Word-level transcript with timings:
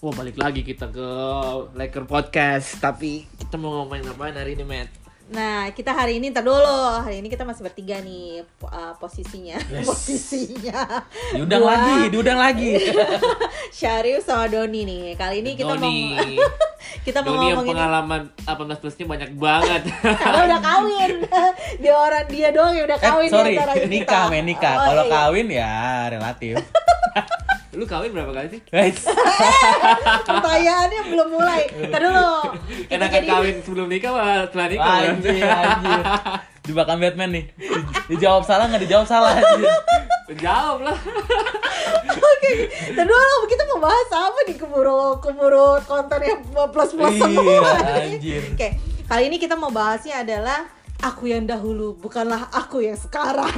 Wah 0.00 0.16
balik 0.16 0.40
lagi 0.40 0.64
kita 0.64 0.88
ke 0.88 1.08
Laker 1.76 2.08
Podcast 2.08 2.80
Tapi 2.80 3.28
kita 3.36 3.60
mau 3.60 3.84
ngomongin 3.84 4.08
apa 4.08 4.32
hari 4.32 4.56
ini 4.56 4.64
Matt? 4.64 4.88
Nah, 5.30 5.70
kita 5.76 5.94
hari 5.94 6.18
ini 6.18 6.34
ntar 6.34 6.42
dulu. 6.42 7.06
Hari 7.06 7.22
ini 7.22 7.30
kita 7.30 7.46
masih 7.46 7.62
bertiga 7.62 8.02
nih 8.02 8.42
uh, 8.66 8.98
posisinya. 8.98 9.62
Posisinya. 9.86 11.06
Diundang 11.38 11.62
Gua, 11.62 11.70
lagi, 11.70 12.10
diundang 12.10 12.34
lagi. 12.34 12.74
Syarif 13.78 14.26
sama 14.26 14.50
Doni 14.50 14.82
nih. 14.82 15.14
Kali 15.14 15.38
ini 15.38 15.54
kita 15.54 15.78
Doni. 15.78 16.18
mau 16.18 16.50
kita 17.06 17.18
mau 17.22 17.30
Doni 17.30 17.46
yang 17.46 17.62
ngomongin 17.62 17.76
pengalaman 17.78 18.20
18 18.42 18.82
plusnya 18.82 19.06
banyak 19.06 19.30
banget 19.38 19.82
karena 20.02 20.40
udah 20.50 20.60
kawin. 20.66 21.10
dia 21.78 21.94
orang 21.94 22.24
dia 22.26 22.48
doang 22.50 22.74
yang 22.74 22.86
udah 22.90 22.98
Eh, 22.98 23.06
kawin 23.06 23.28
di 23.28 23.34
sorry, 23.36 23.54
nikah 23.86 24.24
men 24.26 24.44
nikah. 24.50 24.74
Oh, 24.74 24.84
Kalau 24.90 25.04
iya. 25.06 25.12
kawin 25.14 25.46
ya 25.46 25.74
relatif. 26.10 26.54
Lu 27.80 27.88
kawin 27.88 28.12
berapa 28.12 28.28
kali 28.28 28.48
sih? 28.50 28.60
Guys, 28.68 29.00
Pertanyaannya 30.28 31.00
belum 31.08 31.28
mulai. 31.32 31.64
Kita 31.64 31.96
Enakan 32.92 33.08
jadi- 33.16 33.30
kawin 33.32 33.56
sebelum 33.64 33.86
nikah 33.88 34.12
apa 34.12 34.44
setelah 34.44 34.66
nikah? 34.68 34.96
Anjir, 35.08 35.40
anjir. 35.40 36.02
Jebakan 36.68 37.00
Batman 37.00 37.30
nih. 37.32 37.44
Di- 37.56 37.72
Dijawab 38.12 38.44
salah 38.44 38.68
nggak 38.68 38.84
dijawab 38.84 39.06
salah 39.08 39.32
anjir. 39.32 39.64
Jawab 40.36 40.84
lah 40.84 40.94
Oke, 42.06 42.52
ntar 42.92 43.02
dulu 43.02 43.48
kita 43.48 43.64
mau 43.66 43.80
bahas 43.80 44.08
apa 44.10 44.38
nih 44.44 44.56
keburu 44.56 45.18
keburu 45.18 45.68
konten 45.82 46.20
yang 46.20 46.38
plus 46.70 46.92
plus 46.92 47.10
Iya, 47.10 47.22
semua. 47.26 47.72
anjir. 47.96 48.42
Oke, 48.52 48.68
kali 49.08 49.22
ini 49.26 49.36
kita 49.36 49.56
mau 49.56 49.72
bahasnya 49.72 50.20
adalah 50.20 50.68
aku 51.00 51.26
yang 51.26 51.48
dahulu 51.48 51.96
bukanlah 51.96 52.46
aku 52.52 52.84
yang 52.84 52.94
sekarang. 52.94 53.50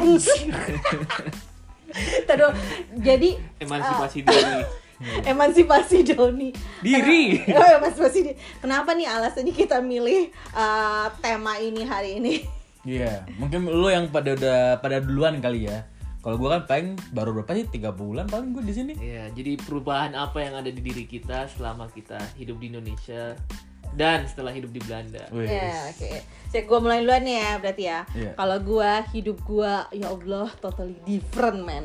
Ntar 2.25 2.37
dulu, 2.41 2.53
jadi 2.99 3.31
Emansipasi 3.61 4.19
diri 4.25 4.83
emansipasi 5.31 6.07
Doni. 6.07 6.55
Diri. 6.83 7.43
Oh, 7.51 7.69
emansipasi 7.83 8.19
diri. 8.23 8.37
Kenapa 8.63 8.95
nih 8.95 9.11
alasannya 9.11 9.51
kita 9.55 9.83
milih 9.83 10.31
uh, 10.55 11.11
tema 11.19 11.59
ini 11.59 11.83
hari 11.83 12.23
ini? 12.23 12.35
Iya, 12.83 13.27
mungkin 13.39 13.71
lu 13.71 13.87
yang 13.91 14.11
pada 14.11 14.35
udah 14.35 14.61
pada 14.83 14.99
duluan 14.99 15.39
kali 15.39 15.71
ya. 15.71 15.87
Kalau 16.23 16.39
gua 16.39 16.59
kan 16.59 16.71
paling 16.71 16.89
baru 17.11 17.35
berapa 17.35 17.51
sih? 17.55 17.67
Tiga 17.67 17.91
bulan 17.91 18.31
paling 18.31 18.55
gua 18.55 18.63
di 18.63 18.75
sini. 18.75 18.93
Iya, 18.95 19.31
jadi 19.35 19.59
perubahan 19.59 20.15
apa 20.15 20.39
yang 20.39 20.55
ada 20.55 20.71
di 20.71 20.79
diri 20.79 21.07
kita 21.07 21.51
selama 21.51 21.91
kita 21.91 22.19
hidup 22.39 22.63
di 22.63 22.71
Indonesia 22.71 23.35
dan 23.93 24.25
setelah 24.29 24.53
hidup 24.53 24.73
di 24.73 24.81
Belanda. 24.81 25.25
Ya, 25.33 25.89
oke. 25.93 26.11
Saya 26.53 26.63
gua 26.69 26.79
mulai 26.81 27.01
duluan 27.05 27.23
nih 27.25 27.37
ya, 27.41 27.53
berarti 27.61 27.85
ya. 27.85 28.01
Iya. 28.13 28.33
Kalau 28.37 28.59
gua 28.61 28.93
hidup 29.13 29.39
gua 29.45 29.87
ya 29.93 30.09
Allah 30.13 30.49
totally 30.61 30.97
different, 31.05 31.61
man. 31.65 31.85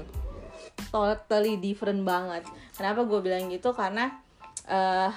Totally 0.91 1.59
different 1.59 2.05
banget. 2.07 2.47
Kenapa 2.77 3.03
gue 3.03 3.19
bilang 3.19 3.49
gitu? 3.49 3.73
Karena 3.73 4.13
eh 4.69 5.11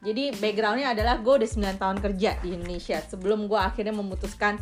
jadi 0.00 0.32
backgroundnya 0.32 0.96
adalah 0.96 1.20
gue 1.20 1.44
udah 1.44 1.50
9 1.76 1.76
tahun 1.76 1.98
kerja 2.00 2.40
di 2.40 2.56
Indonesia 2.56 2.96
sebelum 3.04 3.44
gue 3.52 3.60
akhirnya 3.60 3.92
memutuskan 3.92 4.56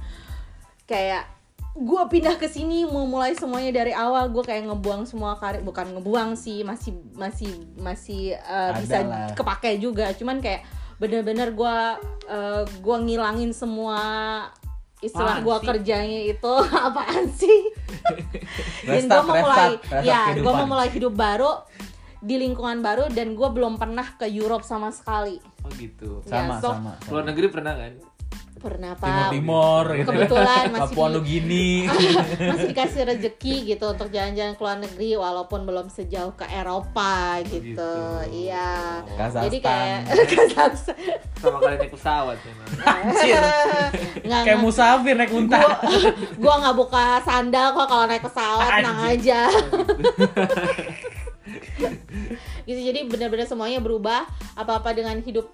kayak 0.83 1.31
gue 1.79 2.03
pindah 2.11 2.35
ke 2.43 2.51
sini 2.51 2.83
mau 2.83 3.07
mulai 3.07 3.39
semuanya 3.39 3.71
dari 3.71 3.95
awal 3.95 4.35
gue 4.35 4.43
kayak 4.43 4.67
ngebuang 4.67 5.07
semua 5.07 5.39
karir 5.39 5.63
bukan 5.63 5.95
ngebuang 5.95 6.35
sih 6.35 6.67
masih 6.67 6.91
masih 7.15 7.55
masih 7.79 8.35
Ada 8.35 8.83
bisa 8.83 8.99
kepake 9.39 9.79
juga 9.79 10.11
cuman 10.19 10.43
kayak 10.43 10.67
bener-bener 10.99 11.55
gue 11.55 11.77
eh, 12.27 12.63
gue 12.67 12.97
ngilangin 13.07 13.55
semua 13.55 14.01
istilah 14.99 15.39
gue 15.47 15.57
sih? 15.63 15.67
kerjanya 15.67 16.21
itu 16.27 16.53
apaan 16.91 17.31
sih 17.31 17.71
dan 18.87 19.03
gue 19.07 19.23
mau 19.23 19.37
mulai 19.39 19.79
restart, 19.79 19.83
restart 19.95 20.05
ya 20.05 20.23
gue 20.35 20.53
mau 20.53 20.67
mulai 20.67 20.89
hidup 20.91 21.15
baru 21.15 21.53
di 22.19 22.35
lingkungan 22.35 22.83
baru 22.83 23.07
dan 23.15 23.39
gue 23.39 23.47
belum 23.47 23.79
pernah 23.79 24.19
ke 24.19 24.27
Europe 24.27 24.67
sama 24.67 24.91
sekali 24.91 25.39
Oh 25.69 25.71
gitu. 25.77 26.25
Ya, 26.25 26.49
Sama, 26.49 26.55
so- 26.65 26.73
sama. 26.73 26.93
Luar 27.13 27.25
negeri 27.29 27.47
pernah 27.53 27.77
kan? 27.77 27.93
Pernah 28.59 28.93
Timur 28.93 29.07
pak 29.15 29.31
Timur 29.31 29.85
gitu. 29.95 30.09
Kebetulan 30.09 30.65
masih 30.75 30.83
Papua 30.85 31.07
di- 31.07 31.15
Nugini. 31.15 31.71
masih 32.51 32.67
dikasih 32.69 33.03
rezeki 33.05 33.55
gitu 33.67 33.85
untuk 33.89 34.09
jalan-jalan 34.09 34.53
ke 34.53 34.61
luar 34.61 34.79
negeri 34.79 35.11
walaupun 35.15 35.61
belum 35.63 35.87
sejauh 35.89 36.33
ke 36.33 36.47
Eropa 36.47 37.17
gitu, 37.43 37.69
Gitu. 37.69 37.95
iya 38.31 39.03
Kazakhstan. 39.11 39.43
jadi 39.45 39.59
kayak 39.61 39.99
Kazakhstan 40.33 40.97
Sama 41.35 41.59
kali 41.59 41.77
naik 41.77 41.93
pesawat 41.93 42.37
memang. 42.41 42.67
Anjir. 42.85 43.43
nggak 44.21 44.41
Kayak 44.43 44.59
musafir 44.59 45.15
naik 45.15 45.31
unta. 45.31 45.59
gua 45.59 45.77
gua 46.39 46.55
nggak 46.61 46.77
buka 46.77 47.05
sandal 47.23 47.67
kok 47.73 47.87
kalau 47.87 48.05
naik 48.05 48.21
pesawat 48.21 48.69
tenang 48.75 49.01
aja 49.09 49.41
gitu 52.61 52.81
jadi 52.83 53.01
benar-benar 53.05 53.47
semuanya 53.47 53.79
berubah 53.79 54.27
apa-apa 54.53 54.93
dengan 54.93 55.17
hidup 55.19 55.49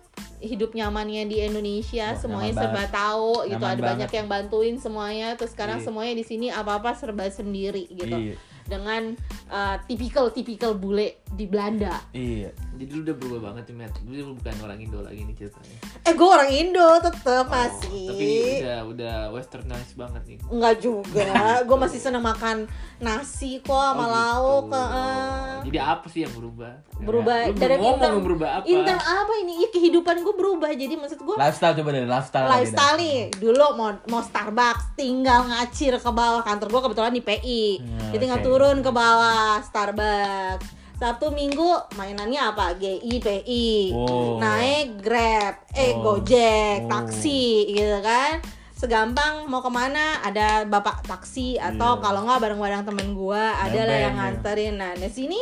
hidup 0.44 0.70
nyamannya 0.70 1.24
di 1.24 1.40
Indonesia 1.40 2.12
Wah, 2.12 2.18
semuanya 2.18 2.52
serba 2.54 2.72
banget. 2.78 2.92
tahu 2.92 3.32
gitu 3.46 3.64
ada 3.64 3.74
banyak 3.74 3.82
banget. 4.04 4.10
yang 4.14 4.26
bantuin 4.26 4.74
semuanya 4.76 5.28
terus 5.34 5.50
sekarang 5.50 5.78
Iya. 5.78 5.84
semuanya 5.84 6.14
di 6.14 6.24
sini 6.24 6.46
apa-apa 6.48 6.92
serba 6.92 7.24
sendiri 7.26 7.88
gitu 7.88 8.14
Iya. 8.14 8.36
dengan 8.64 9.12
uh, 9.48 9.76
tipikal-tipikal 9.84 10.72
bule 10.74 11.23
di 11.34 11.44
Belanda 11.44 11.98
Iya. 12.10 12.50
Jadi 12.74 12.90
lu 12.90 13.02
udah 13.02 13.14
berubah 13.14 13.40
banget 13.44 13.64
nih, 13.64 13.76
Matt. 13.76 13.94
Lu 14.02 14.34
bukan 14.34 14.54
orang 14.60 14.78
Indo 14.78 14.98
lagi 14.98 15.20
nih 15.20 15.34
ceritanya. 15.36 15.78
eh 16.00 16.12
gue 16.12 16.26
orang 16.28 16.50
Indo 16.50 16.88
tetep 17.00 17.22
Oh, 17.36 17.46
masih 17.46 18.06
Tapi 18.08 18.26
udah 18.58 18.78
udah 18.84 19.14
westernized 19.30 19.94
banget 19.94 20.22
nih. 20.24 20.38
Enggak 20.44 20.74
juga, 20.78 21.26
gue 21.68 21.76
masih 21.76 21.98
seneng 21.98 22.20
makan 22.20 22.66
nasi 22.98 23.58
kok 23.60 23.70
sama 23.70 24.02
Oh, 24.02 24.08
lauk 24.08 24.64
gitu. 24.64 24.74
heeh. 24.76 25.54
Jadi 25.64 25.78
apa 25.78 26.06
sih 26.08 26.20
yang 26.20 26.32
berubah? 26.32 26.72
berubah 26.96 27.36
Lu 27.44 27.54
dari 27.54 27.74
ngomong 27.74 27.90
intern 27.92 28.12
yang 28.12 28.24
berubah 28.24 28.48
apa? 28.52 28.64
intern 28.64 28.96
apa 28.98 29.32
ini 29.36 29.52
ya, 29.56 29.68
kehidupan 29.70 30.16
gue 30.20 30.34
berubah 30.34 30.70
jadi 30.70 30.94
maksud 30.94 31.18
gue 31.20 31.36
Lifestyle 31.36 31.74
coba 31.74 31.90
dari 31.90 32.06
lifestyle. 32.06 32.48
lifestyle 32.48 32.96
nih 32.96 33.14
dulu 33.34 33.64
mau 33.74 33.90
mau 34.08 34.22
Starbucks 34.22 34.94
tinggal 34.94 35.44
ngacir 35.44 35.94
ke 35.94 36.10
bawah 36.10 36.40
kantor 36.40 36.68
gue 36.70 36.80
kebetulan 36.82 37.12
di 37.12 37.20
PI 37.20 37.64
Hmm, 37.76 38.00
jadi 38.08 38.20
tinggal 38.20 38.40
oke. 38.40 38.46
turun 38.46 38.76
ke 38.80 38.90
bawah 38.90 39.58
Starbucks 39.60 40.66
Sabtu 40.94 41.26
Minggu 41.28 41.66
mainannya 41.92 42.40
apa 42.44 42.74
GI 42.74 43.18
PI 43.18 43.68
Oh. 43.90 44.38
naik 44.38 44.98
Grab 44.98 45.66
eh 45.72 45.90
Oh. 45.92 46.16
Gojek 46.16 46.86
Oh. 46.86 46.88
taksi 46.88 47.44
gitu 47.68 47.98
kan 48.00 48.38
segampang 48.74 49.46
mau 49.46 49.58
ke 49.58 49.68
mana 49.68 50.20
ada 50.20 50.62
bapak 50.64 51.02
taksi 51.02 51.56
atau 51.56 51.96
Iya. 51.96 52.00
kalau 52.00 52.20
nggak 52.22 52.40
bareng-bareng 52.40 52.82
temen 52.84 53.08
gua 53.12 53.54
ada 53.56 53.80
lah 53.82 53.98
yang 54.00 54.14
ya. 54.14 54.20
nganterin 54.20 54.74
nah 54.76 54.92
di 54.92 55.08
sini 55.08 55.40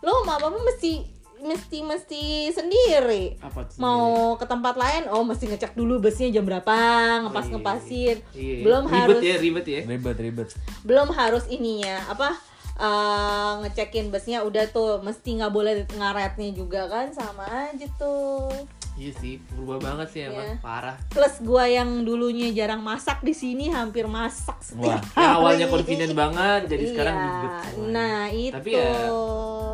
lo 0.00 0.22
mau 0.22 0.34
apa 0.34 0.48
apa 0.48 0.58
mesti 0.58 0.92
mesti 1.38 1.78
mesti 1.80 2.22
sendiri 2.48 3.34
Apa 3.38 3.66
tuh 3.66 3.74
mau 3.76 4.02
ke 4.34 4.46
tempat 4.46 4.74
lain 4.74 5.06
oh 5.08 5.22
mesti 5.22 5.46
ngecek 5.48 5.74
dulu 5.74 5.98
busnya 5.98 6.30
jam 6.30 6.42
berapa 6.42 6.74
ngepas 7.20 7.44
iya. 7.44 7.52
ngepasin 7.52 8.16
Iya, 8.30 8.38
iya. 8.38 8.62
belum 8.62 8.82
ribet 8.84 8.98
harus 9.00 9.18
ya, 9.20 9.36
ribet 9.36 9.66
ya. 9.66 9.80
Ribet, 9.84 10.16
ribet. 10.18 10.48
belum 10.82 11.08
harus 11.10 11.44
ininya 11.48 11.98
apa 12.08 12.34
eh, 12.74 13.52
ngecekin 13.60 14.08
busnya 14.08 14.40
udah 14.40 14.64
tuh 14.68 15.00
mesti 15.00 15.36
nggak 15.36 15.50
boleh 15.50 15.72
ngaretnya 15.90 16.50
juga 16.52 16.86
kan 16.86 17.10
sama 17.10 17.44
aja 17.68 17.86
tuh 17.94 18.48
Iya 18.92 19.08
sih, 19.16 19.40
berubah 19.48 19.80
banget 19.80 20.08
sih 20.10 20.20
emang 20.22 20.52
Iya. 20.52 20.60
parah. 20.60 20.96
plus 21.08 21.40
gua 21.40 21.64
yang 21.64 22.04
dulunya 22.04 22.52
jarang 22.52 22.84
masak 22.84 23.24
di 23.24 23.32
sini 23.32 23.72
hampir 23.72 24.04
masak 24.04 24.60
Wah. 24.76 25.00
setiap 25.00 25.02
Ya, 25.16 25.28
awalnya 25.32 25.66
confident 25.66 26.12
banget, 26.22 26.68
jadi 26.68 26.84
sekarang 26.92 27.14
Iya. 27.14 27.24
ribet 27.24 27.52
semuanya. 27.64 27.88
nah 27.88 28.20
itu 28.28 28.52
Tapi 28.52 28.70
ya 28.70 28.92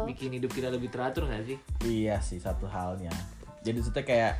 bikin 0.06 0.30
hidup 0.32 0.50
kita 0.54 0.70
lebih 0.70 0.88
teratur 0.88 1.26
gak 1.26 1.42
sih? 1.44 1.58
Iya 1.82 2.22
sih 2.22 2.38
satu 2.38 2.64
halnya. 2.64 3.10
Jadi 3.60 3.82
maksudnya 3.82 4.06
kayak 4.06 4.32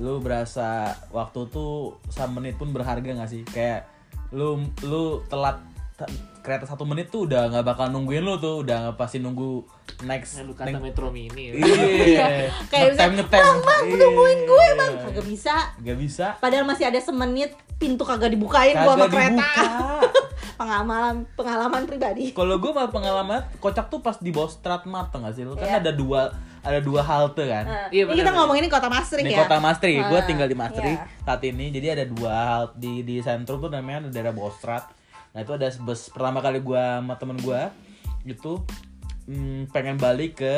lu 0.00 0.16
berasa 0.18 0.68
waktu 1.12 1.40
tuh 1.46 2.00
satu 2.08 2.32
menit 2.32 2.56
pun 2.56 2.72
berharga 2.72 3.04
gak 3.04 3.28
sih? 3.28 3.44
Kayak 3.44 3.84
lu 4.32 4.64
lu 4.80 5.20
telat 5.28 5.60
te- 5.94 6.08
kereta 6.42 6.66
satu 6.66 6.82
menit 6.82 7.08
tuh 7.08 7.24
udah 7.24 7.48
nggak 7.48 7.64
bakal 7.64 7.86
nungguin 7.86 8.20
lu 8.20 8.36
tuh, 8.36 8.60
udah 8.60 8.92
pasti 8.92 9.16
nunggu 9.16 9.62
next. 10.02 10.36
Nah, 10.36 10.44
lu 10.44 10.52
kata 10.52 10.68
next- 10.68 10.82
Metro 10.82 11.08
Mini 11.08 11.42
ya. 11.48 11.52
Iya. 11.56 12.26
kayak 12.70 12.86
ngetem 12.92 13.10
ngetem. 13.16 13.40
bang 13.40 13.58
bang 13.60 13.82
Iya. 13.84 13.96
tungguin 13.96 14.38
gue 14.42 14.66
bang 14.74 14.92
kagak 15.00 15.24
bisa 15.24 15.54
Gak 15.78 15.96
bisa. 15.96 16.26
padahal 16.36 16.64
masih 16.64 16.84
ada 16.84 16.98
semenit 16.98 17.50
pintu 17.76 18.02
kagak 18.02 18.28
dibukain 18.28 18.74
gua 18.74 18.92
sama 18.92 19.06
Kagak 19.06 19.12
kereta 19.12 19.30
dibuka. 19.32 19.64
pengalaman 20.52 21.14
pengalaman 21.32 21.82
pribadi 21.84 22.30
Kalau 22.30 22.56
gue 22.56 22.70
mah 22.70 22.86
pengalaman 22.86 23.42
kocak 23.58 23.88
tuh 23.88 23.98
pas 23.98 24.14
di 24.16 24.30
bawah 24.30 24.46
Stratmart 24.46 25.10
tuh 25.10 25.18
gak 25.20 25.32
sih? 25.32 25.42
Lu 25.42 25.54
kan 25.54 25.66
Iya. 25.66 25.78
ada 25.78 25.90
dua 25.90 26.30
ada 26.60 26.78
dua 26.78 27.00
halte 27.00 27.42
kan. 27.44 27.64
Nah, 27.64 27.86
Iya, 27.88 28.06
ini 28.06 28.14
kita 28.14 28.28
benar. 28.28 28.38
ngomongin 28.38 28.66
kota 28.68 28.86
Masrik 28.86 29.24
di 29.24 29.30
ya 29.30 29.42
kota 29.42 29.58
Mastri, 29.58 29.98
gue 29.98 30.14
Ah, 30.14 30.22
tinggal 30.22 30.46
di 30.46 30.54
Mastri 30.54 30.90
iya. 30.92 31.06
saat 31.20 31.42
ini. 31.42 31.70
Jadi 31.70 31.86
ada 31.88 32.04
dua 32.04 32.30
halte 32.30 32.74
di 32.76 32.92
di 33.02 33.18
sentrum 33.18 33.58
tuh 33.58 33.66
namanya 33.68 34.06
ada 34.06 34.10
daerah 34.12 34.30
Bostrat. 34.30 34.86
Nah 35.32 35.40
itu 35.40 35.52
ada 35.52 35.66
bus 35.80 36.08
pertama 36.08 36.38
kali 36.38 36.60
gue 36.60 36.76
sama 36.78 37.14
temen 37.16 37.36
gue 37.36 37.60
itu 38.22 38.60
mm, 39.26 39.72
pengen 39.72 39.96
balik 39.96 40.38
ke 40.38 40.56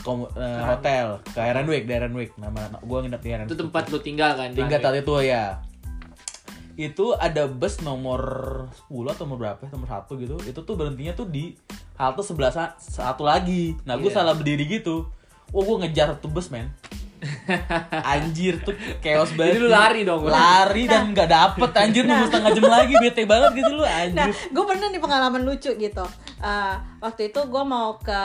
kom- 0.00 0.30
eh, 0.32 0.62
hotel 0.64 1.18
ke 1.26 1.36
Heronwick, 1.36 1.84
di 1.84 1.92
Heronwick. 1.92 2.30
Nama 2.36 2.78
gue 2.78 2.98
nginep 3.02 3.20
di 3.20 3.28
Heronwick. 3.28 3.50
Itu 3.50 3.58
tempat 3.58 3.82
lu 3.90 3.98
tinggal 3.98 4.34
kan? 4.34 4.54
tinggal 4.54 4.78
saat 4.78 4.96
itu 4.96 5.14
ya. 5.20 5.44
Itu 6.78 7.10
ada 7.12 7.50
bus 7.50 7.82
nomor 7.82 8.22
10 8.86 9.10
atau 9.10 9.26
nomor 9.26 9.38
berapa? 9.40 9.60
ya? 9.60 9.70
Nomor 9.74 9.88
satu 9.90 10.14
gitu. 10.14 10.38
Itu 10.46 10.62
tuh 10.62 10.78
berhentinya 10.78 11.10
tuh 11.12 11.26
di 11.26 11.58
halte 11.98 12.22
sebelah 12.22 12.54
sa- 12.54 12.78
satu 12.78 13.26
lagi. 13.26 13.74
Nah 13.82 13.98
gue 13.98 14.06
Iya. 14.06 14.22
salah 14.22 14.34
berdiri 14.34 14.64
gitu. 14.64 15.10
oh 15.48 15.64
gue 15.64 15.80
ngejar 15.80 16.12
tuh 16.20 16.28
bus 16.28 16.52
men 16.52 16.68
anjir 18.04 18.60
tuh 18.60 18.72
chaos 18.98 19.32
banget 19.32 19.56
Jadi 19.56 19.62
lu 19.62 19.68
lari 19.68 20.00
dong, 20.02 20.22
Bang. 20.22 20.32
lari 20.32 20.84
dan 20.84 21.10
nggak 21.10 21.28
dapet 21.28 21.70
anjir 21.74 22.02
nunggu 22.04 22.26
setengah 22.26 22.50
jam 22.52 22.64
lagi 22.66 22.94
bete 22.94 23.22
banget 23.24 23.50
gitu 23.56 23.72
lu 23.72 23.82
Nah, 23.82 23.98
anjir 24.00 24.30
gue 24.30 24.64
pernah 24.64 24.86
nih 24.86 25.00
pengalaman 25.00 25.42
lucu 25.42 25.70
gitu. 25.72 26.04
Eh, 26.38 26.74
waktu 26.98 27.28
itu 27.28 27.40
gue 27.40 27.62
mau 27.64 27.98
ke, 27.98 28.20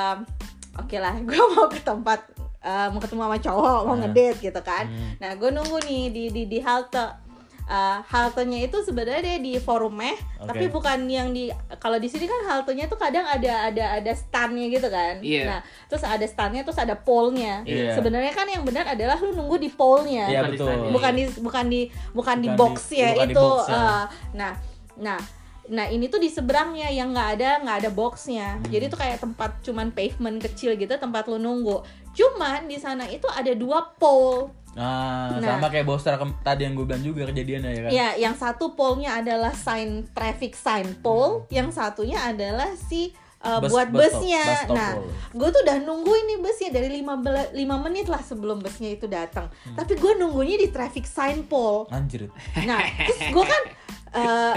oke 0.76 0.98
lah, 0.98 1.14
gue 1.28 1.44
mau 1.52 1.66
ke 1.66 1.80
tempat 1.80 2.20
eh, 2.60 2.88
mau 2.88 3.00
ketemu 3.00 3.22
sama 3.24 3.38
cowok, 3.40 3.80
mau 3.84 3.96
Ah. 3.96 4.00
ngedate 4.00 4.40
gitu 4.42 4.62
kan. 4.62 4.86
Hmm. 4.86 5.12
Nah, 5.18 5.32
gue 5.34 5.50
nunggu 5.50 5.78
nih 5.84 6.04
di 6.10 6.24
di 6.30 6.42
di 6.48 6.60
halte. 6.60 7.23
Eh, 7.64 7.98
haltenya 8.06 8.60
itu 8.62 8.76
sebenarnya 8.80 9.24
dia 9.24 9.38
di 9.40 9.54
forumnya, 9.56 10.12
Oke. 10.36 10.52
tapi 10.52 10.66
bukan 10.68 11.08
yang 11.08 11.32
di 11.32 11.48
kalau 11.78 11.96
di 11.96 12.06
sini 12.06 12.28
kan 12.28 12.44
haltenya 12.44 12.86
tuh 12.86 12.96
kadang 12.96 13.24
ada 13.24 13.66
ada 13.66 13.98
ada 13.98 14.12
standnya 14.12 14.68
gitu 14.68 14.88
kan. 14.88 15.24
Iya. 15.24 15.44
Nah, 15.48 15.60
terus 15.88 16.04
ada 16.04 16.22
standnya, 16.24 16.62
terus 16.62 16.76
ada 16.76 16.92
pole-nya. 16.94 17.64
Iya. 17.64 17.96
Sebenarnya 17.96 18.32
kan 18.32 18.46
yang 18.46 18.62
benar 18.62 18.84
adalah 18.86 19.16
lu 19.18 19.32
nunggu 19.32 19.56
di 19.58 19.70
pole-nya 19.70 20.28
Iya 20.28 20.40
Bukan 20.42 20.52
di 20.52 20.58
betul 20.60 20.76
bukan 20.92 21.12
di 21.14 21.24
bukan 21.40 21.66
di 21.66 21.82
bukan 22.12 22.38
di 22.38 22.48
Bukan 22.48 22.60
box 22.60 22.76
di- 22.86 23.00
ya 23.00 23.10
di 23.16 23.20
itu 23.26 23.40
box 23.40 23.64
ya. 23.64 23.74
eh, 23.74 24.04
nah 24.34 24.54
nah 24.94 25.20
nah 25.66 25.88
ini 25.88 26.06
tuh 26.06 26.20
di 26.20 26.28
seberangnya 26.28 26.92
yang 26.92 27.10
nggak 27.10 27.30
ada 27.34 27.50
nggak 27.58 27.78
ada 27.80 27.90
boxnya 27.90 28.48
Hmm. 28.54 28.68
jadi 28.68 28.86
tuh 28.86 29.00
kayak 29.00 29.18
tempat 29.18 29.64
cuman 29.64 29.90
pavement 29.90 30.36
kecil 30.38 30.76
gitu 30.76 30.92
tempat 30.94 31.24
lu 31.26 31.38
nunggu 31.38 31.80
cuman 32.12 32.68
di 32.68 32.76
sana 32.76 33.08
itu 33.08 33.24
ada 33.26 33.50
dua 33.54 33.80
pole 33.96 34.52
nah, 34.74 35.34
Nah. 35.34 35.50
sama 35.54 35.68
kayak 35.68 35.84
bostra 35.84 36.16
kem- 36.16 36.38
tadi 36.40 36.64
yang 36.64 36.74
gue 36.74 36.84
bilang 36.84 37.02
juga 37.02 37.26
kejadiannya 37.26 37.70
ya 37.70 37.82
kan? 37.82 37.92
Ya 37.92 38.10
yang 38.20 38.34
satu 38.34 38.72
pole-nya 38.72 39.16
adalah 39.16 39.52
sign 39.52 39.90
traffic 40.10 40.54
sign 40.54 40.98
pole 40.98 41.46
yang 41.50 41.70
satunya 41.70 42.18
adalah 42.24 42.74
si 42.74 43.14
uh, 43.40 43.60
Bus- 43.60 43.70
buat 43.70 43.88
bus 43.90 44.10
busnya. 44.10 44.42
bus 44.42 44.60
stop 44.64 44.74
nah 44.74 44.92
gue 45.30 45.50
tuh 45.50 45.62
udah 45.62 45.78
nungguin 45.80 46.26
nih 46.26 46.40
busnya 46.40 46.70
dari 46.72 46.90
15 46.96 47.54
lima 47.54 47.76
menit 47.78 48.08
lah 48.08 48.20
sebelum 48.20 48.58
busnya 48.58 48.90
itu 48.90 49.06
datang. 49.06 49.52
Hmm. 49.64 49.76
tapi 49.76 49.94
gue 49.94 50.12
nunggunya 50.16 50.58
di 50.58 50.68
traffic 50.68 51.06
sign 51.06 51.44
pole. 51.44 51.86
Anjir 51.90 52.32
Nah, 52.60 52.82
terus 53.04 53.22
gue 53.30 53.46
kan 53.46 53.64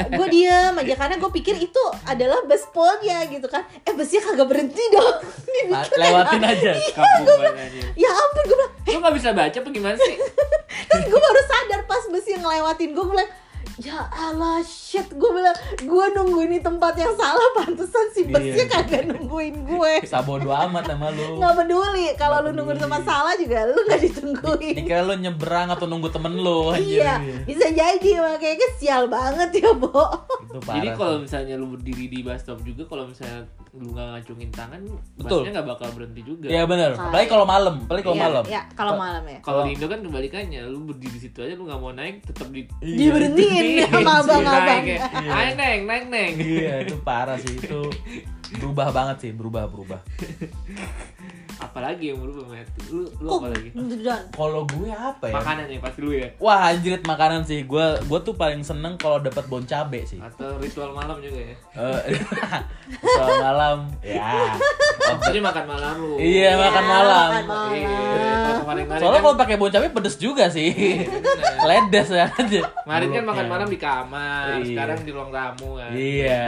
gue 0.07 0.27
diem 0.29 0.75
aja 0.75 0.95
karena 0.97 1.17
gue 1.17 1.31
pikir 1.33 1.57
itu 1.57 1.83
adalah 2.03 2.45
bus 2.45 2.69
polnya 2.71 3.25
gitu 3.25 3.47
kan. 3.47 3.65
Eh 3.81 3.93
busnya 3.93 4.21
kagak 4.21 4.47
berhenti 4.47 4.85
dong. 4.89 5.17
Dia 5.47 5.65
Ah, 5.73 5.83
lewatin 5.83 6.43
aja 6.43 6.73
Kampung 6.93 7.25
banget 7.41 7.55
anjir. 7.59 7.85
ya 7.97 8.11
ampun 8.11 8.43
gue 8.45 8.57
bilang, 8.57 8.73
Lu 8.87 8.99
gak 9.01 9.15
bisa 9.15 9.29
baca 9.33 9.57
apa 9.57 9.69
gimana 9.71 9.97
sih? 9.97 10.17
terus 10.89 11.05
gue 11.07 11.21
baru 11.21 11.41
sadar 11.43 11.81
pas 11.85 12.05
bus 12.07 12.27
yang 12.27 12.41
ngelewatin 12.41 12.91
gue 12.93 13.05
bilang 13.07 13.31
ya 13.77 14.09
Allah 14.09 14.61
shit 14.61 15.05
gue 15.07 15.31
bilang 15.31 15.53
gue 15.79 16.05
nungguin 16.11 16.49
di 16.51 16.61
tempat 16.61 16.97
yang 16.97 17.13
salah 17.13 17.45
pantesan 17.55 18.09
si 18.11 18.25
busnya 18.25 18.57
Iya. 18.57 18.73
kagak 18.73 19.03
nungguin 19.07 19.69
gue. 19.69 19.93
Sabodo 20.03 20.49
amat 20.49 20.89
sama 20.89 21.13
lu. 21.13 21.37
Nggak 21.37 21.55
peduli 21.55 22.07
kalau 22.15 22.41
lu 22.41 22.45
Nggak 22.47 22.57
nunggu 22.57 22.73
di 22.73 22.81
tempat 22.81 23.03
salah 23.05 23.35
juga 23.35 23.59
lu 23.67 23.77
nggak 23.79 24.01
ditungguin. 24.03 24.75
Dikira 24.77 25.03
lu 25.03 25.15
nyebrang 25.15 25.69
atau 25.69 25.85
nunggu 25.85 26.09
temen 26.09 26.33
lu 26.35 26.73
iya 26.75 27.21
bisa 27.43 27.69
jadi 27.69 28.11
makanya 28.17 28.57
kesial 28.59 29.07
banget 29.07 29.61
ya 29.61 29.71
bo 29.73 29.93
itu 30.47 30.59
parah 30.63 30.77
Jadi 30.77 30.89
kalau 30.95 31.15
misalnya 31.19 31.55
lu 31.55 31.67
berdiri 31.69 32.05
di 32.07 32.19
bus 32.23 32.39
stop 32.39 32.63
juga 32.63 32.83
kalau 32.87 33.05
misalnya 33.05 33.43
lu 33.73 33.93
nggak 33.93 34.09
ngacungin 34.09 34.51
tangan, 34.51 34.81
Betul. 35.15 35.43
busnya 35.43 35.51
nggak 35.53 35.69
bakal 35.69 35.89
berhenti 35.93 36.23
juga. 36.23 36.47
Iya 36.49 36.65
benar. 36.65 36.91
Apalagi 36.97 37.29
kalau 37.29 37.45
malam, 37.45 37.75
apalagi 37.83 38.05
kalau 38.05 38.17
Iya, 38.17 38.25
malam. 38.25 38.45
ya 38.47 38.63
kalau 38.73 38.95
malam 38.97 39.25
ya 39.27 39.39
Kalau 39.43 39.61
di 39.63 39.71
Indo 39.75 39.87
kan 39.87 40.01
kebalikannya, 40.01 40.61
lu 40.65 40.79
berdiri 40.87 41.13
di 41.13 41.21
situ 41.21 41.39
aja 41.39 41.53
lu 41.53 41.67
nggak 41.67 41.77
mau 41.79 41.93
naik, 41.93 42.25
tetap 42.25 42.49
di 42.49 42.65
Iya. 42.81 42.97
diberhentiin 42.97 43.65
sama 43.85 44.13
abang-abang 44.23 44.81
Naik, 44.81 44.87
ya. 44.89 45.01
naik 45.27 45.53
neng, 45.55 45.81
naik 45.85 46.05
neng. 46.09 46.33
Iya, 46.41 46.75
itu 46.83 46.97
parah 47.03 47.37
sih. 47.37 47.53
Itu 47.53 47.93
berubah 48.57 48.89
banget 48.91 49.17
sih, 49.21 49.31
berubah 49.35 49.69
berubah. 49.69 50.01
Apalagi 51.57 52.13
yang 52.13 52.21
berubah, 52.21 52.53
Matt? 52.53 52.69
Lu, 52.89 53.09
lu 53.17 53.29
apa 53.33 53.49
lagi? 53.49 53.69
Kalau 54.29 54.63
gue 54.69 54.91
apa 54.91 55.25
ya? 55.25 55.35
Makanan 55.35 55.65
ya 55.67 55.79
pasti 55.81 56.01
lu 56.01 56.13
ya. 56.13 56.29
Wah, 56.37 56.69
anjrit 56.69 57.01
makanan 57.03 57.43
sih. 57.43 57.65
Gue 57.65 57.97
gue 57.99 58.19
tuh 58.21 58.37
paling 58.37 58.61
seneng 58.61 58.97
kalau 58.97 59.17
dapat 59.19 59.49
bon 59.49 59.65
cabe 59.65 60.05
sih. 60.05 60.21
Atau 60.21 60.61
ritual 60.61 60.93
malam 60.93 61.17
juga 61.19 61.41
ya. 61.41 61.57
Eh, 61.75 62.21
soal 63.17 63.35
malam, 63.41 63.77
ya. 64.05 64.53
Oh, 65.07 65.17
Jadi 65.23 65.39
makan 65.41 65.65
malam 65.65 65.95
lu. 65.97 66.13
Iya, 66.19 66.51
makan 66.55 66.85
malam. 66.85 67.29
makan 67.31 67.47
malam. 67.47 67.73
Iya, 67.73 68.99
Soalnya 68.99 69.19
kan, 69.19 69.25
kalau 69.25 69.37
pakai 69.39 69.57
bon 69.57 69.71
cabe 69.73 69.87
pedes 69.89 70.17
juga 70.19 70.45
sih. 70.53 70.71
Ledes 71.63 72.09
ya 72.11 72.27
aja. 72.29 72.61
kemarin 72.85 73.09
kan 73.11 73.25
makan 73.25 73.47
malam 73.47 73.69
di 73.69 73.79
kamar, 73.79 74.61
Iya. 74.61 74.67
sekarang 74.67 74.99
di 75.03 75.11
ruang 75.11 75.31
tamu 75.31 75.77
kan. 75.77 75.91
Iya. 75.93 76.45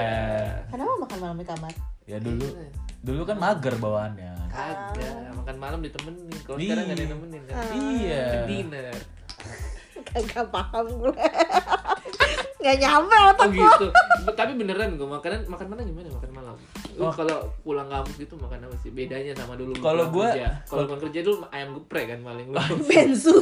Kenapa 0.69 0.93
makan 1.01 1.19
malam 1.19 1.37
di 1.37 1.47
kamar? 1.47 1.73
Ya 2.05 2.19
dulu 2.19 2.45
dulu 3.01 3.23
kan 3.25 3.37
mager 3.37 3.75
bawaannya. 3.75 4.33
Kagak, 4.49 5.15
makan 5.35 5.57
malam 5.57 5.79
ditemenin. 5.81 6.25
Kalau 6.41 6.57
Iya. 6.57 6.65
sekarang 6.67 6.85
nggak 6.87 6.99
nemenin 7.07 7.43
kan. 7.45 7.57
Iya. 7.71 8.25
Dinner. 8.45 8.95
Kagak 10.05 10.47
paham 10.49 10.87
gue. 10.97 11.13
Nggak 12.59 12.75
nyampe 12.77 13.15
otak 13.25 13.39
Oh 13.39 13.49
gue. 13.49 13.63
gitu. 13.63 13.87
Tapi 14.29 14.53
beneran 14.53 14.99
gue 14.99 15.07
makanan 15.07 15.47
makan 15.47 15.67
malam 15.69 15.85
gimana 15.87 16.11
makan 16.11 16.31
malam? 16.33 16.55
Lu 16.91 17.07
Oh. 17.07 17.15
kalau 17.15 17.39
pulang 17.63 17.87
kampus 17.87 18.19
gitu 18.19 18.35
makan 18.35 18.67
apa 18.67 18.75
sih? 18.83 18.91
Bedanya 18.91 19.31
sama 19.33 19.55
dulu 19.55 19.71
lu 19.71 19.81
Kalau 19.81 20.11
kerja. 20.11 20.59
kalau 20.67 20.85
pulang 20.85 21.01
kerja 21.01 21.21
dulu 21.23 21.47
ayam 21.49 21.71
geprek 21.73 22.07
kan 22.09 22.21
paling 22.21 22.47
lu. 22.51 22.59
Bensu. 22.91 23.35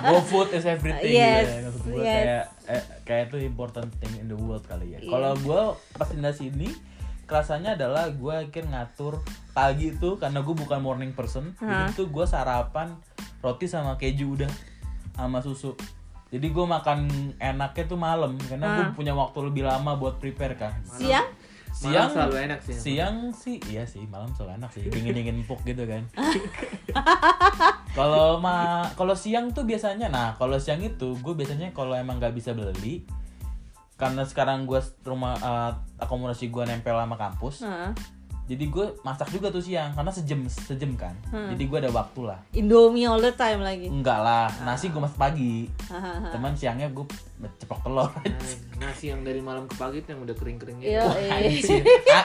Go 0.00 0.18
food 0.22 0.46
is 0.52 0.62
everything 0.64 1.10
Yes, 1.10 1.42
gitu 1.42 1.50
ya. 1.50 1.62
Maksud 1.66 1.82
gue 1.84 1.94
yes. 1.98 2.22
kayak 2.22 2.44
eh, 2.70 2.82
kayak 3.02 3.22
itu 3.26 3.36
important 3.42 3.90
thing 3.98 4.14
in 4.16 4.30
the 4.30 4.38
world 4.38 4.62
kali 4.62 4.94
ya. 4.94 4.98
Iya. 5.00 5.10
Kalau 5.10 5.32
gue 5.34 5.60
pas 5.92 6.06
pindah 6.06 6.30
sini 6.32 6.70
kerasanya 7.24 7.76
adalah 7.76 8.08
gue 8.12 8.34
akhir 8.34 8.64
ngatur 8.68 9.20
pagi 9.56 9.92
itu 9.96 10.16
karena 10.20 10.40
gue 10.44 10.54
bukan 10.54 10.80
morning 10.80 11.12
person 11.16 11.52
Hah. 11.60 11.88
jadi 11.88 12.04
tuh 12.04 12.06
gue 12.12 12.24
sarapan 12.28 12.94
roti 13.40 13.66
sama 13.68 13.96
keju 13.96 14.38
udah 14.40 14.52
sama 15.16 15.40
susu 15.40 15.76
jadi 16.32 16.50
gue 16.50 16.66
makan 16.66 17.06
enaknya 17.38 17.84
tuh 17.86 17.98
malam 18.00 18.34
karena 18.48 18.66
gue 18.76 18.84
Hah. 18.90 18.94
punya 18.94 19.12
waktu 19.14 19.38
lebih 19.44 19.64
lama 19.66 19.96
buat 19.96 20.18
prepare 20.18 20.58
kan 20.58 20.74
Siang? 20.84 21.26
Malam 21.26 21.52
siang 21.74 22.10
selalu 22.14 22.36
enak 22.46 22.60
sih. 22.62 22.76
siang 22.78 23.16
sih 23.34 23.58
iya 23.66 23.82
sih 23.82 24.06
malam 24.06 24.30
selalu 24.38 24.62
enak 24.62 24.70
sih 24.70 24.86
dingin 24.86 25.10
dingin 25.10 25.42
empuk 25.42 25.58
gitu 25.66 25.82
kan 25.90 26.06
kalau 27.98 28.38
ma 28.38 28.86
kalau 28.94 29.18
siang 29.18 29.50
tuh 29.50 29.66
biasanya 29.66 30.06
nah 30.06 30.38
kalau 30.38 30.54
siang 30.62 30.78
itu 30.86 31.18
gue 31.18 31.34
biasanya 31.34 31.74
kalau 31.74 31.98
emang 31.98 32.22
nggak 32.22 32.30
bisa 32.30 32.54
beli 32.54 33.02
karena 33.94 34.22
sekarang 34.22 34.64
gue 34.64 34.76
rumah 35.02 35.34
eh, 35.34 35.70
akomodasi 35.98 36.48
gue 36.48 36.62
nempel 36.64 36.94
sama 36.94 37.14
kampus 37.14 37.62
Heeh. 37.62 37.90
jadi 38.44 38.64
gue 38.66 38.86
masak 39.00 39.30
juga 39.30 39.48
tuh 39.48 39.60
siang 39.60 39.92
karena 39.92 40.10
sejam 40.10 40.40
sejam 40.44 40.92
kan 40.94 41.14
Hmm. 41.26 41.48
jadi 41.50 41.62
gue 41.64 41.78
ada 41.80 41.92
waktu 41.92 42.20
lah 42.24 42.38
Indomie 42.52 43.04
all 43.04 43.18
the 43.18 43.32
time 43.32 43.58
lagi. 43.58 43.86
enggak 43.86 44.18
lah 44.18 44.50
nasi 44.60 44.88
gue 44.88 44.98
masak 44.98 45.16
pagi 45.16 45.70
Hahaha. 45.84 46.28
teman 46.28 46.52
siangnya 46.52 46.88
gue 46.88 47.06
ceplok 47.54 47.80
telur 47.82 48.10
Nah, 48.10 48.52
nasi 48.82 49.08
yang 49.08 49.22
dari 49.22 49.38
malam 49.38 49.64
ke 49.64 49.74
pagi 49.74 49.98
itu 49.98 50.08
yang 50.08 50.22
udah 50.22 50.34
kering-keringnya. 50.34 50.84
Iya, 50.84 51.02
Anjir. 51.06 51.82
Ah, 52.10 52.24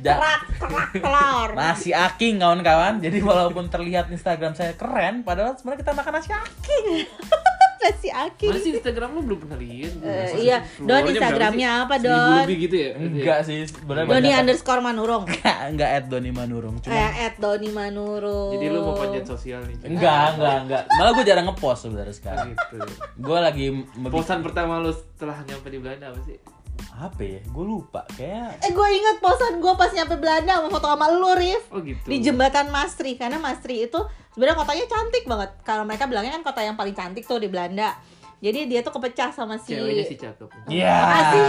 ja- 0.00 0.16
Kerak, 0.16 0.42
kerak, 0.58 0.90
telur. 0.96 1.48
Nasi 1.52 1.90
aking 1.90 2.38
kawan-kawan. 2.38 2.98
Jadi 2.98 3.18
walaupun 3.20 3.66
terlihat 3.66 4.08
Instagram 4.08 4.52
saya 4.52 4.72
keren, 4.72 5.22
padahal 5.22 5.54
sebenarnya 5.54 5.80
kita 5.80 5.92
makan 5.92 6.12
nasi 6.12 6.30
aking. 6.32 6.86
Nasi 7.82 8.08
aki. 8.08 8.46
Mana 8.46 8.60
sih 8.62 8.72
Instagram 8.78 9.08
lu 9.18 9.20
belum 9.26 9.38
pernah 9.42 9.58
lihat? 9.58 9.92
Masa 9.98 10.38
iya. 10.38 10.58
sih? 10.62 10.86
Don, 10.86 11.02
Instagramnya 11.10 11.68
apa, 11.82 11.94
sih? 11.98 12.06
Seribu 12.06 12.22
Don? 12.22 12.38
lebih 12.46 12.56
gitu 12.70 12.76
ya? 12.78 12.90
Enggak 12.94 13.38
sih, 13.42 13.58
sebenarnya 13.66 14.10
Doni 14.14 14.30
underscore 14.30 14.82
Manurung. 14.82 15.22
Enggak, 15.26 15.58
enggak 15.74 15.90
at 15.90 16.04
Doni 16.06 16.30
Manurung. 16.30 16.74
Cuma 16.78 16.92
Kayak 16.94 17.12
at 17.18 17.34
Doni 17.42 17.70
Manurung. 17.74 18.52
Jadi 18.54 18.66
lu 18.70 18.78
mau 18.86 18.94
panjat 18.94 19.24
sosial 19.26 19.60
nih? 19.66 19.76
enggak, 19.82 20.26
enggak, 20.38 20.56
enggak. 20.66 20.82
Malah 20.94 21.10
gue 21.18 21.24
jarang 21.26 21.46
ngepost 21.50 21.80
sebenarnya 21.90 22.14
sekarang. 22.14 22.48
Gitu. 22.54 22.76
Gue 23.18 23.38
lagi 23.42 23.66
Posan 24.12 24.40
pertama 24.46 24.78
lu 24.78 24.94
setelah 24.94 25.42
nyampe 25.42 25.66
di 25.66 25.78
Belanda 25.82 26.14
apa 26.14 26.20
sih? 26.22 26.38
Apa 26.92 27.22
ya? 27.24 27.40
Gue 27.50 27.64
lupa. 27.66 28.04
Kayak 28.14 28.62
Eh 28.62 28.70
gue 28.70 28.88
inget 28.92 29.16
posan 29.18 29.58
gue 29.58 29.72
pas 29.74 29.90
nyampe 29.90 30.14
Belanda 30.20 30.60
sama 30.60 30.68
foto 30.70 30.86
sama 30.92 31.06
lu 31.10 31.32
Rif 31.34 31.62
Oh 31.72 31.80
gitu. 31.82 32.06
Di 32.06 32.16
jembatan 32.22 32.68
Mastri 32.68 33.16
Karena 33.16 33.40
Mastri 33.40 33.88
itu 33.88 33.98
sebenarnya 34.34 34.56
kotanya 34.60 34.86
cantik 34.86 35.24
banget 35.26 35.50
Kalau 35.64 35.82
mereka 35.88 36.04
bilangnya 36.06 36.36
kan 36.38 36.44
kota 36.46 36.60
yang 36.62 36.76
paling 36.76 36.94
cantik 36.94 37.24
tuh 37.24 37.40
di 37.40 37.48
Belanda 37.48 37.96
Jadi 38.42 38.66
dia 38.66 38.82
tuh 38.82 38.90
kepecah 38.90 39.30
sama 39.30 39.54
si 39.54 39.70
Ceweknya 39.72 40.02
sih 40.02 40.18
cakep. 40.18 40.50
Iya. 40.66 40.90
Makasih 40.98 41.46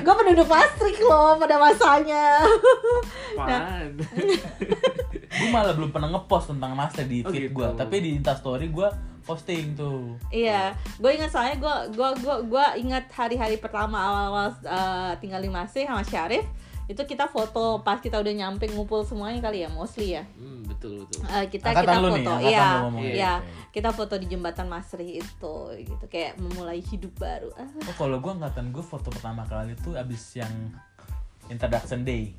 Gue 0.00 0.14
penduduk 0.16 0.48
Maastricht 0.48 1.02
loh 1.02 1.36
pada 1.36 1.60
masanya 1.60 2.40
Apaan? 3.30 3.92
gue 5.30 5.48
malah 5.48 5.72
belum 5.72 5.90
pernah 5.90 6.08
ngepost 6.10 6.50
tentang 6.50 6.72
master 6.72 7.04
di 7.04 7.20
Oh, 7.20 7.28
feed 7.28 7.42
gitu. 7.46 7.54
gue. 7.54 7.68
Tapi 7.76 7.96
di 7.98 8.10
Instastory 8.14 8.66
gue 8.68 8.88
posting 9.22 9.74
tuh. 9.74 10.16
Iya, 10.28 10.72
gue 10.96 11.10
ingat 11.12 11.30
soalnya 11.30 11.56
gue 11.56 11.74
gua 11.92 12.10
gua 12.16 12.36
gua 12.42 12.66
ingat 12.74 13.06
hari-hari 13.10 13.56
pertama 13.56 14.00
awal-awal 14.00 14.48
eh, 14.58 15.12
tinggal 15.18 15.38
di 15.38 15.46
Masih 15.48 15.84
sama 15.84 16.02
Syarif 16.02 16.42
itu 16.86 16.98
kita 17.04 17.28
foto 17.28 17.78
pas 17.78 17.96
kita 17.96 18.18
udah 18.18 18.34
nyampe 18.34 18.66
ngumpul 18.66 19.06
semuanya 19.06 19.38
kali 19.40 19.62
ya 19.62 19.70
mostly 19.70 20.10
ya 20.10 20.26
Hmm, 20.34 20.66
betul 20.66 21.06
betul. 21.06 21.22
Eh, 21.22 21.46
kita 21.46 21.70
Angkatan 21.70 21.86
kita 21.86 22.02
lu 22.02 22.08
foto 22.10 22.32
nih, 22.34 22.42
iya 22.42 22.66
iya 23.06 23.32
Oke. 23.38 23.59
Kita 23.70 23.94
foto 23.94 24.18
di 24.18 24.26
jembatan 24.26 24.66
Masri 24.66 25.22
itu 25.22 25.54
gitu 25.78 26.04
kayak 26.10 26.34
memulai 26.42 26.82
hidup 26.82 27.14
baru 27.16 27.54
ah, 27.54 27.66
Oh 27.86 27.94
kalau 27.94 28.18
gue 28.18 28.32
angkatan 28.34 28.74
gue 28.74 28.82
foto 28.82 29.14
pertama 29.14 29.46
kali 29.46 29.78
itu 29.78 29.94
abis 29.94 30.38
yang 30.42 30.50
introduction 31.46 32.02
day 32.02 32.34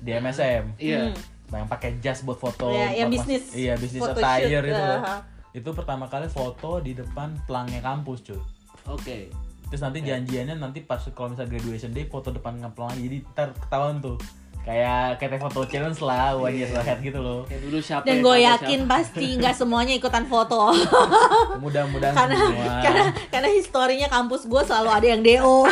di 0.00 0.10
MSM. 0.12 0.76
Iya. 0.78 1.12
Hmm. 1.12 1.16
yang 1.52 1.68
pakai 1.68 2.00
jas 2.00 2.24
buat 2.24 2.40
foto 2.40 2.72
Iya, 2.72 3.04
yang 3.04 3.12
buat 3.12 3.28
bisnis 3.28 3.44
iya 3.52 3.74
bisnis 3.76 4.00
attire 4.00 4.64
itu 4.64 4.72
loh. 4.72 5.00
uh-huh. 5.04 5.20
itu 5.52 5.68
pertama 5.76 6.08
kali 6.08 6.24
foto 6.32 6.80
di 6.80 6.96
depan 6.96 7.36
pelangnya 7.44 7.84
kampus 7.84 8.24
cuy 8.24 8.40
Oke. 8.88 9.28
terus 9.68 9.84
nanti 9.84 10.00
janjiannya 10.00 10.56
nanti 10.56 10.80
pas 10.80 11.00
kalau 11.12 11.32
misalnya 11.36 11.52
graduation 11.52 11.92
day 11.92 12.08
foto 12.08 12.32
depan 12.32 12.56
pelang 12.72 12.96
jadi 12.96 13.20
ntar 13.36 13.52
ketahuan 13.52 14.00
tuh 14.00 14.16
kayak 14.62 15.18
kayak 15.18 15.42
foto 15.42 15.66
challenge 15.66 15.98
lah 15.98 16.38
one 16.38 16.54
year 16.54 16.70
ahead 16.78 17.02
gitu 17.02 17.18
loh. 17.18 17.42
Yang 17.50 17.60
dulu 17.66 17.78
siapa 17.82 18.06
dan 18.06 18.14
yang 18.14 18.22
gue 18.22 18.36
yakin 18.46 18.80
pasti 18.86 19.26
nggak 19.42 19.54
semuanya 19.58 19.94
ikutan 19.98 20.24
foto. 20.30 20.70
Mudah-mudahan 21.58 22.14
karena 22.14 22.36
semua. 22.38 22.74
karena 22.82 23.04
karena 23.30 23.48
historinya 23.50 24.08
kampus 24.08 24.46
gue 24.46 24.62
selalu 24.62 24.90
ada 24.94 25.06
yang 25.06 25.20
do 25.22 25.66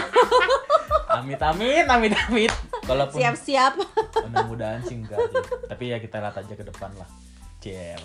amit 1.22 1.40
amit 1.42 1.86
amit 1.86 2.12
amit. 2.26 2.52
Kalaupun 2.86 3.18
siap-siap. 3.22 3.78
mudah-mudahan 4.26 4.82
sih 4.82 4.98
enggak 4.98 5.18
sih. 5.30 5.42
Tapi 5.70 5.84
ya 5.94 5.96
kita 6.02 6.18
lihat 6.18 6.34
aja 6.34 6.54
ke 6.54 6.64
depan 6.66 6.90
lah. 6.98 7.06
Ciel. 7.60 8.00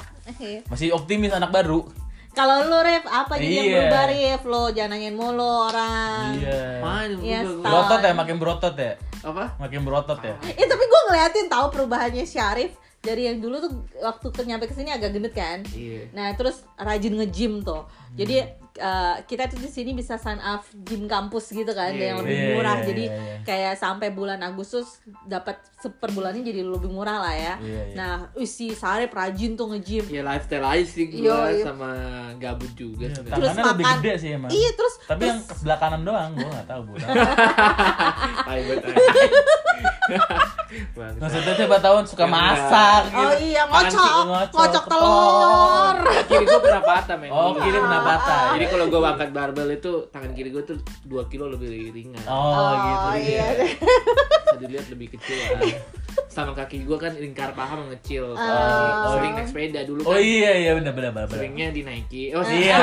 masih 0.68 0.92
optimis 0.92 1.32
anak 1.32 1.48
baru 1.48 1.88
kalau 2.36 2.62
lu 2.64 2.78
Ref 2.78 3.06
apa 3.06 3.34
jadi 3.36 3.54
yang 3.56 3.66
Iya. 3.66 3.76
berubah 3.80 4.04
Ref 4.06 4.42
lo 4.44 4.64
jangan 4.70 4.92
nanyain 4.92 5.16
mulu 5.16 5.42
orang 5.66 6.36
iya 6.36 6.62
Main 6.78 7.10
Iya, 7.18 7.40
berotot 7.58 8.00
ya 8.00 8.14
makin 8.14 8.36
berotot 8.36 8.76
ya 8.76 8.94
Apa? 9.24 9.56
makin 9.58 9.82
berotot 9.82 10.20
ya 10.20 10.36
Eh 10.46 10.66
tapi 10.66 10.84
gue 10.84 11.02
ngeliatin 11.08 11.48
tahu 11.48 11.66
perubahannya 11.72 12.24
Syarif 12.24 12.76
dari 13.00 13.26
yang 13.26 13.38
dulu 13.38 13.56
tuh 13.60 13.72
waktu 14.00 14.28
ke 14.28 14.42
nyampe 14.44 14.66
ke 14.66 14.74
sini 14.74 14.90
agak 14.90 15.14
gendut 15.14 15.30
kan. 15.32 15.62
Iya. 15.70 16.10
Nah 16.12 16.34
terus 16.34 16.66
rajin 16.76 17.14
nge-gym 17.16 17.62
tuh. 17.62 17.86
Jadi 18.12 18.42
eh, 18.76 19.16
kita 19.24 19.48
tuh 19.48 19.58
di 19.58 19.68
sini 19.68 19.92
bisa 19.92 20.16
sign 20.16 20.38
up 20.38 20.62
gym 20.84 21.06
kampus 21.06 21.50
gitu 21.50 21.72
kan, 21.72 21.92
Iya, 21.92 22.12
yang 22.12 22.18
lebih 22.22 22.36
iya, 22.36 22.48
murah. 22.54 22.78
iya, 22.78 22.86
Jadi 22.86 23.04
iya, 23.08 23.16
iya. 23.16 23.38
kayak 23.42 23.74
sampai 23.76 24.12
bulan 24.12 24.40
Agustus 24.40 25.00
dapat 25.24 25.58
seper 25.76 26.12
bulannya 26.12 26.42
jadi 26.42 26.62
lebih 26.62 26.90
murah 26.90 27.20
lah 27.20 27.34
ya. 27.34 27.54
Iya, 27.60 27.82
iya. 27.90 27.96
Nah, 27.96 28.14
si 28.44 28.72
Sarip 28.72 29.10
rajin 29.10 29.56
tuh 29.56 29.72
nge-gym. 29.72 30.06
Ya 30.08 30.22
lifestyle 30.22 30.64
aja 30.64 30.84
sih 30.84 31.08
gua 31.08 31.50
iya. 31.50 31.64
sama 31.64 31.90
gabut 32.36 32.72
juga 32.74 33.08
Iya, 33.08 33.16
sebenarnya. 33.16 33.36
Terus 33.36 33.50
tangannya 33.50 33.72
lebih 33.72 33.86
makan. 33.86 34.00
gede 34.00 34.14
sih 34.16 34.30
emang 34.34 34.50
Iya 34.52 34.70
terus 34.76 34.94
tapi 35.06 35.24
yang 35.24 35.40
ke 35.40 35.54
sebelah 35.54 35.78
kanan 35.78 36.02
doang 36.02 36.30
gua 36.34 36.50
nggak 36.50 36.68
tahu 36.68 36.82
bu 36.86 36.94
Maksudnya 41.16 41.54
coba 41.58 41.78
tahun 41.80 42.04
suka 42.04 42.26
Ya, 42.26 42.32
masak. 42.32 43.02
Oh 43.08 43.30
gitu. 43.32 43.46
iya 43.46 43.64
Tangan 43.64 43.86
ngocok, 43.86 44.02
kiri 44.04 44.26
ngocok, 44.26 44.56
ngocok 44.56 44.84
telur. 44.86 45.96
kiri 46.26 46.44
gua 46.44 46.60
pernah 46.60 46.84
patah 46.84 47.16
men 47.16 47.30
oh 47.30 47.52
kiri 47.56 47.78
pernah 47.78 48.02
patah 48.02 48.42
Jadi 48.54 48.66
kalau 48.68 48.86
gua 48.88 49.00
angkat 49.08 49.30
barbel 49.32 49.68
itu 49.72 49.92
tangan 50.10 50.32
kiri 50.32 50.50
gua 50.50 50.64
tuh 50.64 50.78
2 51.04 51.32
kilo 51.32 51.46
lebih 51.48 51.70
ringan. 51.92 52.24
oh, 52.26 52.74
gitu 52.76 53.10
iya. 53.26 53.46
Bisa 53.56 54.56
dilihat 54.58 54.88
lebih 54.90 55.08
kecil 55.12 55.38
lah. 55.38 55.62
Sama 56.28 56.52
kaki 56.52 56.84
gua 56.84 56.98
kan 56.98 57.14
lingkar 57.14 57.52
paha 57.52 57.76
mengecil. 57.78 58.34
Oh. 58.34 59.12
Sering 59.12 59.34
naik 59.34 59.48
sepeda 59.48 59.82
dulu 59.84 60.02
oh 60.02 60.12
kan. 60.12 60.20
iya 60.20 60.52
iya 60.56 60.72
benar 60.74 60.92
benar 60.92 61.12
benar. 61.14 61.28
Seringnya 61.30 61.68
dinaiki. 61.70 62.32
Oh, 62.32 62.44
iya 62.44 62.78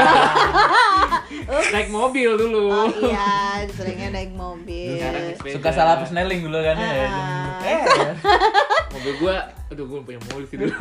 naik 1.74 1.88
mobil 1.88 2.30
dulu. 2.32 2.68
Oh 2.68 2.88
iya, 3.02 3.64
seringnya 3.68 4.08
naik 4.10 4.32
mobil. 4.32 5.00
Suka 5.42 5.70
salah 5.70 5.98
persneling 5.98 6.40
dulu 6.40 6.58
kan 6.58 6.76
ya 6.76 6.90
Ah. 7.02 7.11
Eh. 7.64 7.84
Mobil 8.92 9.14
gua 9.20 9.36
aduh 9.72 9.84
gua 9.88 10.00
punya 10.04 10.18
mobil 10.30 10.44
sih 10.48 10.56
dulu. 10.60 10.74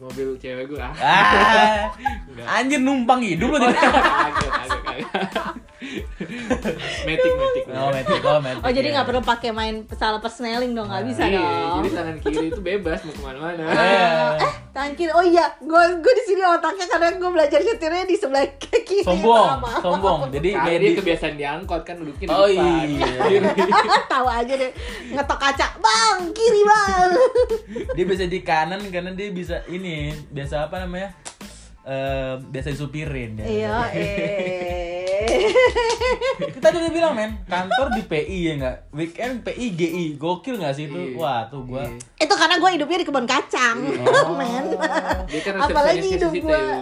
Mobil 0.00 0.28
cewek 0.40 0.64
gua. 0.72 0.88
Ah. 0.96 1.92
Anjir 2.56 2.80
numpang 2.80 3.20
hidup 3.20 3.52
kagak 3.60 3.74
metik 7.02 7.32
metik 7.32 7.64
oh 7.68 7.88
metik 7.90 8.20
oh 8.22 8.38
metik 8.38 8.60
Oh 8.60 8.70
jadi 8.70 8.86
ya. 8.86 8.92
nggak 8.94 9.06
perlu 9.06 9.22
pakai 9.22 9.50
main 9.50 9.74
salah 9.90 10.18
persneling 10.18 10.72
dong, 10.72 10.86
nggak 10.86 11.04
bisa 11.04 11.22
Iya, 11.24 11.40
dong. 11.40 11.74
jadi 11.78 11.88
tangan 11.92 12.16
kiri 12.20 12.46
itu 12.48 12.60
bebas 12.60 12.98
mau 13.02 13.12
ke 13.12 13.22
mana-mana 13.22 13.64
Eh, 13.72 14.52
Tangan 14.70 14.92
kiri, 14.94 15.10
oh 15.10 15.20
iya, 15.20 15.50
gue 15.58 15.82
gue 15.98 16.12
di 16.14 16.24
sini 16.24 16.42
otaknya 16.42 16.86
karena 16.86 17.08
gue 17.12 17.30
belajar 17.30 17.58
nyetirnya 17.58 18.04
di 18.04 18.14
sebelah 18.14 18.44
kiri. 18.56 19.02
sombong 19.02 19.46
sama. 19.56 19.70
sombong 19.80 20.18
jadi 20.30 20.48
kayak 20.56 20.78
dia 20.78 20.86
di 20.86 20.96
kebiasaan 20.96 21.34
diangkot 21.34 21.82
kan 21.82 21.94
duduknya 21.96 22.26
di 22.26 22.30
oh 22.30 22.46
depan 22.46 22.86
iya 22.86 23.40
Tahu 24.12 24.26
aja 24.28 24.52
deh, 24.52 24.70
ngetok 25.10 25.38
kaca, 25.38 25.66
bang 25.76 26.18
kiri 26.30 26.62
bang. 26.62 27.08
dia 27.90 28.04
bisa 28.04 28.24
di 28.24 28.40
kanan 28.40 28.80
karena 28.88 29.10
dia 29.10 29.28
bisa 29.30 29.64
ini 29.66 30.12
biasa 30.28 30.66
apa 30.66 30.80
namanya 30.80 31.14
Eh 31.90 32.32
biasa 32.46 32.70
disupirin 32.70 33.34
ya. 33.34 33.44
Iya, 33.44 33.76
eh. 33.90 35.02
kita 36.54 36.66
udah 36.70 36.90
bilang 36.90 37.12
men 37.12 37.36
kantor 37.44 37.92
di 37.92 38.02
PI 38.02 38.38
ya 38.40 38.52
nggak 38.56 38.76
weekend 38.90 39.34
PI 39.42 39.66
GI 39.70 40.04
gokil 40.16 40.56
nggak 40.56 40.72
sih 40.72 40.86
itu 40.86 40.96
Iya. 40.96 41.12
wah 41.14 41.40
tuh 41.44 41.60
gua 41.62 41.84
Iya. 41.84 41.98
Itu 42.20 42.34
karena 42.34 42.56
gue 42.56 42.70
hidupnya 42.72 42.98
di 42.98 43.06
kebun 43.06 43.26
kacang, 43.26 43.76
Oh. 44.00 44.32
men. 44.40 44.64
kan 45.36 45.54
Apalagi 45.60 46.08
hidup 46.10 46.30
situ 46.30 46.46
gue. 46.46 46.56
ya. 46.56 46.78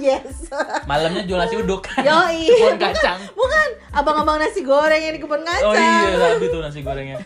yes. 0.10 0.48
malamnya 0.84 1.22
jual 1.22 1.38
nasi 1.38 1.54
uduk 1.54 1.86
Yoi. 1.98 2.48
kebun 2.48 2.78
kacang 2.80 3.18
Bukan, 3.32 3.68
abang-abang 3.92 4.38
nasi 4.38 4.60
goreng 4.60 4.98
yang 5.00 5.14
di 5.14 5.20
kebun 5.20 5.42
kacang. 5.42 5.68
oh 5.68 5.74
iya 5.74 6.16
tadi 6.34 6.46
tuh 6.48 6.60
nasi 6.60 6.80
gorengnya 6.80 7.20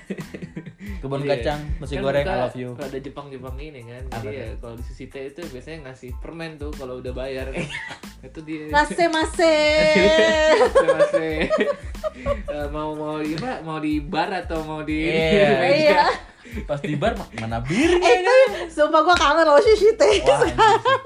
kebun 1.02 1.20
Iya. 1.20 1.30
kacang 1.34 1.60
nasi 1.76 1.92
Kan 1.92 2.02
goreng 2.02 2.22
kita 2.22 2.30
I 2.30 2.40
love 2.40 2.54
you 2.56 2.70
kalau 2.72 2.88
ada 2.88 3.00
Jepang 3.00 3.26
Jepang 3.26 3.56
ini 3.58 3.80
kan 3.82 4.02
jadi 4.16 4.28
ya 4.32 4.46
kalau 4.56 4.74
di 4.74 4.84
Susite 4.84 5.20
itu 5.26 5.42
biasanya 5.44 5.78
ngasih 5.84 6.10
permen 6.16 6.54
tuh 6.56 6.70
kalau 6.72 6.94
udah 6.96 7.10
bayar 7.12 7.50
itu 8.22 8.38
dia 8.40 8.70
Mase 8.70 9.04
mase. 9.08 9.56
Masih 10.72 11.36
Eh, 12.22 12.66
mau 12.68 12.92
mau 12.92 13.18
di 13.18 13.34
apa? 13.34 13.58
mau 13.62 13.78
di 13.78 13.98
bar 13.98 14.28
atau 14.30 14.62
mau 14.62 14.80
di 14.80 15.00
Iya. 15.02 15.48
meja? 15.58 15.82
Iya. 15.88 16.04
pas 16.62 16.78
di 16.78 16.94
bar 16.94 17.16
mana 17.32 17.58
birnya 17.58 17.96
Eh, 17.98 18.20
tapi 18.20 18.44
sumpah 18.68 19.00
gue 19.00 19.16
kangen 19.16 19.42
loh 19.42 19.56
sushi 19.56 19.96
teh. 19.96 20.20
wah 20.20 20.44
anjir, 20.44 20.54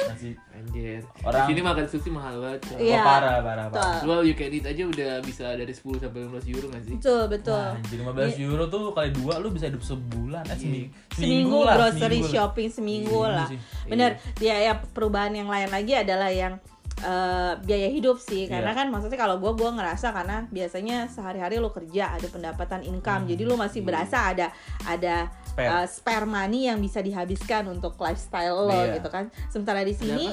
nasi 0.03 0.29
Anjir. 0.77 1.03
Orang- 1.23 1.41
Di 1.41 1.51
sini 1.51 1.61
makan 1.63 1.85
sushi 1.87 2.11
mahal 2.11 2.35
banget. 2.37 2.61
coy. 2.63 2.77
Iya. 2.83 2.95
oh, 2.95 3.03
parah 3.03 3.37
parah 3.39 3.67
parah 3.67 3.67
Betul. 3.97 4.07
Well, 4.07 4.23
you 4.23 4.35
can 4.35 4.51
eat 4.51 4.67
aja 4.67 4.83
udah 4.85 5.13
bisa 5.21 5.47
dari 5.51 5.73
10 5.73 5.81
sampai 5.99 6.21
15 6.23 6.53
euro 6.53 6.67
gak 6.69 6.83
sih? 6.83 6.93
Betul, 6.95 7.23
betul. 7.27 7.57
Wah, 7.57 7.75
anjir 7.75 7.99
15 7.99 8.37
euro 8.43 8.65
tuh 8.67 8.83
kali 8.93 9.11
dua 9.11 9.35
lu 9.39 9.49
bisa 9.49 9.67
hidup 9.67 9.81
sebulan 9.81 10.45
eh 10.45 10.57
seminggu 10.57 10.89
seminggu 11.11 11.59
lah, 11.59 11.75
grocery 11.75 11.97
seminggu 11.99 12.21
lah. 12.23 12.33
shopping 12.35 12.69
seminggu 12.69 13.19
Iya 13.19 13.33
lah 13.33 13.47
sih. 13.49 13.59
bener 13.87 14.11
ya 14.39 14.57
ya 14.61 14.73
perubahan 14.87 15.33
yang 15.33 15.47
lain 15.47 15.69
lagi 15.69 15.93
adalah 15.95 16.29
yang 16.29 16.55
eh, 16.99 17.53
biaya 17.59 17.89
hidup 17.89 18.17
sih 18.17 18.47
karena 18.47 18.71
Iya. 18.71 18.79
kan 18.79 18.87
maksudnya 18.89 19.17
kalau 19.17 19.37
gue 19.37 19.53
gue 19.53 19.71
ngerasa 19.71 20.11
karena 20.11 20.49
biasanya 20.49 21.07
sehari-hari 21.07 21.57
lo 21.57 21.69
kerja 21.69 22.09
ada 22.11 22.25
pendapatan 22.27 22.81
income 22.83 23.27
jadi 23.27 23.43
lo 23.43 23.55
masih 23.55 23.83
berasa 23.83 24.31
ada 24.31 24.49
ada 24.83 25.27
Hmm. 25.27 25.53
Spare. 25.57 25.69
eh, 25.75 25.87
spare 25.87 26.27
money 26.27 26.61
yang 26.65 26.79
bisa 26.79 27.01
dihabiskan 27.01 27.65
untuk 27.67 27.97
lifestyle 27.97 28.61
lo 28.63 28.77
Iya. 28.79 28.97
gitu 28.97 29.09
kan 29.09 29.29
sementara 29.49 29.81
di 29.81 29.91
Ada 29.91 29.99
sini 29.99 30.25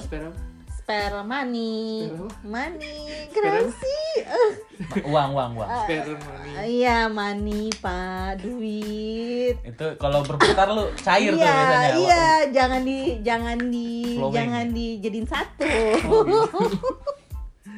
spare 0.84 1.24
money. 1.24 2.12
Money 2.44 3.32
kenapa 3.32 3.64
apa? 3.64 3.72
sih. 3.72 4.04
Eh, 4.20 4.52
uang 5.16 5.32
uang. 5.32 5.52
Uang 5.56 5.70
Spare 5.88 6.12
money. 6.20 6.52
iya 6.84 7.08
money 7.08 7.72
pak. 7.80 8.44
Duit. 8.44 9.56
Itu 9.64 9.96
kalau 9.96 10.28
berputar 10.28 10.68
lu 10.76 10.92
cair 11.00 11.32
tuh 11.32 11.40
iya, 11.40 11.56
biasanya. 11.56 11.96
Iya, 11.96 12.28
jangan 12.52 12.82
di 12.84 13.00
jangan 13.24 13.58
di 13.72 14.20
Flowing. 14.20 14.36
jangan 14.36 14.66
dijadiin 14.76 15.28
satu. 15.32 15.72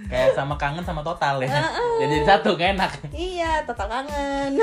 kayak 0.05 0.37
sama 0.37 0.55
kangen 0.55 0.85
sama 0.85 1.01
total 1.01 1.41
ya 1.41 1.65
jadi 2.01 2.15
satu 2.27 2.53
gak 2.55 2.75
enak 2.77 2.91
iya, 3.15 3.63
total 3.63 3.87
kangen. 3.87 4.51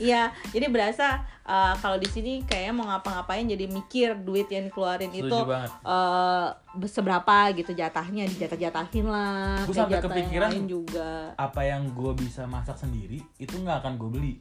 Iya, 0.00 0.32
jadi 0.48 0.72
berasa 0.72 1.20
uh, 1.44 1.76
kalau 1.76 2.00
di 2.00 2.08
sini 2.08 2.40
kayaknya 2.48 2.72
mau 2.72 2.88
ngapa-ngapain 2.88 3.44
jadi 3.44 3.68
mikir 3.68 4.16
duit 4.24 4.48
yang 4.48 4.72
dikeluarin 4.72 5.12
Setuju 5.12 5.28
itu 5.28 5.36
banget. 5.44 5.70
uh, 5.84 6.46
seberapa 6.88 7.36
gitu 7.52 7.76
jatahnya 7.76 8.24
dijatah-jatahin 8.24 9.06
lah. 9.06 9.60
Kayak 9.68 9.76
sampai 9.76 10.00
kepikiran 10.00 10.50
juga. 10.64 11.36
apa 11.36 11.60
yang 11.60 11.92
gue 11.92 12.12
bisa 12.16 12.48
masak 12.48 12.80
sendiri 12.80 13.20
itu 13.36 13.54
nggak 13.60 13.84
akan 13.84 13.92
gue 14.00 14.08
beli 14.08 14.34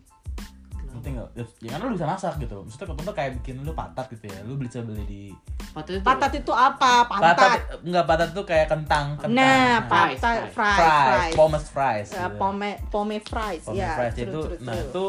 ngerti 0.91 1.09
nggak 1.11 1.27
ya, 1.33 1.43
ya 1.59 1.69
kan 1.71 1.79
lu 1.81 1.93
bisa 1.93 2.05
masak 2.05 2.33
gitu 2.37 2.55
maksudnya 2.59 2.87
contoh 2.89 3.13
kayak 3.13 3.31
bikin 3.37 3.55
lu 3.59 3.71
patat 3.71 4.05
gitu 4.09 4.25
ya 4.25 4.39
lu 4.41 4.53
bisa 4.55 4.79
beli 4.79 5.03
di 5.03 5.23
Patat 5.69 5.93
itu 5.93 6.01
Patat 6.01 6.31
itu 6.33 6.51
apa? 6.51 6.91
patat 7.05 7.37
Pantat. 7.37 7.59
nggak 7.83 8.05
patat 8.05 8.29
tuh 8.31 8.41
kayak 8.43 8.67
kentang 8.67 9.13
kentang 9.15 9.37
Nah, 9.37 9.77
Fries, 9.83 10.17
patat 10.17 10.19
fries. 10.19 10.51
fries, 10.51 10.77
fries, 10.77 11.05
fries. 11.05 11.33
pommes 11.35 11.65
fries 11.67 12.09
Uh, 12.09 12.17
gitu. 12.19 12.37
pome 12.37 12.69
pome 12.89 13.17
fries, 13.19 13.63
Pommes 13.63 13.77
ya. 13.77 13.93
fries 13.93 14.13
true, 14.13 14.25
itu 14.25 14.39
true, 14.47 14.57
nah 14.61 14.73
true. 14.73 14.87
itu 14.87 15.05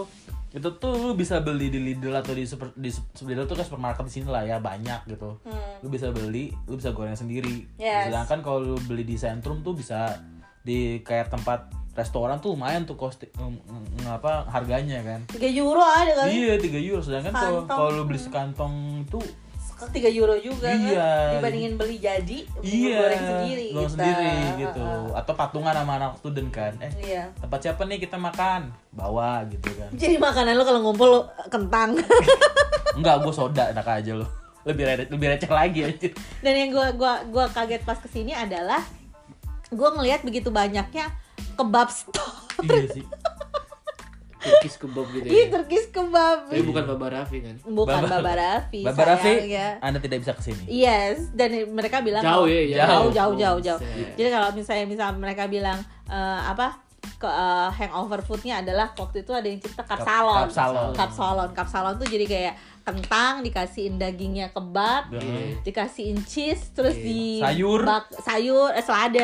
itu 0.51 0.69
tuh 0.77 0.93
lu 0.93 1.15
bisa 1.15 1.39
beli 1.39 1.71
di 1.71 1.79
Lidl 1.81 2.11
atau 2.13 2.35
di 2.35 2.43
super 2.43 2.75
di 2.75 2.91
Lidl 3.23 3.47
tuh 3.47 3.55
kan 3.55 3.65
supermarket 3.65 4.05
di 4.05 4.13
sini 4.13 4.27
lah 4.27 4.43
ya 4.43 4.59
banyak 4.59 5.07
gitu 5.09 5.39
Hmm. 5.41 5.79
lu 5.81 5.89
bisa 5.89 6.11
beli 6.11 6.51
lu 6.67 6.75
bisa 6.75 6.91
goreng 6.91 7.15
sendiri 7.15 7.65
Yes. 7.77 8.11
sedangkan 8.11 8.43
kalau 8.43 8.59
lu 8.61 8.77
beli 8.83 9.03
di 9.03 9.15
sentrum 9.15 9.61
tuh 9.61 9.73
bisa 9.73 10.19
di 10.61 11.01
kayak 11.01 11.31
tempat 11.31 11.71
restoran 11.93 12.39
tuh 12.39 12.55
lumayan 12.55 12.83
tuh 12.83 12.95
kosti 12.95 13.27
ng- 13.35 13.61
apa 14.07 14.47
harganya 14.47 15.03
kan 15.03 15.21
3 15.29 15.43
euro 15.53 15.81
ada 15.81 16.13
kali. 16.17 16.31
iya 16.33 16.55
3 16.55 16.71
euro 16.81 17.01
sedangkan 17.01 17.33
kalau 17.33 17.61
kalau 17.65 17.91
lu 17.93 18.03
beli 18.05 18.17
sekantong 18.17 19.05
tuh 19.07 19.23
3 19.83 20.13
euro 20.13 20.37
juga 20.37 20.69
Iya. 20.69 20.93
kan 21.33 21.41
dibandingin 21.41 21.75
beli 21.75 21.97
jadi 21.97 22.39
Iya, 22.61 23.01
goreng 23.01 23.23
sendiri 23.25 23.67
goreng 23.73 23.89
sendiri 23.91 24.33
gitu. 24.61 24.85
Atau 25.11 25.33
patungan 25.33 25.73
sama 25.73 25.97
anak 25.97 26.21
student 26.21 26.53
kan. 26.53 26.77
Eh, 26.79 26.93
Iya. 27.01 27.33
tempat 27.35 27.59
siapa 27.59 27.89
nih 27.89 27.97
kita 27.99 28.21
makan? 28.21 28.69
Bawa 28.93 29.41
gitu 29.49 29.73
kan. 29.73 29.89
Jadi 29.97 30.21
makanan 30.21 30.53
lo 30.53 30.63
kalau 30.63 30.85
ngumpul 30.85 31.09
lo 31.09 31.21
kentang. 31.49 31.97
Enggak, 33.01 33.25
gue 33.25 33.33
soda 33.33 33.73
enak 33.73 33.87
aja 33.87 34.13
loh. 34.13 34.29
Lebih 34.61 34.85
receh, 34.85 35.07
lebih 35.09 35.27
receh 35.33 35.49
lagi 35.49 35.81
aja. 35.83 36.09
Dan 36.45 36.53
yang 36.55 36.71
gua 36.71 36.93
gua 36.93 37.13
gua 37.25 37.49
kaget 37.49 37.81
pas 37.81 37.97
ke 37.97 38.05
sini 38.07 38.37
adalah 38.37 38.85
gua 39.71 39.97
ngelihat 39.97 40.21
begitu 40.21 40.53
banyaknya 40.53 41.09
kebab 41.61 41.89
store. 41.89 42.33
iya 42.63 42.87
sih. 42.91 43.05
Turkish 44.41 44.77
kebab 44.79 45.05
gitu 45.11 45.25
Ih, 45.27 45.37
ya. 45.39 45.53
Turkish 45.53 45.87
kebab. 45.91 46.49
Tapi 46.49 46.65
bukan 46.65 46.83
Baba 46.87 47.07
Raffi 47.13 47.39
kan. 47.41 47.57
Bukan 47.61 47.93
Baba- 48.01 48.09
Baba 48.19 48.33
Raffi. 48.35 48.81
Baba 48.81 49.03
Raffi, 49.07 49.53
ya. 49.53 49.77
Anda 49.79 50.01
tidak 50.01 50.25
bisa 50.25 50.33
ke 50.33 50.43
sini. 50.43 50.65
Yes, 50.65 51.29
dan 51.31 51.53
mereka 51.69 52.01
bilang 52.01 52.25
Jauh 52.25 52.49
kalau- 52.49 52.49
ya, 52.49 52.81
jauh, 52.81 53.13
jauh. 53.13 53.35
jauh, 53.37 53.61
jauh. 53.61 53.81
Jadi 54.17 54.29
kalau 54.29 54.49
misalnya 54.51 54.85
misalnya 54.87 55.15
mereka 55.15 55.45
bilang 55.45 55.77
eh, 56.09 56.41
apa 56.43 56.81
ke 57.17 57.29
eh, 57.29 57.69
hangover 57.75 58.21
foodnya 58.21 58.65
adalah 58.65 58.89
waktu 58.91 59.21
itu 59.21 59.31
ada 59.31 59.45
yang 59.45 59.61
cerita 59.61 59.85
Kap- 59.85 60.01
kapsalon. 60.01 60.49
kapsalon. 60.49 60.91
Kapsalon, 60.97 61.49
kapsalon 61.53 61.95
tuh 61.97 62.09
jadi 62.09 62.25
kayak 62.25 62.55
kentang 62.93 63.35
dikasihin 63.41 63.95
dagingnya 63.97 64.51
kebab, 64.51 65.11
Iya. 65.11 65.61
dikasihin 65.63 66.19
cheese, 66.23 66.73
terus 66.73 66.95
Iya. 66.95 67.05
di 67.05 67.23
Sayur. 67.39 67.81
bak- 67.83 68.13
sayur, 68.19 68.71
eh, 68.71 68.83
selada 68.83 69.19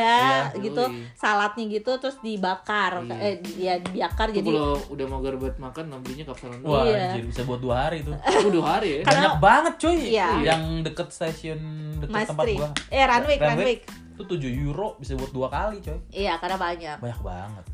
Iya. 0.50 0.62
gitu, 0.62 0.85
saladnya 1.12 1.64
gitu, 1.66 1.92
terus 1.96 2.16
dibakar, 2.20 3.02
Iya. 3.02 3.16
eh 3.18 3.35
ya 3.56 3.75
dibakar 3.76 4.30
jadi 4.30 4.46
kalau 4.46 4.78
udah 4.88 5.06
mau 5.06 5.20
buat 5.37 5.56
makan 5.56 5.85
kapsalan 6.25 6.58
dulu. 6.61 6.73
Wah, 6.73 6.85
Iya. 6.85 7.04
anjir, 7.12 7.25
bisa 7.26 7.42
buat 7.42 7.61
dua 7.61 7.76
hari 7.85 8.02
itu. 8.02 8.12
Itu 8.12 8.49
dua 8.56 8.66
hari 8.78 8.88
ya. 8.88 8.99
Karena- 9.02 9.14
Banyak 9.16 9.37
banget 9.38 9.75
cuy. 9.76 9.99
Iya. 10.12 10.28
Yang 10.42 10.62
deket 10.87 11.08
stasiun 11.11 11.61
deket 11.99 12.14
tempat 12.25 12.44
Maastricht. 12.46 12.58
gua. 12.58 12.70
Eh, 12.88 13.04
Ranwick, 13.04 13.40
Ranwick. 13.40 13.80
Itu 14.16 14.25
7 14.25 14.49
euro 14.49 14.96
bisa 14.96 15.12
buat 15.12 15.28
dua 15.28 15.52
kali 15.52 15.76
coy. 15.85 15.99
Iya, 16.08 16.40
karena 16.40 16.56
banyak. 16.56 16.96
Banyak 17.04 17.20
banget. 17.20 17.64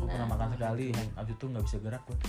Gue 0.00 0.06
pernah 0.08 0.22
Nah. 0.22 0.28
makan 0.32 0.48
sekali, 0.50 0.86
abis 1.12 1.34
itu 1.36 1.44
nggak 1.46 1.62
bisa 1.62 1.76
gerak 1.78 2.02
gue. 2.02 2.16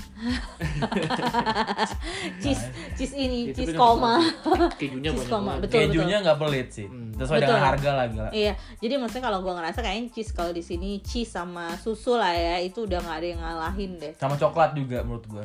Cheese, 2.41 2.63
cheese 2.95 3.13
ini, 3.15 3.37
Itu 3.49 3.63
cheese 3.63 3.73
koma. 3.73 4.19
Kejunya 4.79 5.09
Cheese 5.09 5.21
banyak 5.21 5.31
koma, 5.31 5.45
banget. 5.47 5.61
betul. 5.63 5.77
Kejunya 5.81 6.15
nggak 6.19 6.37
pelit 6.37 6.67
sih, 6.69 6.85
Hmm. 6.85 7.09
sesuai 7.15 7.37
Betul. 7.37 7.47
dengan 7.47 7.63
harga 7.63 7.89
lagi 7.95 8.15
lah. 8.17 8.31
Iya, 8.31 8.51
jadi 8.77 8.93
maksudnya 8.97 9.23
kalau 9.23 9.37
gua 9.39 9.53
ngerasa 9.55 9.77
kayaknya 9.79 10.07
cheese 10.11 10.31
kalau 10.31 10.51
di 10.51 10.59
sini 10.59 10.99
cheese 10.99 11.29
sama 11.29 11.71
susu 11.77 12.13
lah 12.13 12.29
ya 12.29 12.55
itu 12.59 12.83
udah 12.83 12.97
nggak 12.99 13.15
ada 13.15 13.25
yang 13.27 13.39
ngalahin 13.39 13.91
deh. 13.95 14.11
Sama 14.15 14.35
coklat 14.35 14.73
juga 14.73 15.01
menurut 15.01 15.23
gua. 15.27 15.43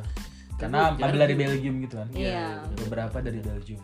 Karena 0.57 0.91
ambil 0.91 1.15
dari. 1.15 1.33
Belgium 1.33 1.73
gitu 1.79 1.95
kan. 1.95 2.07
Iya. 2.11 2.65
Beberapa 2.75 3.15
dari 3.21 3.39
Belgium. 3.39 3.79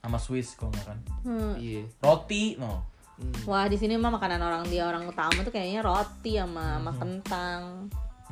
Sama 0.00 0.16
Swiss 0.16 0.56
kalau 0.56 0.72
nggak 0.72 0.84
kan. 0.84 0.98
Hmm. 1.22 1.52
Iya. 1.54 1.84
Roti, 2.00 2.56
no. 2.56 2.80
Hmm. 3.22 3.46
Wah 3.46 3.70
di 3.70 3.78
sini 3.78 3.94
mah 3.94 4.10
makanan 4.10 4.42
orang 4.42 4.66
dia 4.66 4.82
orang 4.82 5.06
utama 5.06 5.46
tuh 5.46 5.54
kayaknya 5.54 5.86
roti 5.86 6.34
sama 6.36 6.82
sama 6.82 6.92
kentang. 6.98 7.62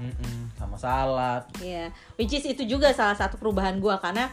Mm-mm, 0.01 0.49
sama 0.57 0.77
salad. 0.81 1.45
Iya, 1.61 1.93
which 2.17 2.33
is 2.33 2.43
itu 2.49 2.65
juga 2.65 2.91
salah 2.97 3.15
satu 3.15 3.37
perubahan 3.37 3.77
gua 3.79 4.01
karena 4.01 4.33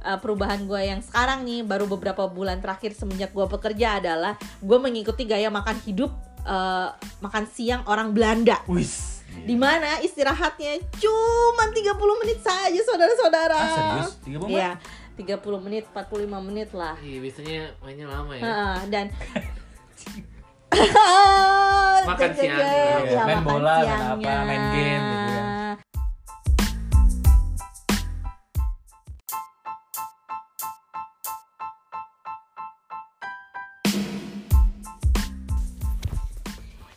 uh, 0.00 0.16
perubahan 0.16 0.64
gua 0.64 0.80
yang 0.80 1.04
sekarang 1.04 1.44
nih 1.44 1.60
baru 1.60 1.84
beberapa 1.84 2.24
bulan 2.24 2.64
terakhir 2.64 2.96
semenjak 2.96 3.30
gua 3.36 3.44
bekerja 3.44 4.00
adalah 4.00 4.40
gua 4.64 4.80
mengikuti 4.80 5.28
gaya 5.28 5.52
makan 5.52 5.76
hidup 5.84 6.08
uh, 6.48 6.96
makan 7.20 7.44
siang 7.52 7.84
orang 7.86 8.16
Belanda. 8.16 8.64
Wis. 8.64 9.14
di 9.34 9.58
mana 9.58 9.98
istirahatnya 9.98 10.78
cuma 11.02 11.66
30 11.66 12.20
menit 12.22 12.38
saja 12.38 12.80
saudara-saudara. 12.86 13.58
Ah, 13.58 13.74
serius? 13.74 14.14
30 14.30 14.46
menit? 14.46 14.54
Iya, 14.54 14.70
30 15.42 15.64
menit, 15.66 15.84
45 15.90 16.46
menit 16.46 16.70
lah. 16.70 16.94
Iya, 17.02 17.18
biasanya 17.18 17.60
mainnya 17.82 18.06
lama 18.06 18.32
ya. 18.38 18.42
Heeh, 18.46 18.76
dan 18.94 19.06
Makan 22.04 22.30
ya, 22.36 22.56
Iya, 22.58 23.22
main 23.24 23.40
makan 23.40 23.46
bola, 23.46 23.74
main 23.80 24.02
apa, 24.12 24.32
main 24.44 24.62
game 24.74 25.04
gitu 25.08 25.33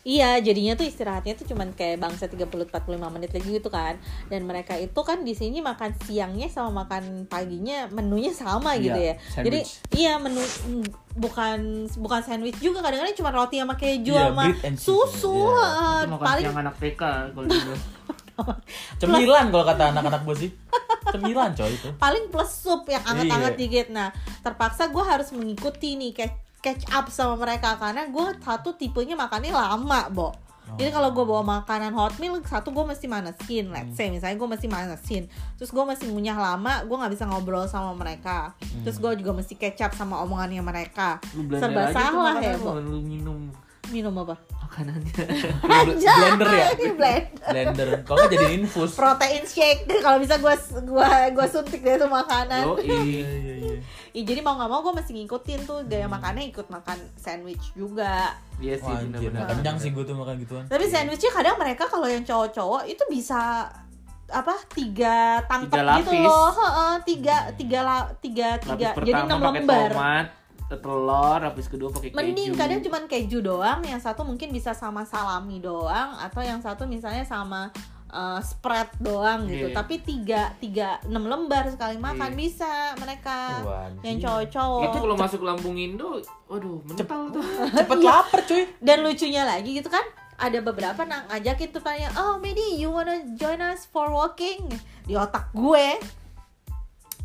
Iya, 0.07 0.39
jadinya 0.39 0.71
tuh 0.73 0.87
istirahatnya 0.87 1.35
tuh 1.35 1.43
cuman 1.45 1.75
kayak 1.75 1.99
bangsa 1.99 2.31
30 2.31 2.47
45 2.47 2.71
menit 3.11 3.27
lagi 3.27 3.49
gitu 3.51 3.67
kan. 3.67 3.99
Dan 4.25 4.47
mereka 4.47 4.73
itu 4.73 4.95
kan 4.97 5.19
di 5.21 5.35
sini 5.35 5.59
makan 5.59 5.91
siangnya 5.99 6.47
sama 6.47 6.81
makan 6.81 7.27
paginya 7.27 7.91
menunya 7.91 8.31
sama 8.31 8.73
Iya, 8.73 8.81
gitu 8.81 8.99
ya. 9.01 9.13
Jadi 9.43 9.59
sandwich. 9.67 9.71
iya 9.93 10.15
menu 10.15 10.39
mm, 10.39 10.85
bukan 11.13 11.59
bukan 11.99 12.21
sandwich 12.21 12.55
juga 12.57 12.79
kadang-kadang 12.79 13.13
cuma 13.13 13.35
roti 13.35 13.59
sama 13.59 13.75
keju 13.75 14.15
Iya, 14.15 14.31
sama 14.31 14.43
susu. 14.73 15.35
Iya. 15.51 15.67
Itu 16.01 16.11
makan 16.15 16.23
paling 16.23 16.45
anak 16.55 16.75
TK 16.79 17.01
kalau 17.35 17.43
dulu. 17.45 17.75
Cemilan 18.97 19.45
kalau 19.49 19.65
kata 19.65 19.83
anak-anak 19.91 20.21
gue 20.23 20.35
sih. 20.39 20.51
Cemilan 21.07 21.51
coy 21.51 21.67
itu. 21.67 21.89
paling 21.95 22.29
plus 22.29 22.51
sup 22.53 22.83
yang 22.85 23.03
anget-anget 23.03 23.53
Iya. 23.53 23.59
dikit. 23.59 23.87
Nah, 23.89 24.07
terpaksa 24.39 24.87
gue 24.87 25.01
harus 25.01 25.31
mengikuti 25.31 25.95
nih 25.95 26.11
catch, 26.13 26.35
catch 26.67 26.83
up 26.91 27.07
sama 27.07 27.39
mereka 27.39 27.79
karena 27.79 28.03
gue 28.11 28.27
satu 28.43 28.75
tipenya 28.75 29.15
makannya 29.15 29.55
lama, 29.55 30.11
Bo. 30.11 30.35
Jadi 30.75 30.91
kalau 30.91 31.15
gue 31.15 31.23
bawa 31.23 31.63
makanan 31.63 31.95
hot 31.95 32.19
meal, 32.19 32.35
satu 32.43 32.75
gue 32.75 32.83
mesti 32.83 33.07
manasin, 33.07 33.71
let's 33.71 33.95
say 33.95 34.11
misalnya 34.11 34.35
gue 34.35 34.49
mesti 34.51 34.67
manasin, 34.67 35.23
terus 35.55 35.71
gue 35.71 35.79
mesti 35.79 36.11
ngunyah 36.11 36.35
lama, 36.35 36.83
gue 36.83 36.91
nggak 36.91 37.13
bisa 37.15 37.23
ngobrol 37.23 37.63
sama 37.71 37.95
mereka, 37.95 38.51
terus 38.83 38.99
gue 38.99 39.15
juga 39.15 39.31
mesti 39.31 39.55
catch 39.55 39.79
up 39.87 39.95
sama 39.95 40.19
omongannya 40.27 40.59
mereka. 40.59 41.23
Serba 41.55 41.87
salah 41.95 42.35
ya, 42.43 42.59
Bo. 42.59 42.75
lu 42.83 42.99
minum 42.99 43.47
Minum 43.89 44.15
apa? 44.17 44.35
makanannya. 44.67 45.15
Blender 46.19 46.49
ya? 46.49 46.67
Blender. 46.75 47.19
Blender. 47.47 47.89
Kalau 48.03 48.17
nggak 48.19 48.31
jadi 48.31 48.47
infus. 48.53 48.91
Protein 48.93 49.43
shake. 49.43 49.87
Kalau 50.03 50.19
bisa 50.19 50.35
gue 50.35 50.53
gua 50.83 51.07
gua 51.31 51.45
suntik 51.47 51.79
deh 51.79 51.95
tuh 51.95 52.05
makanan. 52.05 52.63
Yo, 52.63 52.75
Iya, 52.77 52.99
iya. 52.99 53.23
iya, 53.25 53.53
iya. 53.57 53.75
Ya, 54.11 54.21
jadi 54.23 54.39
mau 54.41 54.53
nggak 54.53 54.67
mau 54.67 54.81
gue 54.81 54.93
mesti 54.93 55.11
ngikutin 55.13 55.59
tuh 55.63 55.79
gaya 55.85 56.05
makannya 56.05 56.51
ikut 56.51 56.67
makan 56.67 56.97
sandwich 57.15 57.71
juga. 57.73 58.35
Iya 58.57 58.75
sih 58.75 58.89
anjir, 58.91 59.29
benar-benar. 59.29 59.55
kenyang 59.55 59.77
sih 59.77 59.89
gue 59.89 60.03
tuh 60.03 60.15
makan 60.15 60.35
gituan. 60.41 60.63
Tapi 60.65 60.85
sandwichnya 60.85 61.31
kadang 61.31 61.55
mereka 61.55 61.87
kalau 61.87 62.05
yang 62.05 62.21
cowok-cowok 62.21 62.83
itu 62.85 63.03
bisa 63.07 63.69
apa 64.27 64.51
tiga 64.69 65.39
tangkep 65.47 65.71
Tiga 65.71 65.95
gitu 66.03 66.11
loh 66.19 66.51
Heeh, 66.51 66.93
tiga 67.01 67.35
tiga 67.55 67.79
la- 67.79 68.11
tiga 68.19 68.59
Lapis 68.59 68.67
tiga 68.67 68.87
jadi 68.99 69.21
enam 69.23 69.39
lembar 69.39 69.87
tomat, 69.87 70.25
telur, 70.69 71.39
lapis 71.39 71.65
kedua 71.65 71.87
pakai 71.89 72.11
keju. 72.11 72.17
mending 72.17 72.51
kadang 72.53 72.79
cuman 72.81 73.03
keju 73.05 73.39
doang 73.39 73.79
yang 73.81 73.97
satu 73.97 74.21
mungkin 74.21 74.49
bisa 74.49 74.71
sama 74.71 75.03
salami 75.03 75.57
doang 75.57 76.11
atau 76.17 76.41
yang 76.41 76.59
satu 76.59 76.83
misalnya 76.83 77.23
sama 77.23 77.71
uh, 78.07 78.39
spread 78.39 78.91
doang 78.97 79.45
gitu 79.45 79.71
Iya. 79.71 79.73
tapi 79.73 79.99
tiga 79.99 80.51
tiga 80.57 80.99
enam 81.03 81.23
lembar 81.23 81.67
sekali 81.67 81.95
makan 81.95 82.31
Iya. 82.31 82.37
bisa 82.37 82.71
mereka 82.95 83.63
Wah, 83.63 83.87
yang 84.01 84.19
cowok-cowok 84.19 84.83
Itu 84.83 84.97
kalau 84.99 85.15
masuk 85.15 85.41
lambung 85.41 85.75
Indo, 85.75 86.19
waduh, 86.45 86.83
mental 86.83 87.31
tuh. 87.31 87.43
Cepet 87.79 87.99
lapar 88.01 88.39
cuy. 88.43 88.63
dan 88.77 88.97
lucunya 89.01 89.43
lagi 89.43 89.71
gitu 89.73 89.87
kan 89.87 90.03
ada 90.37 90.61
beberapa 90.61 91.01
nang 91.01 91.25
ngajakin 91.27 91.71
tuh 91.71 91.81
tanya 91.81 92.13
oh 92.13 92.37
Medi 92.37 92.77
you 92.77 92.87
wanna 92.87 93.25
join 93.33 93.57
us 93.57 93.87
for 93.87 94.05
walking 94.07 94.67
di 95.01 95.15
otak 95.15 95.49
gue 95.49 95.97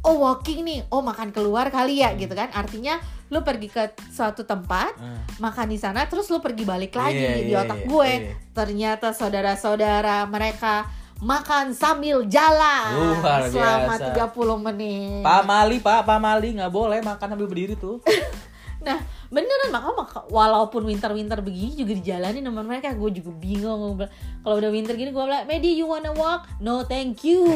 oh 0.02 0.16
walking 0.18 0.62
nih 0.62 0.82
oh 0.88 1.00
makan 1.00 1.30
keluar 1.30 1.68
kali 1.68 2.00
ya 2.00 2.12
gitu 2.12 2.30
kan 2.30 2.50
artinya 2.50 2.98
lu 3.28 3.40
pergi 3.40 3.66
ke 3.66 3.82
suatu 4.08 4.42
tempat 4.42 4.92
Hmm. 4.94 5.18
makan 5.38 5.66
di 5.66 5.78
sana 5.78 6.04
terus 6.04 6.28
lu 6.28 6.38
pergi 6.38 6.62
balik 6.62 6.92
lagi 6.92 7.16
Iya, 7.16 7.32
di 7.38 7.50
iya, 7.50 7.60
otak 7.60 7.80
iya, 7.80 7.88
gue 7.88 8.10
iya. 8.12 8.34
ternyata 8.52 9.08
saudara-saudara 9.10 10.26
mereka 10.26 10.84
makan 11.16 11.70
sambil 11.70 12.26
jalan 12.26 13.14
Luar 13.14 13.46
selama 13.46 13.94
biasa. 13.94 14.34
30 14.34 14.58
menit 14.60 15.22
Pak 15.22 15.42
Mali, 15.42 15.76
Pak, 15.78 16.02
Pak 16.02 16.18
Mali 16.18 16.48
nggak 16.52 16.68
boleh 16.68 16.98
makan 16.98 17.26
sambil 17.30 17.46
berdiri 17.46 17.74
tuh. 17.74 18.02
Nah, 18.82 18.98
beneran 19.30 19.70
maka, 19.70 19.88
maka- 19.94 20.26
walaupun 20.26 20.82
winter-winter 20.82 21.38
begini 21.38 21.78
juga 21.78 21.94
dijalanin 21.94 22.42
sama 22.42 22.60
mereka, 22.60 22.90
gue 22.92 23.10
juga 23.14 23.30
bingung. 23.32 24.02
Kalau 24.42 24.54
udah 24.58 24.70
winter 24.70 24.92
gini, 24.92 25.10
gue 25.10 25.22
bilang, 25.22 25.46
Medi, 25.46 25.74
you 25.74 25.86
wanna 25.86 26.10
walk? 26.12 26.50
No, 26.58 26.82
thank 26.82 27.22
you. 27.22 27.46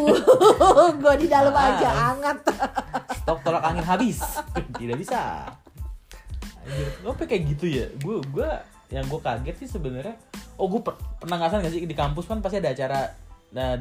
gue 1.02 1.14
di 1.18 1.26
dalam 1.26 1.50
Ah. 1.50 1.74
aja, 1.74 1.88
hangat. 1.90 2.38
Stok 3.20 3.42
tolak 3.42 3.62
angin 3.62 3.82
habis. 3.82 4.22
Tidak 4.80 4.94
bisa. 4.94 5.50
Kenapa 6.66 7.22
kayak 7.26 7.42
gitu 7.54 7.66
ya? 7.66 7.86
Gue 7.98 8.22
gue 8.24 8.50
yang 8.90 9.06
gue 9.06 9.18
kaget 9.18 9.66
sih 9.66 9.68
sebenarnya. 9.68 10.14
Oh 10.58 10.66
gue 10.66 10.78
per- 10.78 10.98
pernah 11.18 11.38
nggak 11.38 11.62
gak 11.62 11.72
sih 11.74 11.82
di 11.82 11.94
kampus 11.94 12.26
kan 12.26 12.38
pasti 12.38 12.58
ada 12.58 12.70
acara 12.70 13.25
nah 13.48 13.78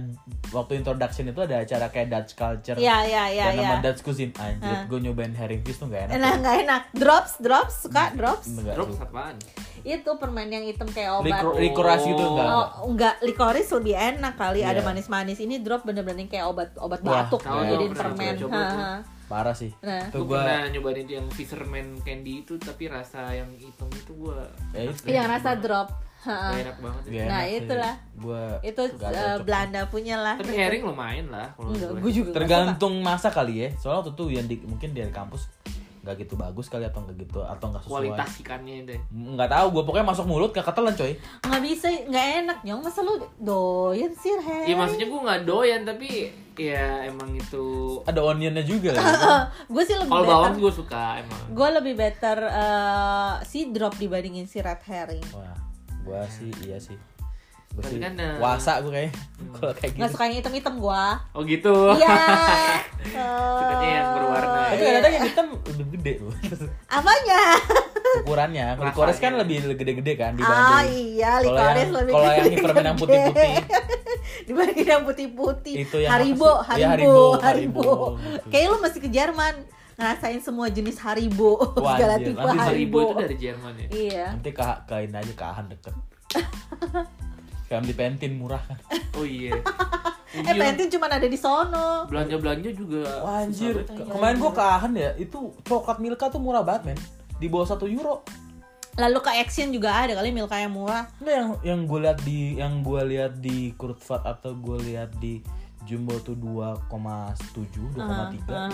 waktu 0.50 0.78
introduction 0.78 1.26
itu 1.26 1.42
ada 1.42 1.60
acara 1.60 1.90
kayak 1.90 2.08
Dutch 2.08 2.32
culture 2.34 2.78
Iya, 2.78 2.98
iya, 3.04 3.24
iya, 3.28 3.46
dan 3.46 3.54
iya. 3.54 3.66
nama 3.66 3.76
Dutch 3.82 4.02
cuisine 4.02 4.32
anjir 4.36 4.62
Hah. 4.64 4.86
gue 4.86 5.00
nyobain 5.00 5.32
herring 5.32 5.62
fish 5.62 5.78
tuh 5.78 5.88
gak 5.88 6.06
enak 6.06 6.16
Enak 6.16 6.34
nggak 6.40 6.56
enak? 6.64 6.82
Drops, 6.92 7.34
drops, 7.38 7.76
suka 7.82 8.14
drops. 8.14 8.48
Enggak 8.48 8.74
Drop 8.74 8.88
tuh. 8.88 8.98
apaan? 9.00 9.36
Itu 9.82 10.10
permen 10.16 10.48
yang 10.48 10.64
hitam 10.64 10.88
kayak 10.88 11.18
obat. 11.18 11.28
Licor- 11.28 11.58
Licoras 11.58 12.02
gitu 12.02 12.24
enggak 12.24 12.48
Oh, 12.48 12.68
enggak, 12.88 13.16
likoris 13.22 13.68
lebih 13.72 13.94
enak 13.94 14.34
kali. 14.36 14.60
Iya. 14.62 14.72
Ada 14.72 14.82
manis-manis. 14.82 15.38
Ini 15.38 15.60
drop 15.60 15.82
bener-bener 15.84 16.26
kayak 16.26 16.46
obat 16.46 16.70
obat 16.76 17.02
Wah, 17.02 17.26
batuk 17.26 17.42
dong, 17.42 17.66
pernah 17.92 18.14
permen. 18.16 18.34
ha. 18.48 19.15
Parah 19.26 19.52
sih 19.52 19.74
Nah. 19.80 20.06
tuh 20.08 20.24
Gue 20.24 20.36
pernah 20.36 20.66
nyobain 20.68 21.00
itu 21.00 21.14
yang 21.14 21.28
fisherman 21.28 21.98
candy 22.00 22.42
itu 22.42 22.56
tapi 22.56 22.86
rasa 22.86 23.30
yang 23.32 23.50
hitam 23.54 23.90
itu 23.90 24.12
gue 24.14 24.38
ya 24.72 24.82
itu 24.84 25.02
Yang 25.08 25.28
rasa 25.32 25.52
drop. 25.56 25.90
Ha, 26.22 26.34
ha. 26.34 26.50
Gak 26.50 26.62
enak 26.64 26.78
banget. 26.80 27.02
Gak 27.06 27.14
Nah, 27.24 27.42
enak 27.44 27.58
itulah. 27.60 27.94
gua 28.16 28.42
Itu 28.60 28.82
eh, 28.82 28.90
cocok. 28.92 29.38
Belanda 29.42 29.82
punya 29.86 30.16
lah. 30.18 30.36
Tapi 30.36 30.54
herring 30.54 30.82
lumayan 30.84 31.30
lah 31.30 31.54
kalau 31.54 31.70
Enggak, 31.70 31.90
gue. 31.92 32.02
gue 32.02 32.12
juga 32.16 32.30
tergantung 32.34 32.94
masa 33.00 33.30
kali 33.30 33.62
ya 33.62 33.70
soalnya 33.76 34.02
waktu 34.02 34.12
itu 34.12 34.26
yang 34.32 34.46
di, 34.46 34.56
mungkin 34.60 34.90
dari 34.92 35.12
kampus 35.12 35.46
nggak 36.06 36.22
gitu 36.22 36.38
bagus 36.38 36.70
kali 36.70 36.86
atau 36.86 37.02
nggak 37.02 37.18
gitu 37.18 37.42
atau 37.42 37.74
nggak 37.74 37.82
sesuai 37.82 38.14
Kualitas 38.14 38.32
ikannya 38.46 38.86
deh. 38.86 39.00
nggak 39.10 39.50
tahu 39.50 39.68
gue 39.74 39.84
pokoknya 39.90 40.06
masuk 40.06 40.26
mulut 40.30 40.54
gak 40.54 40.70
ketelan 40.70 40.94
coy. 40.94 41.18
Nggak 41.42 41.62
bisa, 41.66 41.88
nggak 41.90 42.26
enak 42.46 42.58
nyong. 42.62 42.82
Masa 42.86 43.02
lu 43.02 43.18
doyan 43.42 44.14
sih 44.14 44.38
herring? 44.38 44.70
Iya 44.70 44.76
maksudnya 44.78 45.08
gue 45.10 45.22
nggak 45.26 45.42
doyan 45.50 45.82
tapi 45.82 46.10
ya 46.56 47.10
emang 47.10 47.34
itu. 47.34 47.66
ada 48.06 48.22
onionnya 48.22 48.62
juga 48.62 48.94
lagi 48.96 49.12
gue 49.68 49.84
sih 49.84 49.98
lebih 49.98 50.14
Kalau 50.14 50.24
bawang 50.30 50.56
gue 50.56 50.72
suka 50.72 51.20
emang. 51.20 51.42
Gue 51.52 51.70
lebih 51.74 51.94
better 51.98 52.38
eh, 52.46 53.34
si 53.42 53.74
drop 53.74 53.98
dibandingin 53.98 54.46
si 54.46 54.62
red 54.62 54.80
herring. 54.86 55.26
wah 55.34 55.58
gue 56.06 56.22
sih 56.30 56.54
iya 56.70 56.78
sih 56.78 56.94
sih 57.82 57.98
kan, 57.98 58.14
eh, 58.14 58.36
puasa 58.38 58.80
gue 58.80 58.88
kayak 58.90 59.12
kalau 59.52 59.74
kayak 59.74 59.92
gitu 59.94 60.08
suka 60.10 60.24
yang 60.24 60.38
hitam-hitam 60.38 60.74
gue. 60.78 61.04
Oh 61.32 61.42
gitu. 61.44 61.76
Iya. 61.94 62.16
Sukanya 63.56 63.88
yang 63.90 64.08
berwarna. 64.14 64.60
tapi 64.66 64.76
Iya. 64.78 64.92
kadang 64.96 65.14
yang 65.14 65.26
hitam 65.26 65.48
lebih 65.70 65.86
gede 65.94 66.14
loh 66.20 66.34
Apanya? 66.98 67.42
ukurannya 68.16 68.66
kalau 68.72 68.86
Rasanya. 68.86 68.96
kores 68.98 69.18
kan 69.20 69.34
lebih 69.36 69.56
gede-gede 69.74 70.14
kan 70.16 70.32
Ah 70.34 70.40
dibanding 70.40 70.88
iya, 71.12 71.32
kalau 71.34 71.44
licorice 71.44 71.76
yang 71.76 71.92
lebih 71.92 72.14
kalau 72.14 72.26
yang 72.26 72.38
gede. 72.40 72.56
hipermen 72.56 72.84
yang 72.86 72.98
putih-putih 72.98 73.52
dibanding 74.48 74.88
yang 74.88 75.04
putih-putih. 75.04 75.74
Itu 75.78 75.98
yang 76.00 76.12
Haribo, 76.12 76.52
sih? 76.62 76.72
Iya, 76.76 76.88
Haribo, 76.88 76.88
Haribo, 76.88 77.26
Haribo. 77.36 77.42
Haribo, 77.42 77.84
gitu. 78.16 78.48
Kayaknya 78.48 78.70
lu 78.70 78.78
masih 78.80 79.00
ke 79.00 79.10
Jerman 79.10 79.54
ngerasain 79.96 80.40
semua 80.40 80.68
jenis 80.70 80.98
Haribo, 80.98 81.52
Wah, 81.76 81.96
segala 81.96 82.16
tipe 82.18 82.40
Haribo. 82.40 82.62
Haribo 82.62 83.00
itu 83.02 83.14
dari 83.18 83.36
Jerman 83.38 83.74
ya. 83.76 83.88
Iya. 83.90 84.26
nanti 84.32 84.50
ke 84.50 84.64
kain 84.86 85.12
aja 85.12 85.34
ke 85.34 85.46
Ahan 85.46 85.66
deket 85.68 85.96
kayak 87.66 87.82
beli 87.82 87.94
pentin 87.94 88.34
murah 88.36 88.62
kan 88.62 88.78
Oh 89.18 89.24
iya. 89.24 89.56
Eh 90.36 90.52
Pentin 90.52 90.92
cuma 90.92 91.08
ada 91.08 91.24
di 91.24 91.40
sono. 91.40 92.04
Belanja 92.06 92.36
belanja 92.36 92.68
juga. 92.70 93.08
Wah, 93.24 93.40
anjir. 93.42 93.88
Ke- 93.88 94.04
kemarin 94.04 94.36
gua 94.36 94.52
ke 94.52 94.60
Ahan 94.60 94.92
ya 94.92 95.16
itu 95.16 95.56
coklat 95.64 95.98
Milka 95.98 96.28
tuh 96.28 96.44
murah 96.44 96.60
banget 96.60 96.92
men 96.92 97.00
di 97.36 97.48
bawah 97.48 97.64
satu 97.66 97.88
euro 97.88 98.20
Lalu 98.96 99.16
ke 99.18 99.32
Action 99.34 99.72
juga 99.72 99.92
ada 99.98 100.12
kali 100.12 100.32
Milka 100.32 100.56
yang 100.56 100.72
murah. 100.72 101.08
Nggak 101.18 101.32
yang 101.34 101.50
yang 101.64 101.80
gue 101.82 102.00
lihat 102.02 102.20
di 102.22 102.40
yang 102.56 102.74
gue 102.80 103.02
lihat 103.06 103.34
di 103.40 103.72
Kurtvat 103.74 104.24
atau 104.26 104.52
gue 104.54 104.76
lihat 104.86 105.16
di 105.16 105.40
Jumbo 105.84 106.20
tuh 106.20 106.36
2,7 106.36 107.96
2,3 107.96 108.52
Ah, 108.52 108.72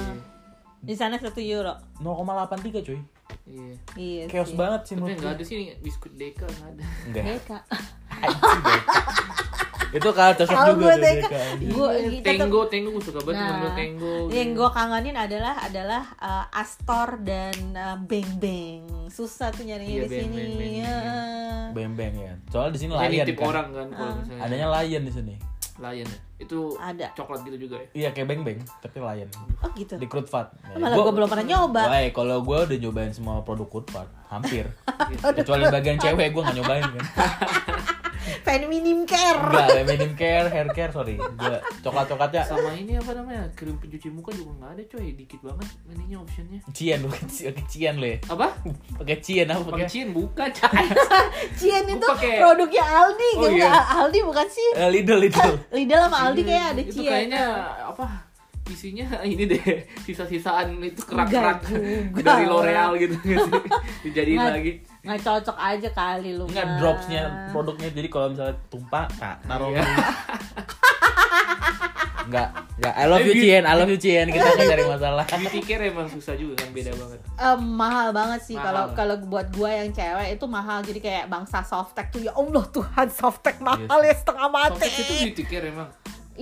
Di 0.79 0.93
sana 0.93 1.13
satu 1.15 1.37
euro. 1.37 1.77
0,83 1.97 2.81
cuy 2.81 2.97
Iya. 3.43 3.73
Iya. 3.95 4.23
chaos 4.27 4.49
sih. 4.49 4.57
banget 4.57 4.81
sih 4.83 4.93
Tapi 4.93 5.01
menurut 5.03 5.17
nggak 5.19 5.33
ada 5.33 5.43
sih 5.43 5.55
nih, 5.55 5.67
biskuit 5.79 6.13
Deka 6.15 6.45
nggak 6.47 6.69
ada. 6.71 6.83
enggak 7.05 7.23
Deka. 7.27 7.57
Itu 9.91 10.07
kalau 10.15 10.31
cocok 10.31 10.55
Tahu 10.55 10.71
juga 10.71 10.95
gue 10.95 10.95
anjing. 10.95 11.67
Gue 11.67 11.89
Iya, 11.91 12.23
Tenggo, 12.23 12.61
Tenggo 12.71 12.89
gue 12.95 13.03
suka 13.03 13.19
banget 13.21 13.43
ngambil 13.43 13.71
Tenggo. 13.75 14.13
yang 14.31 14.49
gue 14.55 14.69
kangenin 14.71 15.15
adalah 15.19 15.55
adalah 15.59 16.03
uh, 16.15 16.45
Astor 16.49 17.19
dan 17.19 17.55
uh, 17.75 17.99
Beng 17.99 18.39
Beng. 18.39 18.87
Susah 19.11 19.51
tuh 19.51 19.67
nyarinya 19.67 19.91
Iya, 19.91 20.03
di 20.03 20.15
sini. 20.15 20.39
Beng, 21.75 21.91
Beng 21.91 22.15
Ya. 22.15 22.31
ya 22.31 22.33
soalnya 22.47 22.71
di 22.71 22.79
sini 22.79 22.91
tip 23.25 23.35
kan 23.35 23.47
orang 23.49 23.67
kan 23.69 23.87
kalau 23.91 24.13
misalnya. 24.17 24.41
adanya 24.41 24.67
lion 24.71 25.03
di 25.03 25.11
sini 25.11 25.35
Lion 25.75 26.05
ya. 26.05 26.19
Itu 26.37 26.77
Ada. 26.77 27.07
coklat 27.11 27.41
gitu 27.43 27.57
juga 27.59 27.75
ya. 27.77 27.87
iya 27.91 28.09
kayak 28.11 28.27
beng 28.27 28.41
beng 28.43 28.59
tapi 28.79 28.97
lion 28.97 29.27
Oh 29.59 29.69
gitu. 29.73 29.95
di 29.95 30.05
Kurtvat 30.05 30.55
Malah 30.71 30.95
gue 30.95 31.13
belum 31.13 31.27
pernah 31.27 31.45
nyoba. 31.47 31.81
Wah, 31.85 31.99
kalau 32.11 32.37
gue 32.39 32.57
udah 32.63 32.77
nyobain 32.77 33.11
semua 33.11 33.41
produk 33.41 33.67
Kurtvat, 33.67 34.07
hampir. 34.27 34.71
Kecuali 35.37 35.67
bagian 35.67 35.97
cewek 35.97 36.31
gue 36.31 36.41
gak 36.41 36.55
nyobain 36.55 36.85
kan. 36.85 37.03
Feminim 38.41 38.99
care. 39.03 39.37
Enggak, 39.37 39.67
medium 39.83 40.13
care, 40.13 40.47
hair 40.47 40.67
care, 40.69 40.89
sorry. 40.89 41.15
Gue 41.15 41.55
coklat-coklatnya 41.81 42.41
Sama 42.43 42.71
ini 42.73 42.95
apa 42.95 43.11
namanya? 43.13 43.45
Krim 43.51 43.75
pencuci 43.75 44.07
muka 44.07 44.31
juga 44.31 44.51
nggak 44.57 44.71
ada 44.71 44.83
coy, 44.87 45.07
dikit 45.13 45.39
banget 45.41 45.67
ininya 45.87 46.17
optionnya. 46.19 46.59
cian, 46.69 46.99
bukan 47.01 47.23
pakai 47.27 47.63
cian 47.65 47.95
lo 47.95 48.07
ya. 48.07 48.17
Apa? 48.25 48.47
Pakai 48.95 49.17
cian 49.19 49.47
apa 49.47 49.61
Pakai 49.65 49.87
Cai. 50.49 50.85
Cien 51.53 51.83
Gua 51.85 51.93
itu 51.93 52.07
pakai- 52.07 52.39
produknya 52.39 52.83
Aldi, 52.83 53.29
Oh, 53.33 53.41
kan? 53.41 53.51
iya. 53.53 53.69
Aldi 53.97 54.19
bukan 54.21 54.47
sih? 54.47 54.69
Eh, 54.73 54.89
Lidl, 54.89 55.19
Lidl. 55.19 55.51
Lidl 55.71 55.99
sama 56.01 56.17
Aldi 56.23 56.41
kayak 56.43 56.65
ada 56.69 56.81
itu 56.81 56.93
Cien. 56.95 57.07
kayaknya 57.07 57.43
apa? 57.85 58.05
Isinya 58.63 59.03
ini 59.27 59.43
deh, 59.45 59.59
sisa-sisaan 59.99 60.79
itu 60.79 61.01
kerak-kerak 61.01 61.59
dari 62.17 62.45
L'Oreal 62.45 62.95
gitu 62.95 63.15
Dijadiin 64.01 64.37
lagi. 64.39 64.73
Nggak 65.01 65.19
cocok 65.25 65.57
aja 65.57 65.89
kali 65.89 66.37
lu. 66.37 66.45
Enggak 66.45 66.65
mah. 66.65 66.77
dropsnya 66.77 67.21
produknya 67.49 67.89
jadi 67.89 68.07
kalau 68.07 68.27
misalnya 68.33 68.55
tumpah, 68.69 69.05
nah, 69.17 69.35
taruh 69.49 69.73
Iya. 69.73 69.81
Enggak, 72.21 72.47
enggak. 72.77 72.93
I 72.93 73.05
love 73.09 73.25
you 73.25 73.33
Cien, 73.33 73.63
I 73.65 73.73
love 73.73 73.89
you 73.89 73.97
Cien. 73.97 74.29
Kita 74.29 74.45
nggak 74.45 74.69
cari 74.69 74.83
masalah. 74.85 75.25
Beauty 75.25 75.61
care 75.65 75.89
emang 75.89 76.05
susah 76.05 76.37
juga 76.37 76.61
kan, 76.61 76.69
beda 76.69 76.91
banget. 76.93 77.19
Eh, 77.33 77.57
mahal 77.57 78.07
banget 78.13 78.39
sih 78.45 78.55
kalau 78.55 78.93
kalau 78.93 79.15
buat 79.25 79.49
gua 79.57 79.73
yang 79.81 79.89
cewek 79.89 80.37
itu 80.37 80.45
mahal 80.45 80.85
jadi 80.85 80.99
kayak 81.01 81.25
bangsa 81.27 81.65
softtek 81.65 82.13
tuh 82.13 82.21
ya 82.21 82.31
Allah 82.37 82.61
Tuhan 82.69 83.07
softtek 83.09 83.57
mahal 83.57 83.99
ya 84.05 84.13
setengah 84.13 84.47
mati. 84.53 84.85
Softtek 84.85 84.93
itu 85.01 85.13
beauty 85.25 85.43
care 85.49 85.65
emang. 85.73 85.89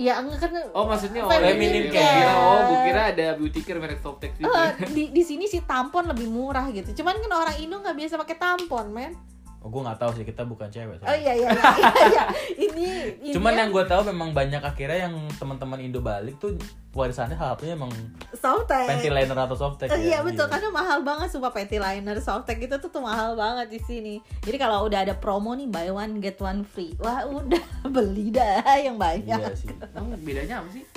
Iya 0.00 0.24
enggak 0.24 0.38
kan 0.48 0.50
Oh 0.72 0.88
maksudnya 0.88 1.20
oh, 1.20 1.28
iya, 1.28 1.52
iya. 1.52 1.92
care. 1.92 1.92
Gua 1.92 2.08
kira, 2.08 2.32
oh, 2.32 2.58
gue 2.64 2.78
kira 2.88 3.02
ada 3.12 3.26
beauty 3.36 3.60
care 3.60 3.76
merek 3.76 4.00
Softtek 4.00 4.32
juga. 4.40 4.72
Eh, 4.72 4.88
di 4.96 5.12
di 5.12 5.22
sini 5.22 5.44
sih 5.44 5.60
tampon 5.68 6.08
lebih 6.08 6.24
murah 6.24 6.72
gitu. 6.72 7.04
Cuman 7.04 7.20
kan 7.20 7.32
orang 7.36 7.56
Indo 7.60 7.76
nggak 7.84 7.96
biasa 8.00 8.16
pakai 8.16 8.36
tampon, 8.40 8.88
men. 8.88 9.12
Oh, 9.60 9.68
gue 9.68 9.76
nggak 9.78 10.00
tahu 10.00 10.10
sih 10.12 10.24
kita 10.24 10.40
bukan 10.42 10.66
cewek. 10.66 10.96
Oh 10.96 11.04
soalnya. 11.04 11.20
iya 11.20 11.32
iya 11.36 11.48
iya. 11.48 11.52
iya, 11.76 11.90
iya. 12.08 12.24
Ini, 12.58 12.86
ini 13.20 13.30
Cuman 13.30 13.52
yang 13.52 13.68
gue 13.68 13.84
tahu 13.84 14.02
memang 14.04 14.32
banyak 14.32 14.56
akhirnya 14.58 15.04
yang 15.04 15.12
teman-teman 15.36 15.76
Indo 15.78 16.00
balik 16.00 16.40
tuh 16.40 16.56
warisannya 16.90 17.36
salah 17.36 17.54
satunya 17.54 17.76
emang 17.76 17.92
softtek. 18.32 18.88
panty 18.88 19.08
liner 19.08 19.36
atau 19.36 19.52
softtek 19.54 19.86
Eh, 19.86 20.00
ya. 20.00 20.00
iya 20.00 20.18
betul 20.20 20.48
karena 20.48 20.68
mahal 20.70 21.04
banget 21.04 21.28
sumpah 21.28 21.52
panty 21.52 21.76
liner 21.76 22.16
softtek 22.18 22.56
itu 22.58 22.72
tuh, 22.74 22.88
tuh 22.88 22.98
mahal 22.98 23.36
banget 23.36 23.68
di 23.68 23.78
sini. 23.78 24.14
Jadi 24.40 24.56
kalau 24.56 24.88
udah 24.88 25.04
ada 25.04 25.12
promo 25.12 25.52
nih 25.52 25.68
buy 25.68 25.88
one 25.88 26.18
get 26.18 26.40
one 26.40 26.64
free. 26.64 26.96
Wah, 26.96 27.20
udah 27.22 27.60
beli 27.94 28.32
dah 28.32 28.64
yang 28.74 28.96
banyak. 28.96 29.36
Iya 29.36 29.52
sih. 29.52 29.68
Emang 29.92 30.16
bedanya 30.18 30.64
apa 30.64 30.72
sih? 30.72 30.88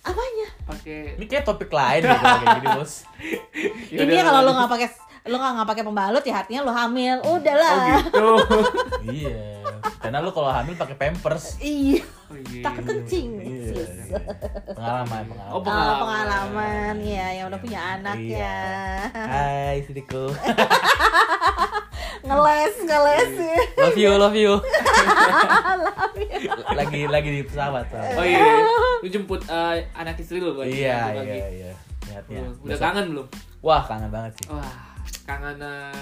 Apanya? 0.00 0.46
Pakai 0.64 1.18
Ini 1.18 1.26
kayak 1.26 1.42
topik 1.44 1.66
lain 1.68 2.00
gitu 2.00 2.14
kayak 2.14 2.54
gini, 2.54 2.68
Bos. 2.72 2.92
Ya 3.90 4.06
Ini 4.06 4.22
kalau 4.22 4.40
lo 4.40 4.54
nggak 4.54 4.70
pakai 4.70 4.88
lo 5.26 5.36
nggak 5.36 5.52
nggak 5.54 5.68
pakai 5.68 5.84
pembalut 5.84 6.22
ya 6.22 6.34
artinya 6.36 6.60
lo 6.62 6.72
hamil. 6.72 7.16
Oh 7.20 7.36
Udahlah. 7.36 7.74
gitu. 8.00 8.28
iya. 9.16 9.36
Karena 9.96 10.18
lu 10.18 10.30
kalau 10.30 10.48
hamil 10.48 10.74
pakai 10.74 10.94
Pampers. 10.94 11.58
Iya. 11.58 12.02
Oh, 12.26 12.38
iya. 12.44 12.62
Takut 12.62 12.84
kencing. 12.84 13.28
Iya. 13.38 13.66
Sis. 13.72 13.90
Pengalaman, 14.68 15.22
pengalaman. 15.26 15.50
Oh, 15.50 15.58
Oh, 15.58 15.98
Pengalaman. 16.00 16.94
ya 17.00 17.26
yang 17.32 17.46
udah 17.48 17.58
punya 17.58 17.80
anak 17.96 18.16
Iya. 18.16 18.38
ya. 18.38 18.58
Hai, 19.12 19.76
Sidiku. 19.82 20.30
ngeles 22.26 22.74
ngeles 22.80 23.30
ya. 23.36 23.58
love 23.78 23.94
you, 23.96 24.10
love 24.12 24.36
you. 24.36 24.52
lagi 26.72 27.06
lagi 27.06 27.28
di 27.30 27.42
pesawat. 27.42 27.86
Oh 28.16 28.24
iya. 28.24 28.42
Lu 28.98 29.06
jemput 29.06 29.42
eh, 29.44 29.86
anak 29.92 30.18
istri 30.18 30.38
lu 30.38 30.52
buat 30.52 30.66
Iya, 30.66 31.14
iya, 31.16 31.46
iya. 31.48 31.70
Niatnya. 32.04 32.40
Oh, 32.42 32.64
Udah 32.64 32.70
Besok- 32.72 32.82
kangen 32.84 33.04
belum? 33.10 33.26
Wah, 33.60 33.82
kangen 33.82 34.10
banget 34.10 34.32
sih. 34.36 34.46
Wah, 34.48 34.85
kangen 35.26 35.58
eh. 35.58 35.92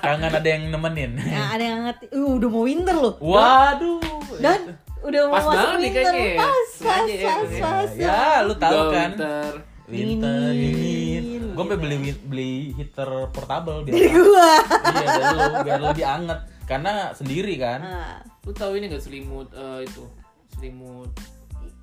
Kangen 0.00 0.32
ada 0.32 0.48
yang 0.48 0.64
nemenin. 0.68 1.12
Nah, 1.14 1.48
ada 1.52 1.62
yang 1.62 1.80
ngerti. 1.84 2.04
Uh, 2.10 2.40
udah 2.40 2.48
mau 2.48 2.64
winter 2.64 2.96
loh. 2.96 3.14
Waduh. 3.20 4.00
Dan 4.40 4.60
udah 5.02 5.20
mau 5.28 5.34
Pas 5.34 5.44
masuk 5.44 5.52
banget 5.52 5.76
nih 5.76 5.82
winter. 5.84 6.02
kayaknya 6.02 6.24
ya. 6.24 6.38
Pas, 6.40 6.68
pas, 6.80 7.04
ya, 7.04 7.20
pas, 7.22 7.44
ya. 7.44 7.60
pas. 7.60 7.90
Ya, 7.94 8.20
lu 8.42 8.54
tahu 8.56 8.72
Udah 8.72 8.86
kan. 8.90 9.10
winter. 9.12 9.52
Winter 9.84 10.40
Dingin. 10.50 11.24
Gue 11.52 11.62
sampai 11.62 11.78
beli 11.78 11.96
beli 12.24 12.52
heater 12.72 13.10
portable 13.28 13.84
biar 13.84 13.92
Dari 13.92 14.08
gua. 14.10 14.52
iya 14.88 15.04
dari 15.04 15.24
lu 15.28 15.42
biar 15.60 15.80
lebih 15.84 16.06
anget 16.06 16.38
karena 16.64 16.92
sendiri 17.12 17.54
kan. 17.60 17.78
Nah, 17.78 18.12
Lu 18.42 18.50
tahu 18.50 18.74
ini 18.74 18.88
gak 18.88 18.98
selimut 18.98 19.52
eh, 19.52 19.84
itu? 19.84 20.02
Selimut 20.50 21.12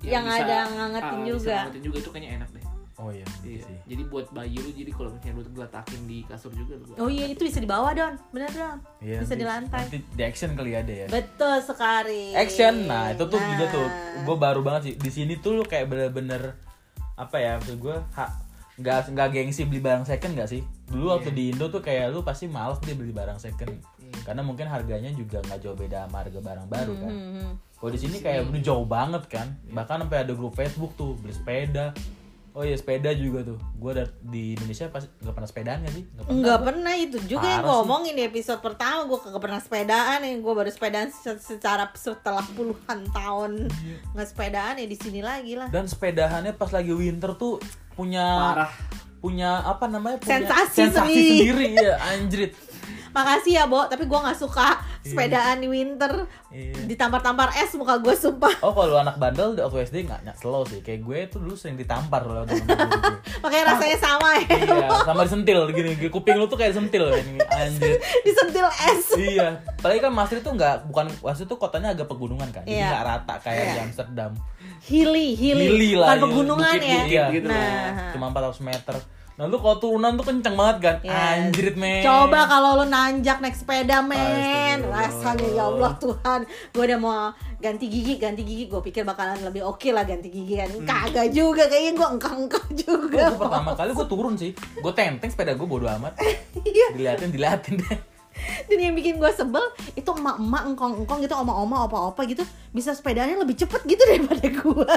Yang 0.02 0.26
ada 0.42 0.56
ngangetin 0.66 1.06
ah, 1.06 1.22
bisa 1.22 1.30
juga. 1.30 1.54
ngangetin 1.62 1.82
juga 1.82 1.96
itu 1.96 2.10
kayaknya 2.10 2.30
enak 2.36 2.48
deh. 2.50 2.59
Oh 3.00 3.08
iya, 3.08 3.24
Iya. 3.40 3.64
sih. 3.64 3.76
Jadi 3.88 4.02
buat 4.06 4.28
bayi 4.28 4.52
lu 4.54 4.68
jadi 4.70 4.92
kalau 4.92 5.08
misalnya 5.08 5.40
lu 5.40 5.48
geletakin 5.50 6.00
di 6.04 6.18
kasur 6.22 6.52
juga 6.52 6.76
lu. 6.76 6.84
Oh 6.96 7.08
iya 7.08 7.26
itu 7.26 7.42
bisa 7.42 7.56
dibawa 7.58 7.90
don, 7.90 8.12
bener 8.28 8.52
don. 8.52 8.76
Iya, 9.00 9.24
bisa 9.24 9.32
nanti- 9.32 9.40
di 9.40 9.46
lantai. 9.48 9.82
Nanti 9.88 9.98
di 10.04 10.22
action 10.22 10.50
kali 10.52 10.70
ada 10.72 10.92
ya. 10.92 11.06
Betul 11.08 11.56
sekali. 11.60 12.36
Action, 12.36 12.74
nah 12.84 13.08
itu 13.08 13.24
tuh 13.24 13.40
juga 13.40 13.64
tuh, 13.66 13.88
Nah. 13.88 14.22
gue 14.22 14.36
baru 14.36 14.60
banget 14.60 14.82
sih. 14.84 14.94
Di 14.94 15.10
sini 15.10 15.32
tuh 15.34 15.56
lu 15.56 15.64
kayak 15.64 15.88
bener-bener 15.88 16.60
apa 17.16 17.36
ya? 17.36 17.56
Maksud 17.56 17.80
gue, 17.80 17.96
nggak 18.76 19.12
nggak 19.12 19.28
gengsi 19.30 19.64
beli 19.64 19.80
barang 19.80 20.04
second 20.04 20.32
nggak 20.32 20.48
sih? 20.48 20.60
Dulu 20.86 21.04
Iya. 21.06 21.12
waktu 21.14 21.30
di 21.32 21.42
Indo 21.50 21.66
tuh 21.68 21.80
kayak 21.80 22.10
lu 22.10 22.20
pasti 22.20 22.44
males 22.46 22.80
dia 22.80 22.92
beli 22.92 23.12
barang 23.12 23.36
second, 23.36 23.72
Iya. 23.98 24.12
karena 24.24 24.40
mungkin 24.40 24.66
harganya 24.66 25.08
juga 25.10 25.40
nggak 25.40 25.58
jauh 25.58 25.72
beda 25.74 26.04
sama 26.04 26.20
harga 26.20 26.40
barang 26.40 26.66
baru 26.66 26.92
kan. 26.96 27.12
Hmm. 27.12 27.50
Kalau 27.56 27.90
di 27.90 27.96
sini 27.98 28.20
kayak 28.20 28.44
udah 28.46 28.60
jauh 28.60 28.84
banget 28.84 29.24
kan. 29.26 29.56
Bahkan 29.66 30.04
sampai 30.04 30.18
ada 30.20 30.32
grup 30.32 30.52
Facebook 30.52 30.92
tuh 30.94 31.16
beli 31.16 31.32
sepeda. 31.32 31.96
Oh 32.52 32.60
iya 32.60 32.74
sepeda 32.74 33.10
juga 33.10 33.44
tuh. 33.44 33.58
Gue 33.74 33.94
di 34.20 34.52
Indonesia 34.52 34.86
pas 34.86 35.06
nggak 35.06 35.30
pernah 35.30 35.46
sepedaan 35.46 35.78
gak 35.80 35.92
sih? 35.92 36.04
Nggak 36.04 36.18
pernah. 36.20 36.34
Enggak 36.34 36.58
pernah 36.60 36.94
itu 36.96 37.16
juga 37.24 37.46
yang 37.46 37.60
Parah 37.60 37.64
gue 37.64 37.76
sih. 37.76 37.84
omongin 37.84 38.12
di 38.12 38.24
episode 38.24 38.60
pertama 38.60 38.98
gue 39.04 39.18
kagak 39.18 39.38
pernah 39.40 39.60
sepedaan 39.60 40.18
yang 40.20 40.38
gue 40.40 40.54
baru 40.56 40.68
sepedaan 40.68 41.08
se- 41.08 41.38
secara 41.38 41.84
setelah 41.92 42.42
puluhan 42.48 42.98
tahun 43.08 43.52
Iya. 43.66 43.96
nggak 44.10 44.28
sepedaan 44.28 44.74
ya 44.76 44.86
di 44.86 44.96
sini 44.96 45.20
lagi 45.20 45.52
lah 45.54 45.68
Dan 45.68 45.86
sepedahannya 45.86 46.52
pas 46.52 46.68
lagi 46.68 46.90
winter 46.90 47.32
tuh 47.34 47.62
punya 47.92 48.26
Parah. 48.26 48.70
punya 49.18 49.50
apa 49.62 49.84
namanya? 49.86 50.16
Punya 50.16 50.42
Sensasi 50.42 50.76
sensasi 50.82 51.06
sendiri. 51.06 51.30
sendiri 51.30 51.66
ya 51.78 51.94
anjrit. 52.08 52.52
Makasih 53.10 53.52
ya 53.54 53.64
Bo 53.64 53.84
tapi 53.84 54.04
gue 54.04 54.14
nggak 54.16 54.34
suka 54.34 54.76
sepedaan 55.00 55.58
di 55.58 55.66
winter 55.66 56.28
Iya. 56.46 56.82
ditampar-tampar 56.84 57.54
es 57.54 57.70
muka 57.72 57.94
gue 57.96 58.10
sumpah 58.12 58.50
Oh 58.60 58.70
kalau 58.70 58.98
anak 58.98 59.16
bandel 59.16 59.54
di 59.54 59.62
waktu 59.62 59.84
SD 59.84 59.96
nggak 60.02 60.34
slow 60.34 60.62
sih. 60.64 60.80
Kayak 60.80 61.00
gue 61.00 61.18
tuh 61.28 61.38
dulu 61.38 61.54
sering 61.54 61.74
ditampar 61.74 62.22
loh 62.22 62.42
gue. 62.42 62.58
makanya 63.42 63.64
rasanya 63.70 63.96
sama 63.96 64.34
ya 64.36 64.46
Iya, 64.50 64.88
sama 65.04 65.20
disentil 65.22 65.70
gini. 65.70 65.94
Kuping 66.04 66.34
lu 66.34 66.46
tuh 66.46 66.56
kayak 66.56 66.74
disentil 66.74 67.06
kan. 67.06 67.22
Anjir. 67.56 68.02
disentil 68.26 68.66
es 68.66 69.04
iya. 69.16 69.62
Apalagi 69.78 70.00
kan 70.00 70.10
Masri 70.10 70.38
tuh 70.40 70.52
nggak 70.52 70.90
bukan 70.90 71.06
Masri 71.20 71.46
tuh 71.46 71.54
kotanya 71.54 71.94
agak 71.94 72.06
pegunungan 72.06 72.50
kan. 72.50 72.62
Jadi 72.62 72.74
Iya. 72.76 72.88
nggak 72.90 73.04
rata 73.06 73.34
kayak 73.40 73.56
Iya. 73.56 73.70
di 73.70 73.80
Amsterdam. 73.80 74.30
Hilly, 74.80 75.28
hilly, 75.34 75.66
Hilly 75.66 75.88
bukan 75.92 76.00
lah, 76.00 76.08
iya. 76.10 76.20
pegunungan 76.20 76.74
Bukit-bukit 76.74 77.12
ya. 77.12 77.26
gitu 77.30 77.46
nah, 77.46 78.10
Cuma 78.10 78.26
400 78.28 78.58
meter. 78.60 78.96
Nah 79.40 79.48
lu 79.48 79.56
kalau 79.56 79.80
turunan 79.80 80.20
tuh 80.20 80.28
kenceng 80.28 80.52
banget 80.52 80.76
kan. 80.84 80.96
Yes. 81.00 81.16
Anjrit 81.16 81.76
men. 81.80 82.04
Coba 82.04 82.44
kalau 82.44 82.76
lu 82.76 82.92
nanjak 82.92 83.40
naik 83.40 83.56
sepeda 83.56 84.04
men 84.04 84.84
Astagfirullah. 84.84 85.00
Rasanya 85.00 85.48
ya 85.56 85.64
Allah 85.64 85.92
Tuhan 85.96 86.40
Gue 86.76 86.82
udah 86.84 86.98
mau 87.00 87.32
ganti 87.56 87.88
gigi 87.88 88.20
Ganti 88.20 88.44
gigi 88.44 88.68
gue 88.68 88.80
pikir 88.84 89.08
bakalan 89.08 89.40
lebih 89.40 89.64
oke 89.64 89.88
lah 89.96 90.04
ganti 90.04 90.28
gigi 90.28 90.60
kan 90.60 90.68
Kagak 90.84 91.32
juga 91.32 91.72
kayaknya 91.72 91.96
gue 91.96 92.08
engkang-engkang 92.20 92.68
juga 92.76 93.32
Gue 93.32 93.40
pertama 93.40 93.72
kali 93.72 93.90
gue 93.96 94.06
turun 94.12 94.34
sih. 94.36 94.52
Gue 94.76 94.92
tenteng 94.92 95.32
sepeda 95.32 95.56
gue 95.56 95.64
bodo 95.64 95.88
amat. 95.88 96.20
Iya 96.60 96.92
Diliatin, 96.92 97.32
diliatin 97.32 97.80
deh. 97.80 98.09
Dan 98.66 98.78
yang 98.78 98.94
bikin 98.94 99.16
gue 99.16 99.30
sebel 99.30 99.60
Itu 99.92 100.12
emak-emak 100.12 100.62
engkong-engkong 100.68 101.18
gitu 101.20 101.34
Oma-oma, 101.34 101.84
opa-opa 101.84 102.22
gitu 102.24 102.40
Bisa 102.70 102.92
sepedanya 102.92 103.36
lebih 103.36 103.54
cepet 103.54 103.82
gitu 103.84 104.02
daripada 104.10 104.46
gue 104.46 104.88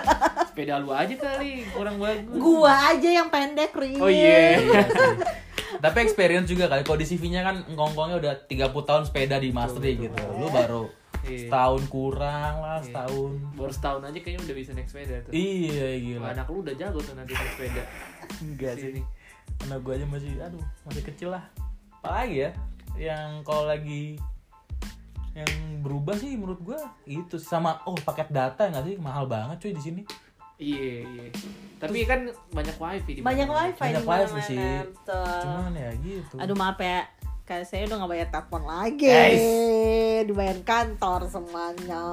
Sepeda 0.47 0.77
lu 0.77 0.89
aja 0.89 1.11
kali 1.11 1.65
kurang 1.69 1.97
bagus. 1.97 2.29
Gue 2.31 2.69
aja 2.69 3.09
yang 3.11 3.27
pendek 3.27 3.73
Rin 3.73 3.97
Oh 3.97 4.07
iya. 4.07 4.57
Sih. 4.57 4.69
Tapi 5.73 5.97
experience 5.99 6.45
juga 6.45 6.69
kali. 6.69 6.85
Kalau 6.85 6.95
di 6.95 7.03
CV-nya 7.03 7.41
kan 7.41 7.55
ngongkongnya 7.67 8.17
udah 8.21 8.33
30 8.45 8.69
tahun 8.85 9.03
sepeda 9.03 9.41
di 9.41 9.49
Mastery 9.49 9.97
gitu. 9.99 10.15
Lu 10.33 10.47
baru 10.47 10.85
Iya. 11.23 11.47
setahun 11.47 11.87
kurang 11.87 12.59
lah, 12.59 12.77
Iya. 12.77 12.85
setahun. 12.85 13.31
Baru 13.55 13.71
setahun 13.71 14.01
aja 14.03 14.17
kayaknya 14.19 14.41
udah 14.43 14.55
bisa 14.55 14.71
naik 14.75 14.91
sepeda 14.91 15.23
tuh. 15.23 15.31
Iya 15.31 15.87
Wah, 15.87 15.95
gila. 15.97 16.25
anak 16.35 16.45
lu 16.47 16.57
udah 16.61 16.75
jago 16.75 16.99
tuh 16.99 17.15
nanti 17.15 17.31
naik 17.31 17.51
sepeda. 17.55 17.83
Enggak 18.43 18.73
Sini. 18.77 19.01
Anak 19.63 19.79
gue 19.81 19.93
aja 19.95 20.05
masih 20.05 20.31
aduh, 20.37 20.63
masih 20.83 21.03
kecil 21.03 21.29
lah. 21.31 21.43
Apalagi 21.97 22.35
ya 22.43 22.49
yang 22.97 23.41
kalau 23.41 23.65
lagi 23.65 24.17
yang 25.33 25.49
berubah 25.81 26.13
sih 26.13 26.37
menurut 26.37 26.61
gue 26.61 26.79
itu 27.09 27.41
sama 27.41 27.81
oh 27.89 27.97
paket 27.97 28.29
data 28.29 28.69
nggak 28.69 28.85
sih 28.85 28.95
mahal 29.01 29.25
banget 29.25 29.57
cuy 29.59 29.73
di 29.73 29.83
sini 29.83 30.03
Iya, 30.61 31.01
iya. 31.03 31.27
Tapi 31.81 32.05
kan 32.05 32.29
banyak 32.53 32.77
wifi 32.77 33.19
di 33.19 33.21
Banyak 33.25 33.49
wifi 33.49 33.81
Banyak 33.83 34.03
di 34.05 34.07
wifi 34.07 34.41
sih. 34.53 34.61
Betul. 34.85 35.41
cuman 35.43 35.73
ya 35.73 35.89
gitu 35.97 36.35
Aduh 36.37 36.55
maaf 36.55 36.77
ya, 36.77 37.09
kayak 37.43 37.65
saya 37.67 37.89
udah 37.89 37.97
gak 38.05 38.11
bayar 38.13 38.27
telepon 38.29 38.63
lagi. 38.63 39.09
Guys. 39.09 39.43
Dibayar 40.29 40.57
kantor 40.63 41.27
semuanya. 41.27 42.05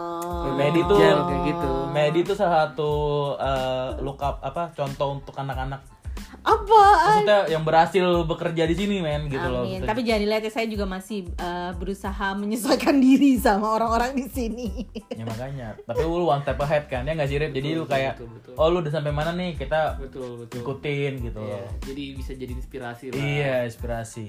Medi 0.56 0.80
tuh 0.82 0.96
kayak 0.98 1.40
gitu. 1.46 1.72
Medi 1.92 2.20
tuh 2.26 2.34
salah 2.34 2.72
satu 2.72 2.92
uh, 3.38 4.00
look 4.00 4.18
up 4.24 4.40
apa 4.40 4.72
contoh 4.72 5.20
untuk 5.20 5.36
anak-anak 5.36 5.99
Apa? 6.40 6.82
maksudnya 7.20 7.40
yang 7.48 7.62
berhasil 7.62 8.00
bekerja 8.24 8.64
di 8.64 8.72
sini 8.72 8.96
men 8.98 9.26
gitu 9.26 9.42
loh 9.42 9.62
Amin. 9.62 9.76
Maksudnya- 9.76 9.88
Tapi 9.88 10.00
jangan 10.02 10.20
dilihat 10.20 10.42
ya, 10.42 10.50
saya 10.50 10.66
juga 10.66 10.84
masih 10.84 11.18
uh, 11.36 11.72
berusaha 11.74 12.28
menyesuaikan 12.32 12.96
diri 13.06 13.36
sama 13.36 13.66
orang-orang 13.70 14.14
di 14.14 14.26
sini. 14.26 14.68
ya 15.10 15.22
makanya 15.22 15.76
tapi 15.82 16.00
lu 16.00 16.24
one 16.24 16.40
step 16.40 16.56
ahead 16.58 16.84
kan 16.86 17.02
ya 17.02 17.12
nggak 17.12 17.26
sih 17.26 17.36
Rip? 17.36 17.50
jadi 17.50 17.68
lu 17.74 17.82
Betul, 17.82 17.92
kayak 17.92 18.14
betul, 18.16 18.28
betul. 18.32 18.54
oh 18.56 18.66
lu 18.68 18.78
udah 18.78 18.92
sampai 18.92 19.12
mana 19.12 19.30
nih 19.32 19.52
kita 19.54 19.80
Betul, 19.96 20.30
betul. 20.40 20.60
ikutin 20.60 21.12
gitu 21.22 21.38
Iya, 21.38 21.58
loh 21.58 21.68
jadi 21.82 22.04
bisa 22.14 22.32
jadi 22.32 22.52
inspirasi 22.52 23.04
lah. 23.06 23.18
iya 23.18 23.54
inspirasi 23.64 24.28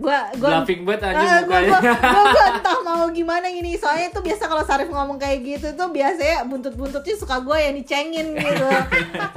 gua 0.00 0.18
gua 0.34 0.48
Bluffing 0.58 0.80
banget 0.82 1.02
aja 1.06 1.20
Ah, 1.20 1.38
gua, 1.40 1.60
mukanya. 1.60 1.68
gua, 1.70 1.92
gua, 1.92 2.24
gua 2.26 2.44
entah 2.56 2.78
mau 2.80 3.04
gimana 3.10 3.46
gini 3.46 3.76
soalnya 3.76 4.08
tuh 4.08 4.22
biasa 4.22 4.42
kalau 4.44 4.64
Sarif 4.64 4.88
ngomong 4.88 5.14
kayak 5.14 5.38
gitu 5.42 5.68
tuh 5.72 5.88
biasanya 5.88 6.42
buntut-buntutnya 6.42 7.14
suka 7.14 7.36
gue 7.38 7.58
yang 7.58 7.74
dicengin 7.74 8.32
gitu. 8.32 8.68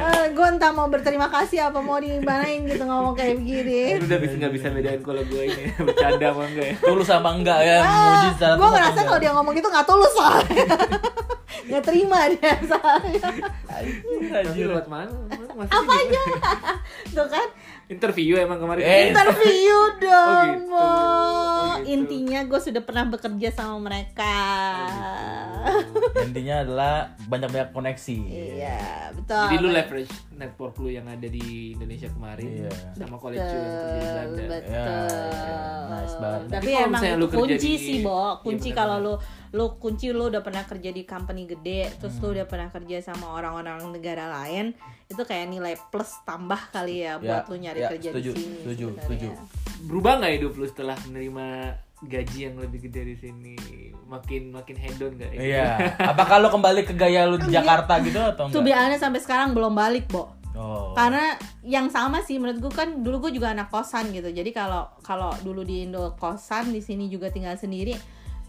Eh, 0.04 0.26
gue 0.30 0.48
entah 0.50 0.70
mau 0.70 0.88
berterima 0.88 1.28
kasih 1.28 1.64
apa 1.64 1.80
mau 1.80 1.96
dimanain 1.96 2.64
gitu 2.64 2.80
ngomong 2.82 3.14
kayak 3.14 3.36
begini. 3.36 3.96
Lu 3.98 4.06
udah 4.06 4.20
bisa 4.20 4.34
nggak 4.36 4.54
bisa 4.54 4.68
bedain 4.70 5.00
kalau 5.00 5.22
gue 5.22 5.44
ini. 5.46 5.64
Bercanda 5.86 6.26
apa 6.30 6.42
enggak 6.46 6.66
ya? 6.66 6.76
tulus 6.80 7.08
sama 7.08 7.30
enggak 7.34 7.60
ya 7.60 7.78
muji 7.82 8.30
secara 8.34 8.54
gue 8.54 8.64
Ah, 8.64 8.72
ngerasa 8.74 9.00
kalau 9.02 9.20
dia 9.20 9.32
ngomong 9.32 9.54
gitu 9.54 9.68
nggak 9.68 9.86
tulus 9.86 10.14
soalnya. 10.14 10.66
Nggak 11.64 11.84
terima 11.84 12.20
dia 12.30 12.54
soalnya. 12.64 13.28
Anjir, 14.34 14.66
lewat 14.68 14.88
mana? 14.88 15.12
Masih 15.54 15.72
apa 15.72 15.92
aja 15.94 16.22
tuh 17.10 17.28
kan. 17.28 17.48
Interview 17.86 18.34
emang 18.36 18.58
kemarin. 18.58 18.82
Eh, 18.82 19.02
interview 19.10 19.76
dong 20.00 20.48
gitu. 20.56 20.76
Oh, 20.76 21.74
gitu. 21.76 21.88
intinya 21.90 22.40
gue 22.44 22.60
sudah 22.60 22.82
pernah 22.82 23.06
bekerja 23.08 23.50
sama 23.52 23.78
mereka 23.82 24.36
intinya 26.20 26.56
adalah 26.60 26.94
banyak-banyak 27.26 27.70
koneksi 27.72 28.18
iya 28.28 29.10
betul 29.12 29.44
Jadi 29.46 29.56
lu 29.58 29.70
leverage 29.70 30.14
network 30.34 30.74
lu 30.78 30.90
yang 30.90 31.06
ada 31.06 31.26
di 31.26 31.46
Indonesia 31.74 32.10
kemarin 32.10 32.50
Iya. 32.64 32.72
sama 32.94 33.16
college 33.18 33.40
lu 33.40 33.56
yang 33.56 33.74
kerja 33.74 33.94
di 33.94 34.04
Belanda. 34.04 34.44
betul 34.44 34.68
Ya, 34.68 34.84
ya, 34.84 35.62
nice 35.90 36.16
banget. 36.16 36.42
tapi 36.44 36.54
Tapi 36.54 36.70
emang 36.84 37.02
lu 37.14 37.26
kerja 37.26 37.40
kunci 37.40 37.70
di- 37.70 37.80
sih 37.80 37.98
bo 38.02 38.20
kunci 38.40 38.70
Iya, 38.70 38.76
kalau 38.76 38.96
lu 39.00 39.14
lu 39.54 39.78
kunci 39.78 40.10
lu 40.10 40.28
udah 40.28 40.42
pernah 40.42 40.62
kerja 40.62 40.90
di 40.90 41.04
company 41.04 41.46
gede 41.46 41.94
terus 41.96 42.18
Hmm. 42.18 42.22
lu 42.24 42.34
udah 42.34 42.46
pernah 42.46 42.70
kerja 42.70 42.98
sama 43.04 43.30
orang-orang 43.32 43.86
negara 43.88 44.26
lain 44.28 44.74
itu 45.06 45.22
kayak 45.22 45.46
nilai 45.46 45.78
plus 45.88 46.10
tambah 46.24 46.58
kali 46.70 47.06
ya 47.06 47.16
buat 47.16 47.46
Ya, 47.46 47.48
lu 47.48 47.56
nyari 47.56 47.80
ya, 47.80 47.90
kerja 47.92 48.10
setuju, 48.10 48.30
di 48.30 48.38
sini 48.40 48.58
setuju, 48.60 48.86
sebenarnya. 48.90 49.06
setuju. 49.06 49.28
Berubah 49.84 50.14
nggak 50.18 50.34
hidup 50.34 50.52
lu 50.54 50.66
setelah 50.66 50.98
menerima 51.06 51.46
gaji 52.04 52.38
yang 52.42 52.56
lebih 52.58 52.80
gede 52.84 53.02
di 53.06 53.16
sini? 53.16 53.54
Makin 54.04 54.42
makin 54.52 54.76
hedon 54.76 55.12
nggak? 55.16 55.32
ya? 55.32 55.40
iya 55.40 55.66
apakah 56.04 56.38
lo 56.38 56.50
kembali 56.50 56.82
ke 56.84 56.94
gaya 56.94 57.24
lu 57.24 57.38
di 57.38 57.48
Jakarta 57.48 58.02
gitu 58.02 58.18
atau 58.18 58.46
Tuh 58.46 58.58
enggak 58.58 58.68
biasanya 58.68 58.98
sampai 59.00 59.20
sekarang 59.20 59.54
belum 59.54 59.72
balik, 59.72 60.06
Bo. 60.08 60.34
oh 60.54 60.94
Karena 60.94 61.34
yang 61.62 61.88
sama 61.88 62.22
sih 62.22 62.36
menurut 62.36 62.58
gue 62.60 62.74
kan 62.74 63.00
dulu 63.00 63.24
gue 63.24 63.38
juga 63.38 63.52
anak 63.52 63.70
kosan 63.70 64.10
gitu. 64.10 64.28
Jadi 64.28 64.50
kalau 64.50 64.90
kalau 65.00 65.30
dulu 65.40 65.62
di 65.62 65.84
Indo 65.84 66.14
kosan 66.16 66.70
di 66.70 66.80
sini 66.80 67.06
juga 67.06 67.30
tinggal 67.30 67.54
sendiri. 67.56 67.94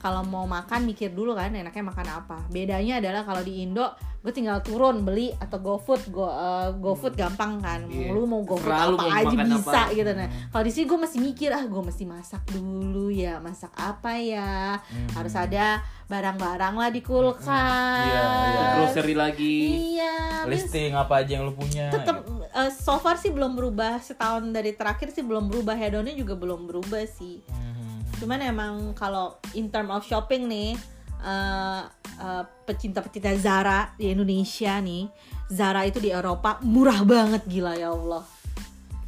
Kalau 0.04 0.20
mau 0.20 0.44
makan 0.44 0.84
mikir 0.84 1.16
dulu 1.16 1.32
kan 1.32 1.48
enaknya 1.48 1.80
makan 1.80 2.08
apa. 2.12 2.36
Bedanya 2.52 3.00
adalah 3.00 3.24
kalau 3.24 3.40
di 3.40 3.64
Indo 3.64 3.88
gue 4.20 4.32
tinggal 4.32 4.60
turun 4.64 5.04
beli 5.04 5.32
atau 5.36 5.60
GoFood, 5.60 6.08
go 6.12 6.24
uh, 6.24 6.72
GoFood 6.76 7.16
gampang 7.16 7.60
kan. 7.64 7.88
Iya. 7.88 8.12
Lu 8.12 8.28
mau 8.28 8.44
GoFood 8.44 8.68
apa 8.68 9.00
mau 9.00 9.08
aja 9.08 9.36
bisa 9.48 9.80
apa. 9.88 9.96
gitu 9.96 10.12
nah. 10.12 10.28
Kalau 10.52 10.64
di 10.64 10.72
sini 10.72 10.84
gue 10.84 10.98
mesti 11.00 11.18
mikir 11.20 11.50
ah 11.56 11.64
gue 11.64 11.82
mesti 11.84 12.04
masak 12.04 12.44
dulu 12.52 13.08
ya, 13.08 13.40
masak 13.40 13.72
apa 13.80 14.20
ya. 14.20 14.76
Hmm. 14.76 15.08
Harus 15.16 15.32
ada 15.36 15.80
barang-barang 16.04 16.74
lah 16.76 16.90
di 16.92 17.00
kulkas. 17.00 18.04
Iya, 18.04 18.24
iya. 18.28 18.64
Grocery 18.76 19.14
lagi. 19.16 19.56
Iya, 19.96 20.14
listing 20.48 20.92
apa 20.92 21.24
aja 21.24 21.40
yang 21.40 21.48
lu 21.48 21.54
punya 21.56 21.88
tetap 21.88 22.24
gitu. 22.24 22.44
uh, 22.52 22.70
so 22.70 22.96
far 23.00 23.16
sih 23.16 23.32
belum 23.32 23.56
berubah 23.56 24.00
setahun 24.00 24.44
dari 24.52 24.76
terakhir 24.76 25.10
sih 25.12 25.24
belum 25.24 25.48
berubah 25.48 25.74
hedonnya 25.76 26.12
juga 26.12 26.36
belum 26.36 26.68
berubah 26.68 27.04
sih 27.08 27.40
Mhm. 27.44 27.73
Cuman 28.24 28.40
emang 28.40 28.74
kalau 28.96 29.36
in 29.52 29.68
term 29.68 29.92
of 29.92 30.00
shopping 30.00 30.48
nih 30.48 30.72
uh, 31.20 31.84
uh, 32.24 32.42
pecinta-pecinta 32.64 33.36
Zara 33.36 33.92
di 34.00 34.16
Indonesia 34.16 34.80
nih 34.80 35.12
Zara 35.52 35.84
itu 35.84 36.00
di 36.00 36.08
Eropa 36.08 36.56
murah 36.64 37.04
banget 37.04 37.44
gila 37.44 37.76
ya 37.76 37.92
Allah 37.92 38.24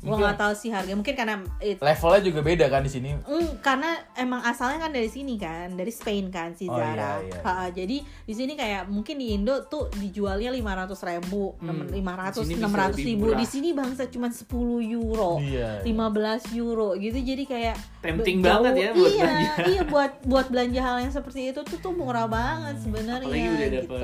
gue 0.07 0.16
nggak 0.16 0.38
tahu 0.38 0.53
sih 0.53 0.71
harga 0.71 0.92
mungkin 0.92 1.12
karena 1.12 1.35
it- 1.59 1.79
Levelnya 1.79 2.23
juga 2.23 2.40
beda 2.40 2.66
kan 2.66 2.81
di 2.81 2.88
sini. 2.88 3.11
Mm, 3.19 3.59
karena 3.59 3.90
emang 4.14 4.40
asalnya 4.40 4.79
kan 4.79 4.90
dari 4.90 5.07
sini 5.07 5.35
kan, 5.37 5.69
dari 5.71 5.90
Spain 5.90 6.29
kan 6.29 6.53
si 6.53 6.64
Oh, 6.64 6.75
Zara. 6.75 7.19
iya, 7.21 7.29
iya. 7.29 7.40
Ha, 7.42 7.53
jadi 7.69 7.97
di 8.01 8.33
sini 8.33 8.55
kayak 8.55 8.87
mungkin 8.87 9.16
di 9.16 9.33
Indo 9.33 9.64
tuh 9.64 9.90
dijualnya 9.92 10.49
500 10.49 10.95
ribu, 11.03 11.59
Hmm. 11.59 11.88
500, 11.88 12.38
Di 12.38 12.47
sini 12.47 12.55
bisa 12.57 12.69
600 12.69 12.90
lebih 12.92 13.05
ribu. 13.09 13.27
Di 13.35 13.47
sini 13.47 13.69
bangsa 13.73 14.03
cuma 14.07 14.29
10 14.29 14.47
euro, 14.81 15.38
Iya, 15.38 15.81
iya. 15.81 15.85
15 15.85 16.42
euro 16.55 16.95
gitu. 16.95 17.19
Jadi 17.19 17.42
kayak 17.45 17.77
Tempting 18.01 18.38
jauh- 18.38 18.62
banget 18.62 18.73
ya 18.79 18.90
buat 18.92 19.11
iya, 19.11 19.25
belanja. 19.25 19.53
iya 19.66 19.83
buat 19.85 20.12
buat 20.23 20.47
belanja 20.49 20.81
hal 20.81 20.97
yang 21.01 21.11
seperti 21.11 21.40
itu 21.49 21.61
tuh 21.61 21.79
tuh 21.79 21.90
murah 21.90 22.27
banget 22.27 22.79
sebenarnya. 22.81 23.27
apalagi 23.27 23.49
udah 23.49 23.69
gitu. 23.73 23.97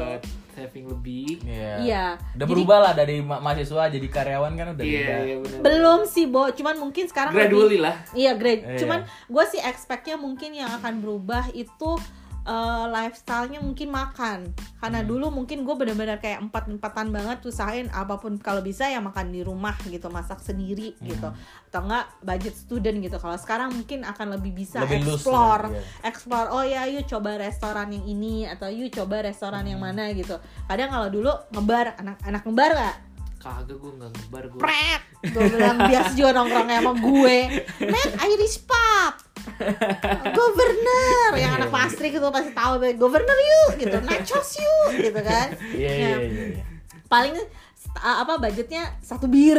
Saving 0.53 0.87
lebih 0.87 1.41
Iya. 1.43 1.73
Iya. 1.79 2.05
Udah 2.15 2.38
Jadi- 2.38 2.51
berubah 2.51 2.79
lah 2.81 2.93
dari 2.93 3.17
ma- 3.19 3.38
mahasiswa 3.38 3.88
jadi 3.88 4.07
karyawan 4.07 4.53
kan 4.53 4.67
udah 4.73 4.85
iya 4.85 5.01
beda. 5.01 5.17
iya 5.19 5.37
Belum 5.61 6.01
sih, 6.05 6.25
Bo. 6.25 6.49
Cuman 6.49 6.77
mungkin 6.79 7.05
sekarang 7.05 7.33
gradually 7.33 7.77
lebih- 7.77 7.83
lah 7.83 7.97
Iya, 8.12 8.33
grade. 8.35 8.62
Iya. 8.62 8.79
Cuman 8.79 9.01
gue 9.05 9.45
sih 9.47 9.61
expectnya 9.61 10.15
mungkin 10.15 10.53
yang 10.53 10.71
akan 10.73 10.99
berubah 10.99 11.49
itu 11.53 11.91
eh, 12.42 12.85
lifestyle-nya 12.90 13.62
mungkin 13.62 13.88
makan. 13.88 14.50
Karena 14.83 15.00
Hmm. 15.00 15.09
dulu 15.09 15.31
mungkin 15.31 15.62
gue 15.62 15.74
bener-bener 15.78 16.18
kayak 16.18 16.42
empat-empatan 16.42 17.14
banget 17.14 17.38
usahain 17.46 17.87
apa 17.94 18.18
pun 18.18 18.35
kalau 18.37 18.59
bisa 18.61 18.90
ya 18.90 18.98
makan 18.98 19.31
di 19.31 19.46
rumah 19.46 19.78
gitu, 19.87 20.11
masak 20.11 20.42
sendiri 20.42 20.98
Hmm. 20.98 21.07
gitu. 21.07 21.28
Atau 21.70 21.81
enggak 21.87 22.07
budget 22.18 22.55
student 22.59 22.98
gitu. 22.98 23.16
Kalau 23.16 23.38
sekarang 23.38 23.70
mungkin 23.70 24.02
akan 24.02 24.35
lebih 24.35 24.52
bisa 24.52 24.83
Lebih 24.83 25.07
explore, 25.07 25.70
iya. 25.70 25.83
explore. 26.02 26.48
Oh 26.50 26.66
ya, 26.66 26.83
yuk 26.90 27.07
coba 27.07 27.38
restoran 27.38 27.94
yang 27.94 28.05
ini 28.05 28.44
atau 28.44 28.66
yuk 28.66 28.90
coba 28.90 29.22
restoran 29.22 29.62
yang 29.62 29.78
Hmm. 29.78 29.94
mana 29.94 30.11
gitu. 30.11 30.35
Kadang 30.66 30.90
kalau 30.90 31.09
dulu 31.09 31.31
ngebar, 31.55 31.94
anak-anak 31.96 32.42
ngebar 32.42 32.70
gak? 32.74 32.96
Kagak 33.42 33.74
gue 33.74 33.92
nggak 33.98 34.11
ngebar 34.14 34.44
gue 34.55 34.61
Pret, 34.62 35.02
gue 35.35 35.42
bilang 35.50 35.78
biasa 35.90 36.11
juga 36.14 36.31
nongkrongnya 36.38 36.78
sama 36.78 36.92
gue. 36.94 37.37
Men, 37.83 38.09
Irish 38.31 38.62
pub 38.62 39.14
Governor 40.31 41.31
Yang 41.35 41.52
anak 41.59 41.70
pastri 41.74 42.07
gitu 42.14 42.26
pasti 42.31 42.55
tahu 42.55 42.78
Governor 42.94 43.38
yuk 43.38 43.70
gitu. 43.83 43.96
Nachos 44.07 44.62
yuk 44.62 44.90
gitu 45.11 45.20
kan. 45.26 45.59
Iya 45.74 45.90
iya 45.90 46.09
Nah, 46.14 46.22
iya. 46.22 46.44
iya. 46.55 46.64
Paling 47.11 47.35
uh, 47.98 48.16
apa 48.22 48.38
budgetnya 48.38 48.94
satu 49.02 49.26
bir 49.26 49.59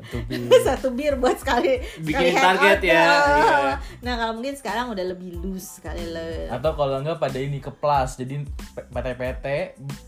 Itu 0.00 0.16
bi- 0.28 0.46
satu 0.60 0.88
bir 0.90 1.14
buat 1.14 1.36
sekali 1.36 1.82
Bikin 1.98 2.14
sekali 2.28 2.38
target 2.38 2.78
ya, 2.80 3.02
iya. 3.02 3.74
nah 3.98 4.14
kalau 4.14 4.32
mungkin 4.34 4.54
sekarang 4.54 4.86
udah 4.88 5.04
lebih 5.06 5.36
loose 5.36 5.78
kali 5.78 6.06
le 6.06 6.46
Atau 6.48 6.72
kalau 6.72 6.98
enggak 6.98 7.16
pada 7.16 7.36
ini 7.36 7.58
ke 7.58 7.70
plus 7.70 8.14
jadi 8.14 8.46
PT-PT 8.86 9.46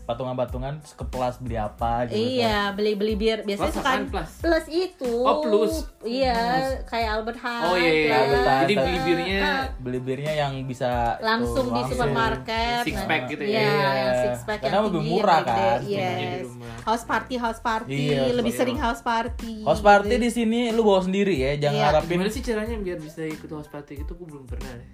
patungan-patungan 0.05 0.79
ke 0.81 1.03
plus 1.05 1.35
beli 1.37 1.55
apa 1.55 2.05
gitu. 2.05 2.17
Iya, 2.17 2.71
beli-beli 2.71 3.13
bir. 3.15 3.37
Biasanya 3.41 3.59
Plus 3.63 3.75
suka 3.75 3.83
apaan, 3.85 4.01
plus? 4.07 4.31
plus 4.39 4.65
itu. 4.67 5.13
Oh, 5.17 5.41
plus. 5.41 5.73
Iya, 6.01 6.37
kayak 6.83 7.09
Albert 7.13 7.39
Heijn. 7.39 7.63
oh 7.63 7.75
iya 7.75 7.91
iya 7.93 8.11
Albert 8.13 8.31
plus. 8.31 8.47
Heijn. 8.47 8.61
jadi 8.61 8.73
beli 8.77 8.99
birnya 9.01 9.39
Ah, 9.41 9.63
Beli 9.77 9.99
birnya 9.99 10.33
yang 10.37 10.53
bisa 10.63 10.91
langsung 11.19 11.65
tuh, 11.65 11.65
di 11.67 11.81
langsung. 11.81 11.91
supermarket. 11.93 12.81
Six 12.83 12.97
pack 13.03 13.21
gitu 13.27 13.43
ya. 13.43 13.51
Iya, 13.51 13.61
Iya. 13.61 13.89
yang 13.91 14.13
six 14.21 14.35
pack 14.43 14.59
Karena 14.61 14.73
yang 14.73 14.85
lebih 14.87 15.01
murah 15.03 15.41
kan, 15.41 15.79
Yes. 15.83 16.41
rumah. 16.45 16.75
House 16.81 17.03
party, 17.03 17.35
house 17.35 17.61
party, 17.61 18.01
Iya, 18.09 18.21
lebih 18.31 18.49
iya. 18.49 18.59
sering 18.59 18.77
house 18.77 19.01
party. 19.01 19.55
House 19.61 19.80
party 19.81 20.13
gitu. 20.13 20.21
di 20.21 20.29
sini 20.31 20.59
lu 20.69 20.81
bawa 20.81 21.01
sendiri 21.01 21.35
ya, 21.35 21.51
jangan 21.59 21.75
Iya. 21.75 21.87
harapin 21.91 22.15
gimana 22.15 22.29
sih 22.29 22.41
caranya 22.41 22.75
biar 22.75 22.97
bisa 22.97 23.21
ikut 23.21 23.49
house 23.49 23.67
party 23.67 23.99
gitu 23.99 24.13
gue 24.13 24.27
belum 24.27 24.45
pernah 24.45 24.71
deh. 24.71 24.89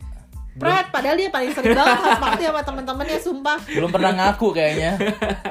Prat, 0.58 0.89
padahal 0.89 1.13
dia 1.13 1.30
paling 1.30 1.54
sering 1.54 1.71
banget 1.71 2.00
house 2.02 2.17
party 2.19 2.43
sama 2.43 2.62
temen-temennya, 2.63 3.19
sumpah. 3.21 3.58
belum 3.67 3.91
pernah 3.91 4.12
ngaku 4.12 4.47
kayaknya. 4.52 4.91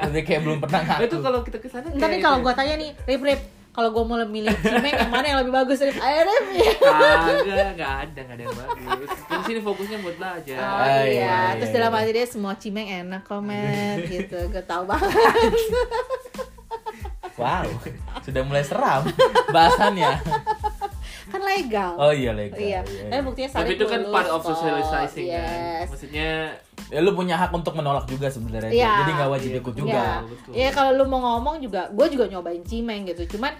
Jadi 0.03 0.19
kayak 0.21 0.41
belum 0.43 0.57
pernah 0.59 0.81
Nah, 0.83 0.97
itu 0.99 1.15
ngaku. 1.15 1.23
kalau 1.23 1.39
kita 1.41 1.57
ke 1.57 1.67
sana 1.71 1.87
Ntar 1.87 2.09
nih 2.09 2.19
kalau 2.19 2.37
gue 2.41 2.51
tanya 2.51 2.75
nih, 2.75 2.89
Rip, 3.07 3.23
Rip, 3.23 3.41
kalau 3.71 3.89
gue 3.89 4.03
mau 4.03 4.17
milih 4.19 4.51
cimeng 4.57 4.89
yang 4.91 5.07
mana 5.07 5.25
yang 5.25 5.39
lebih 5.39 5.53
bagus, 5.53 5.79
Rip? 5.79 5.95
Ayo, 5.95 6.19
Rip. 6.21 6.45
ya. 6.51 6.71
kagak 6.75 7.69
nggak 7.77 7.93
ada 8.03 8.19
nggak 8.19 8.35
ada 8.35 8.43
yang 8.43 8.57
bagus 8.57 9.09
di 9.15 9.43
sini 9.45 9.59
fokusnya 9.61 9.97
buat 10.01 10.15
belajar 10.17 10.57
Oh 10.59 10.83
iya, 10.83 11.03
iya, 11.07 11.37
terus 11.55 11.69
iya, 11.69 11.75
dalam 11.77 11.91
iya. 11.93 11.99
hati 12.01 12.11
dia 12.11 12.25
semua 12.27 12.53
cimeng 12.57 12.87
enak 12.99 13.21
kok, 13.23 13.39
men, 13.39 13.97
gitu. 14.09 14.39
Gue 14.49 14.63
tau 14.65 14.83
banget. 14.83 15.07
Wow, 17.37 17.69
sudah 18.25 18.41
mulai 18.43 18.65
seram 18.65 19.05
bahasannya. 19.53 20.11
kan 21.31 21.41
legal. 21.43 21.91
Oh 21.99 22.09
iya 22.09 22.31
legal. 22.33 22.57
Iya, 22.57 22.81
tapi 22.83 23.21
buktinya 23.21 23.49
tapi 23.61 23.75
itu 23.75 23.85
kan 23.85 24.01
part 24.09 24.31
of 24.31 24.41
socializing 24.47 25.27
kan 25.27 25.43
yes. 25.43 25.87
maksudnya 25.91 26.55
Ya 26.87 27.03
lu 27.03 27.11
punya 27.11 27.35
hak 27.35 27.51
untuk 27.51 27.75
menolak 27.75 28.07
juga 28.07 28.31
sebenarnya. 28.31 28.71
Iya. 28.71 28.93
Jadi 29.03 29.11
nggak 29.11 29.29
wajib 29.29 29.49
Iya, 29.51 29.59
ikut 29.59 29.75
juga. 29.75 29.91
Iya, 29.91 30.13
betul. 30.23 30.51
Iya, 30.55 30.69
kalau 30.71 30.91
lu 30.95 31.03
mau 31.11 31.19
ngomong 31.19 31.59
juga, 31.59 31.91
gue 31.91 32.07
juga 32.07 32.25
nyobain 32.31 32.63
cimeng 32.63 33.03
gitu. 33.11 33.35
Cuman 33.35 33.51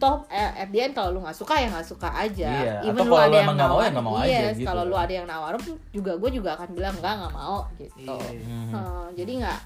toh 0.00 0.24
eh, 0.32 0.64
at 0.64 0.72
the 0.72 0.80
end 0.80 0.96
kalau 0.96 1.12
lu 1.12 1.20
nggak 1.20 1.36
suka 1.36 1.60
ya 1.60 1.68
nggak 1.68 1.84
suka 1.84 2.08
aja. 2.08 2.48
Iya, 2.48 2.74
Even 2.88 3.04
atau 3.04 3.12
lu 3.12 3.16
ada 3.20 3.28
lu 3.28 3.36
yang 3.36 3.48
nggak 3.52 3.68
mau, 3.68 3.68
ya 3.68 3.68
nawarin, 3.68 3.92
nggak 3.92 4.06
mau 4.08 4.16
aja 4.16 4.32
yes, 4.32 4.56
gitu. 4.56 4.68
Kalau 4.72 4.82
lu 4.88 4.96
ada 4.96 5.12
yang 5.12 5.26
nawarin 5.28 5.60
juga 5.92 6.12
gue 6.16 6.30
juga 6.32 6.50
akan 6.56 6.68
bilang 6.72 6.94
enggak 6.96 7.14
nggak 7.20 7.34
mau 7.36 7.58
gitu. 7.76 8.16
Iya. 8.16 8.40
Hmm, 8.72 9.06
jadi 9.12 9.32
nggak 9.44 9.58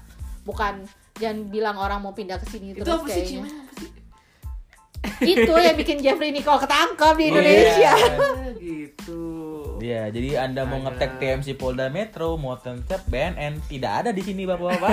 bukan 0.43 0.73
jangan 1.19 1.51
bilang 1.51 1.75
orang 1.75 1.99
mau 1.99 2.15
pindah 2.15 2.39
ke 2.39 2.47
sini 2.47 2.73
itu 2.73 2.81
terus 2.81 3.03
apa 3.03 3.07
sih 3.07 3.13
kayaknya. 3.13 3.29
cimeng 3.29 3.55
apa 3.59 3.73
sih 3.75 3.89
itu 5.19 5.51
yang 5.51 5.75
bikin 5.75 5.97
Jeffrey 5.99 6.31
Nicole 6.31 6.59
ketangkep 6.63 7.15
di 7.19 7.25
Indonesia. 7.31 7.91
Ah, 7.91 8.51
gitu 8.55 9.39
Iya, 9.79 10.11
jadi 10.11 10.43
Anda 10.43 10.67
mau 10.67 10.83
ngetek 10.83 11.23
TMC 11.23 11.55
Polda 11.55 11.87
Metro, 11.87 12.35
mau 12.35 12.59
ngetek 12.59 13.07
BNN, 13.07 13.63
tidak 13.71 13.91
ada 14.03 14.09
di 14.11 14.19
sini 14.19 14.43
Bapak-bapak. 14.43 14.91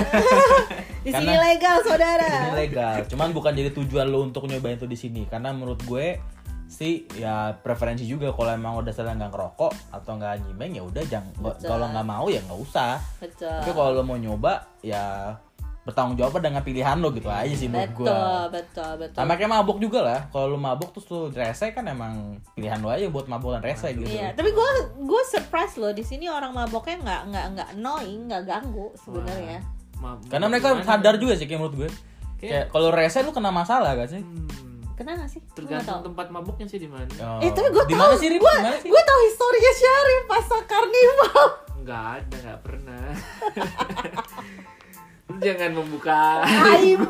Di 1.07 1.15
sini 1.15 1.39
legal, 1.39 1.83
Di 1.83 1.87
saudara. 1.87 2.27
sini 2.27 2.51
legal. 2.67 2.95
Cuman 3.07 3.31
bukan 3.31 3.55
jadi 3.55 3.71
tujuan 3.71 4.11
lo 4.11 4.27
untuk 4.27 4.51
nyobain 4.51 4.75
itu 4.75 4.91
di 4.91 4.99
sini 4.99 5.23
karena 5.31 5.55
menurut 5.55 5.79
gue 5.87 6.19
sih 6.67 7.07
ya 7.15 7.55
preferensi 7.63 8.03
juga 8.03 8.35
kalau 8.35 8.51
emang 8.51 8.83
udah 8.83 8.91
salah 8.91 9.15
nggak 9.15 9.31
ngerokok 9.31 9.73
atau 9.95 10.19
nggak 10.19 10.51
nyimeng 10.51 10.75
ya 10.75 10.83
udah 10.83 11.03
jangan 11.07 11.31
kalau 11.63 11.87
nggak 11.95 12.07
mau 12.11 12.27
ya 12.27 12.43
nggak 12.43 12.59
usah 12.59 12.99
Betul. 13.23 13.55
tapi 13.63 13.71
kalau 13.71 13.91
lo 13.95 14.03
mau 14.03 14.19
nyoba 14.19 14.67
ya 14.83 15.31
bertanggung 15.87 16.19
jawab 16.19 16.43
dengan 16.43 16.61
pilihan 16.61 16.99
lo 16.99 17.09
gitu 17.11 17.31
aja 17.31 17.47
sih 17.49 17.67
menurut 17.67 17.95
gue 17.95 18.05
Betul, 18.05 18.43
betul, 18.51 18.93
betul. 18.99 19.17
sama 19.17 19.33
kayak 19.33 19.53
mabuk 19.53 19.79
juga 19.79 20.01
lah 20.03 20.21
kalau 20.29 20.47
lo 20.49 20.59
mabuk 20.59 20.91
terus 20.91 21.07
lo 21.07 21.31
rese 21.31 21.71
kan 21.71 21.87
emang 21.87 22.13
pilihan 22.53 22.77
lo 22.77 22.91
aja 22.91 23.07
buat 23.07 23.25
mabuk 23.25 23.55
dan 23.55 23.63
rese 23.63 23.95
gitu 23.95 24.03
Iya, 24.05 24.35
tapi 24.35 24.51
gue 24.51 24.69
gue 24.99 25.23
surprise 25.25 25.75
loh 25.77 25.91
di 25.91 26.03
sini 26.03 26.27
orang 26.27 26.51
maboknya 26.51 26.99
nggak 26.99 27.21
nggak 27.25 27.47
nggak 27.53 27.69
annoying, 27.73 28.27
nggak 28.27 28.43
ganggu 28.45 28.91
sebenarnya. 28.99 29.63
Karena 30.27 30.47
mereka 30.47 30.69
gimana? 30.71 30.85
sadar 30.85 31.15
juga 31.17 31.33
sih 31.33 31.47
kayak 31.47 31.57
menurut 31.59 31.77
gue 31.79 31.91
Kayak- 32.37 32.41
kayak 32.43 32.65
kalau 32.69 32.89
rese 32.91 33.19
lu 33.21 33.31
kena 33.31 33.49
masalah 33.49 33.95
gak 33.95 34.11
sih 34.11 34.21
Hmm, 34.21 34.93
Kena 34.93 35.15
nggak 35.15 35.31
sih? 35.31 35.41
Tergantung 35.53 36.03
tempat 36.03 36.29
mabuknya 36.29 36.67
sih 36.67 36.77
di 36.77 36.85
mana 36.85 37.09
Oh. 37.17 37.39
Eh 37.39 37.49
tapi 37.49 37.69
gue 37.69 37.85
mana 37.91 38.13
sih 38.15 38.29
Rip? 38.29 38.37
gue 38.37 38.51
Di 38.51 38.61
mana 38.61 38.77
sih? 38.77 38.89
gue 38.89 39.03
tahu 39.03 39.21
historinya 39.25 39.73
Syarif 39.73 40.23
pas 40.27 40.47
karnival. 40.65 41.45
nggak 41.81 42.05
ada 42.19 42.37
nggak 42.37 42.61
pernah 42.61 43.05
jangan 45.27 45.71
membuka 45.75 46.47
Aib. 46.47 47.03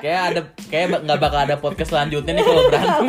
Kayak 0.00 0.22
ada 0.32 0.40
kayak 0.68 0.86
nggak 1.04 1.20
bakal 1.20 1.40
ada 1.42 1.56
podcast 1.56 1.90
selanjutnya 1.96 2.36
nih 2.36 2.44
kalau 2.44 2.62
berantem. 2.68 3.04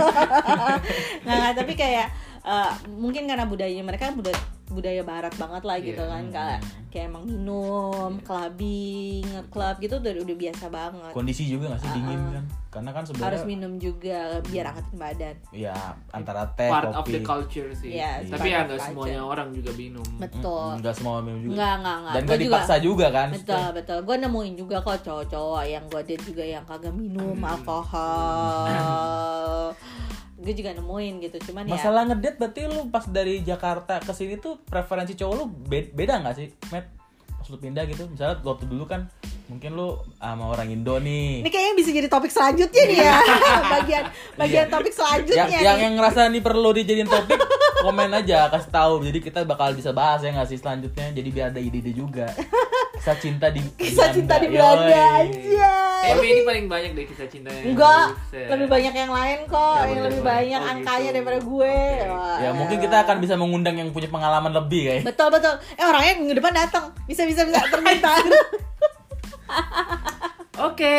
Nggak 1.28 1.52
tapi 1.60 1.74
kayak 1.76 2.08
eh, 2.42 2.72
mungkin 2.88 3.28
karena 3.28 3.46
budayanya 3.46 3.84
mereka 3.84 4.10
kan 4.10 4.16
budaya 4.18 4.40
budaya 4.72 5.02
barat 5.02 5.34
banget 5.34 5.62
lah 5.62 5.78
gitu 5.78 6.00
Iya. 6.00 6.10
kan 6.10 6.24
kayak 6.28 6.60
kayak 6.88 7.06
emang 7.08 7.24
minum, 7.24 8.12
clubbing, 8.22 9.24
club 9.48 9.76
gitu 9.78 9.96
udah 9.98 10.12
udah 10.18 10.38
biasa 10.38 10.66
banget. 10.68 11.12
Kondisi 11.12 11.44
juga 11.46 11.70
nggak 11.70 11.82
sih 11.82 11.92
dingin 11.94 12.22
kan? 12.32 12.46
Karena 12.70 12.90
kan 12.90 13.04
Harus 13.04 13.12
sebenarnya 13.12 13.44
minum 13.46 13.74
juga 13.76 14.20
biar 14.42 14.66
angkatin 14.66 14.96
badan. 14.98 15.36
ya 15.52 15.76
antara 16.10 16.48
teh, 16.50 16.68
part 16.68 16.88
of 16.90 16.96
kopi. 16.98 17.12
the 17.12 17.22
culture 17.22 17.68
sih 17.74 17.92
Yes, 17.94 18.28
tapi 18.28 18.48
part 18.48 18.48
ya 18.50 18.58
of 18.58 18.66
nggak 18.66 18.80
semuanya 18.82 19.22
orang 19.22 19.52
juga 19.52 19.72
minum 19.74 20.08
Betul. 20.18 20.68
Mm, 20.70 20.80
Nggak 20.80 20.96
semua 20.96 21.20
minum 21.20 21.40
juga. 21.42 21.52
Enggak, 21.54 21.74
enggak, 21.74 21.96
enggak. 21.98 22.14
Dan 22.14 22.22
Gua 22.22 22.28
nggak 22.30 22.40
juga- 22.40 22.56
dipaksa 22.56 22.76
juga 22.80 23.08
kan? 23.10 23.28
Betul, 23.30 23.66
betul. 23.74 23.98
Gue 24.02 24.16
nemuin 24.18 24.54
juga 24.58 24.76
kok 24.80 25.00
cowok-cowok 25.02 25.64
yang 25.66 25.84
gue 25.86 26.02
date 26.02 26.24
juga 26.26 26.44
yang 26.46 26.64
kagak 26.66 26.94
minum 26.94 27.36
Hmm. 27.36 27.52
alkohol. 27.52 28.66
gue 30.42 30.54
juga 30.58 30.74
nemuin 30.74 31.14
gitu, 31.22 31.38
cuman 31.52 31.70
ya 31.70 31.78
Masalah 31.78 32.02
ngedate 32.10 32.38
berarti 32.42 32.62
lu 32.66 32.90
pas 32.90 33.06
dari 33.06 33.46
Jakarta 33.46 34.02
ke 34.02 34.10
sini 34.12 34.42
tuh 34.42 34.58
preferensi 34.66 35.14
cowok 35.14 35.36
lu 35.38 35.46
be- 35.46 35.94
beda 35.94 36.18
nggak 36.26 36.36
sih, 36.36 36.50
Matt? 36.74 36.90
Pas 37.30 37.48
lu 37.48 37.58
pindah 37.62 37.86
gitu, 37.86 38.10
misalnya 38.10 38.42
waktu 38.42 38.66
dulu 38.66 38.90
kan 38.90 39.06
mungkin 39.52 39.72
lu 39.74 39.90
sama 40.16 40.48
orang 40.48 40.72
Indo 40.72 40.96
nih. 40.98 41.44
ini 41.44 41.50
kayaknya 41.50 41.74
bisa 41.76 41.90
jadi 41.92 42.08
topik 42.08 42.32
selanjutnya 42.32 42.84
nih 42.84 42.98
ya. 42.98 43.18
bagian 43.76 44.04
bagian 44.34 44.64
Iya. 44.64 44.72
topik 44.72 44.94
selanjutnya 44.94 45.44
yang, 45.44 45.52
yang 45.52 45.76
nih. 45.76 45.84
yang 45.84 45.94
ngerasa 45.94 46.20
nih 46.26 46.42
perlu 46.42 46.70
dijadiin 46.72 47.06
topik 47.06 47.36
komen 47.78 48.10
aja 48.14 48.48
kasih 48.48 48.72
tahu 48.72 48.94
jadi 49.04 49.20
kita 49.20 49.40
bakal 49.44 49.74
bisa 49.74 49.92
bahas 49.92 50.22
ya 50.22 50.32
nggak 50.32 50.48
sih 50.48 50.56
selanjutnya 50.56 51.12
jadi 51.12 51.30
biar 51.30 51.46
ada 51.50 51.60
ide-ide 51.60 51.92
juga 51.92 52.32
kisah 52.94 53.18
cinta 53.18 53.50
di 53.50 53.60
Kisah 53.82 54.08
cinta 54.10 54.38
di 54.38 54.48
Belanda, 54.48 55.26
aja. 55.26 55.74
tapi 56.06 56.26
ini 56.30 56.42
paling 56.42 56.66
banyak 56.66 56.92
deh 56.94 57.06
kisah 57.06 57.26
cinta 57.26 57.50
yang 57.52 57.74
Enggak, 57.74 58.14
lebih 58.32 58.68
banyak 58.70 58.94
yang 58.94 59.12
lain 59.12 59.40
kok, 59.46 59.76
Ya, 59.76 59.90
yang 59.90 60.02
lebih 60.06 60.22
banyak 60.22 60.60
Oh, 60.60 60.72
angkanya 60.72 61.02
gitu. 61.04 61.16
daripada 61.18 61.40
gue. 61.42 61.78
Oke. 61.98 62.08
Wah, 62.08 62.38
ya 62.38 62.50
mungkin 62.54 62.78
kita 62.78 62.98
akan 63.02 63.18
bisa 63.18 63.34
mengundang 63.36 63.76
yang 63.76 63.90
punya 63.90 64.06
pengalaman 64.08 64.54
lebih 64.54 64.82
kayak 64.86 65.02
Betul 65.04 65.28
betul. 65.30 65.50
Eh 65.74 65.82
orangnya 65.82 66.14
minggu 66.16 66.36
depan 66.36 66.54
datang. 66.54 66.94
Bisa 67.04 67.26
bisa 67.26 67.42
bisa 67.42 67.58
permintaan. 67.68 68.22
oke 70.68 70.96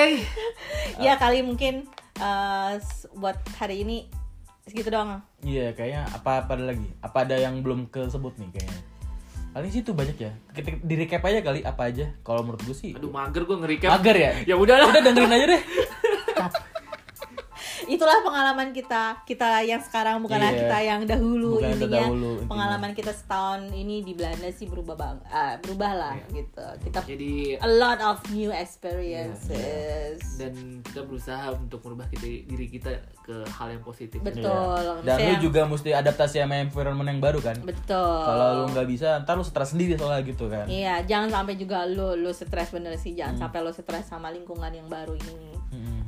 ya 0.98 1.14
kali 1.16 1.40
mungkin 1.40 1.86
eh, 2.16 2.72
s- 2.76 3.08
buat 3.12 3.36
hari 3.56 3.82
ini 3.82 4.06
segitu 4.62 4.94
doang. 4.94 5.18
Iya, 5.42 5.74
kayaknya 5.74 6.06
apa 6.14 6.46
apa 6.46 6.54
ada 6.54 6.70
lagi? 6.70 6.86
Apa 7.02 7.26
ada 7.26 7.34
yang 7.34 7.58
belum 7.66 7.90
kesebut 7.90 8.38
nih 8.38 8.48
kayaknya? 8.54 8.80
Paling 9.52 9.68
sih 9.68 9.82
itu 9.82 9.92
banyak 9.92 10.16
ya. 10.16 10.32
Kita 10.54 10.80
di 10.80 10.94
recap 10.96 11.26
aja 11.26 11.42
kali 11.42 11.60
apa 11.60 11.90
aja. 11.90 12.08
Kalau 12.22 12.40
menurut 12.40 12.62
gue 12.64 12.72
sih. 12.72 12.94
Aduh 12.94 13.10
mager 13.10 13.42
gue 13.44 13.56
nge-recap. 13.58 13.90
Mager 13.90 14.16
ya? 14.16 14.32
Ya 14.48 14.54
udahlah. 14.56 14.88
Udah 14.88 15.02
dengerin 15.02 15.34
aja 15.34 15.46
deh. 15.52 15.62
Itulah 17.92 18.18
pengalaman 18.20 18.72
kita, 18.72 19.20
kita 19.22 19.60
yang 19.60 19.78
sekarang 19.78 20.18
bukanlah 20.18 20.48
Iya. 20.48 20.60
kita 20.62 20.78
yang 20.80 21.00
dahulu 21.04 21.50
Bukan 21.56 21.62
yang 21.62 21.72
intinya. 21.74 21.92
terdahulu, 22.00 22.30
intinya. 22.34 22.48
Pengalaman 22.48 22.90
kita 22.92 23.12
setahun 23.12 23.60
ini 23.70 24.00
di 24.00 24.12
Belanda 24.12 24.48
sih 24.48 24.64
berubah 24.64 24.94
bang, 24.94 25.16
ah, 25.28 25.54
berubah 25.58 25.92
lah 25.92 26.14
Iya. 26.16 26.26
gitu. 26.34 26.66
Kita 26.82 26.98
Jadi 27.04 27.32
a 27.56 27.68
lot 27.68 28.00
of 28.00 28.16
new 28.30 28.48
experiences. 28.50 30.18
dan 30.34 30.52
kita 30.82 31.00
berusaha 31.02 31.52
untuk 31.52 31.82
merubah 31.82 32.08
kita, 32.08 32.24
diri 32.24 32.66
kita 32.66 32.90
ke 33.20 33.44
hal 33.46 33.68
yang 33.70 33.82
positif. 33.82 34.18
Betul. 34.18 34.42
Iya. 34.42 35.02
Dan 35.02 35.16
lu 35.18 35.22
Misalnya- 35.28 35.42
juga 35.42 35.60
mesti 35.64 35.90
adaptasi 35.92 36.36
sama 36.38 36.56
environment 36.58 37.08
yang 37.08 37.20
baru 37.20 37.38
kan. 37.38 37.56
Betul. 37.60 38.18
Kalau 38.22 38.46
lu 38.58 38.72
nggak 38.72 38.88
bisa, 38.88 39.20
ntar 39.20 39.34
lu 39.34 39.44
stres 39.44 39.70
sendiri 39.70 39.94
soalnya 39.94 40.24
gitu 40.24 40.48
kan. 40.48 40.64
Iya, 40.64 41.04
jangan 41.04 41.28
sampai 41.30 41.54
juga 41.54 41.84
lu 41.84 42.14
lu 42.14 42.30
stres 42.30 42.70
bener 42.70 42.96
sih, 42.96 43.12
jangan 43.12 43.36
sampai 43.38 43.60
lu 43.60 43.70
stres 43.70 44.06
sama 44.06 44.30
lingkungan 44.30 44.70
yang 44.70 44.86
baru 44.86 45.12
ini. 45.14 45.52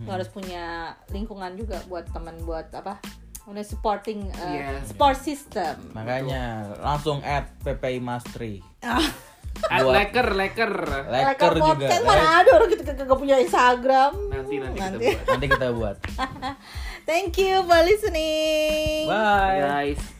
Hmm, 0.04 0.12
harus 0.12 0.28
punya 0.28 0.64
lingkungan 1.08 1.52
juga 1.54 1.80
buat 1.84 2.04
teman 2.06 2.36
buat 2.42 2.68
apa? 2.70 3.00
Udah 3.44 3.60
supporting 3.60 4.28
uh, 4.30 4.52
Yes. 4.52 4.88
support 4.88 5.16
system. 5.16 5.92
Makanya 5.92 6.72
langsung 6.78 7.20
add 7.20 7.48
PPI 7.60 7.98
Mastri. 7.98 8.60
Ah, 8.80 9.00
At 9.70 9.80
leker, 9.82 10.34
leker. 10.34 10.72
Leker 11.06 11.52
juga. 11.54 11.76
podcast 11.78 12.02
mana 12.02 12.42
ada 12.42 12.50
orang 12.52 12.68
kita 12.68 12.82
kagak 12.86 13.06
punya 13.14 13.36
Instagram. 13.38 14.12
Nanti 14.28 14.54
nanti, 14.58 14.78
Nanti. 14.78 15.06
kita 15.06 15.14
buat. 15.14 15.28
Nanti 15.28 15.46
kita 15.46 15.68
buat. 15.72 15.96
Thank 17.08 17.36
you 17.36 17.60
for 17.62 17.80
listening. 17.80 19.06
Bye. 19.06 19.60
Guys. 19.92 20.13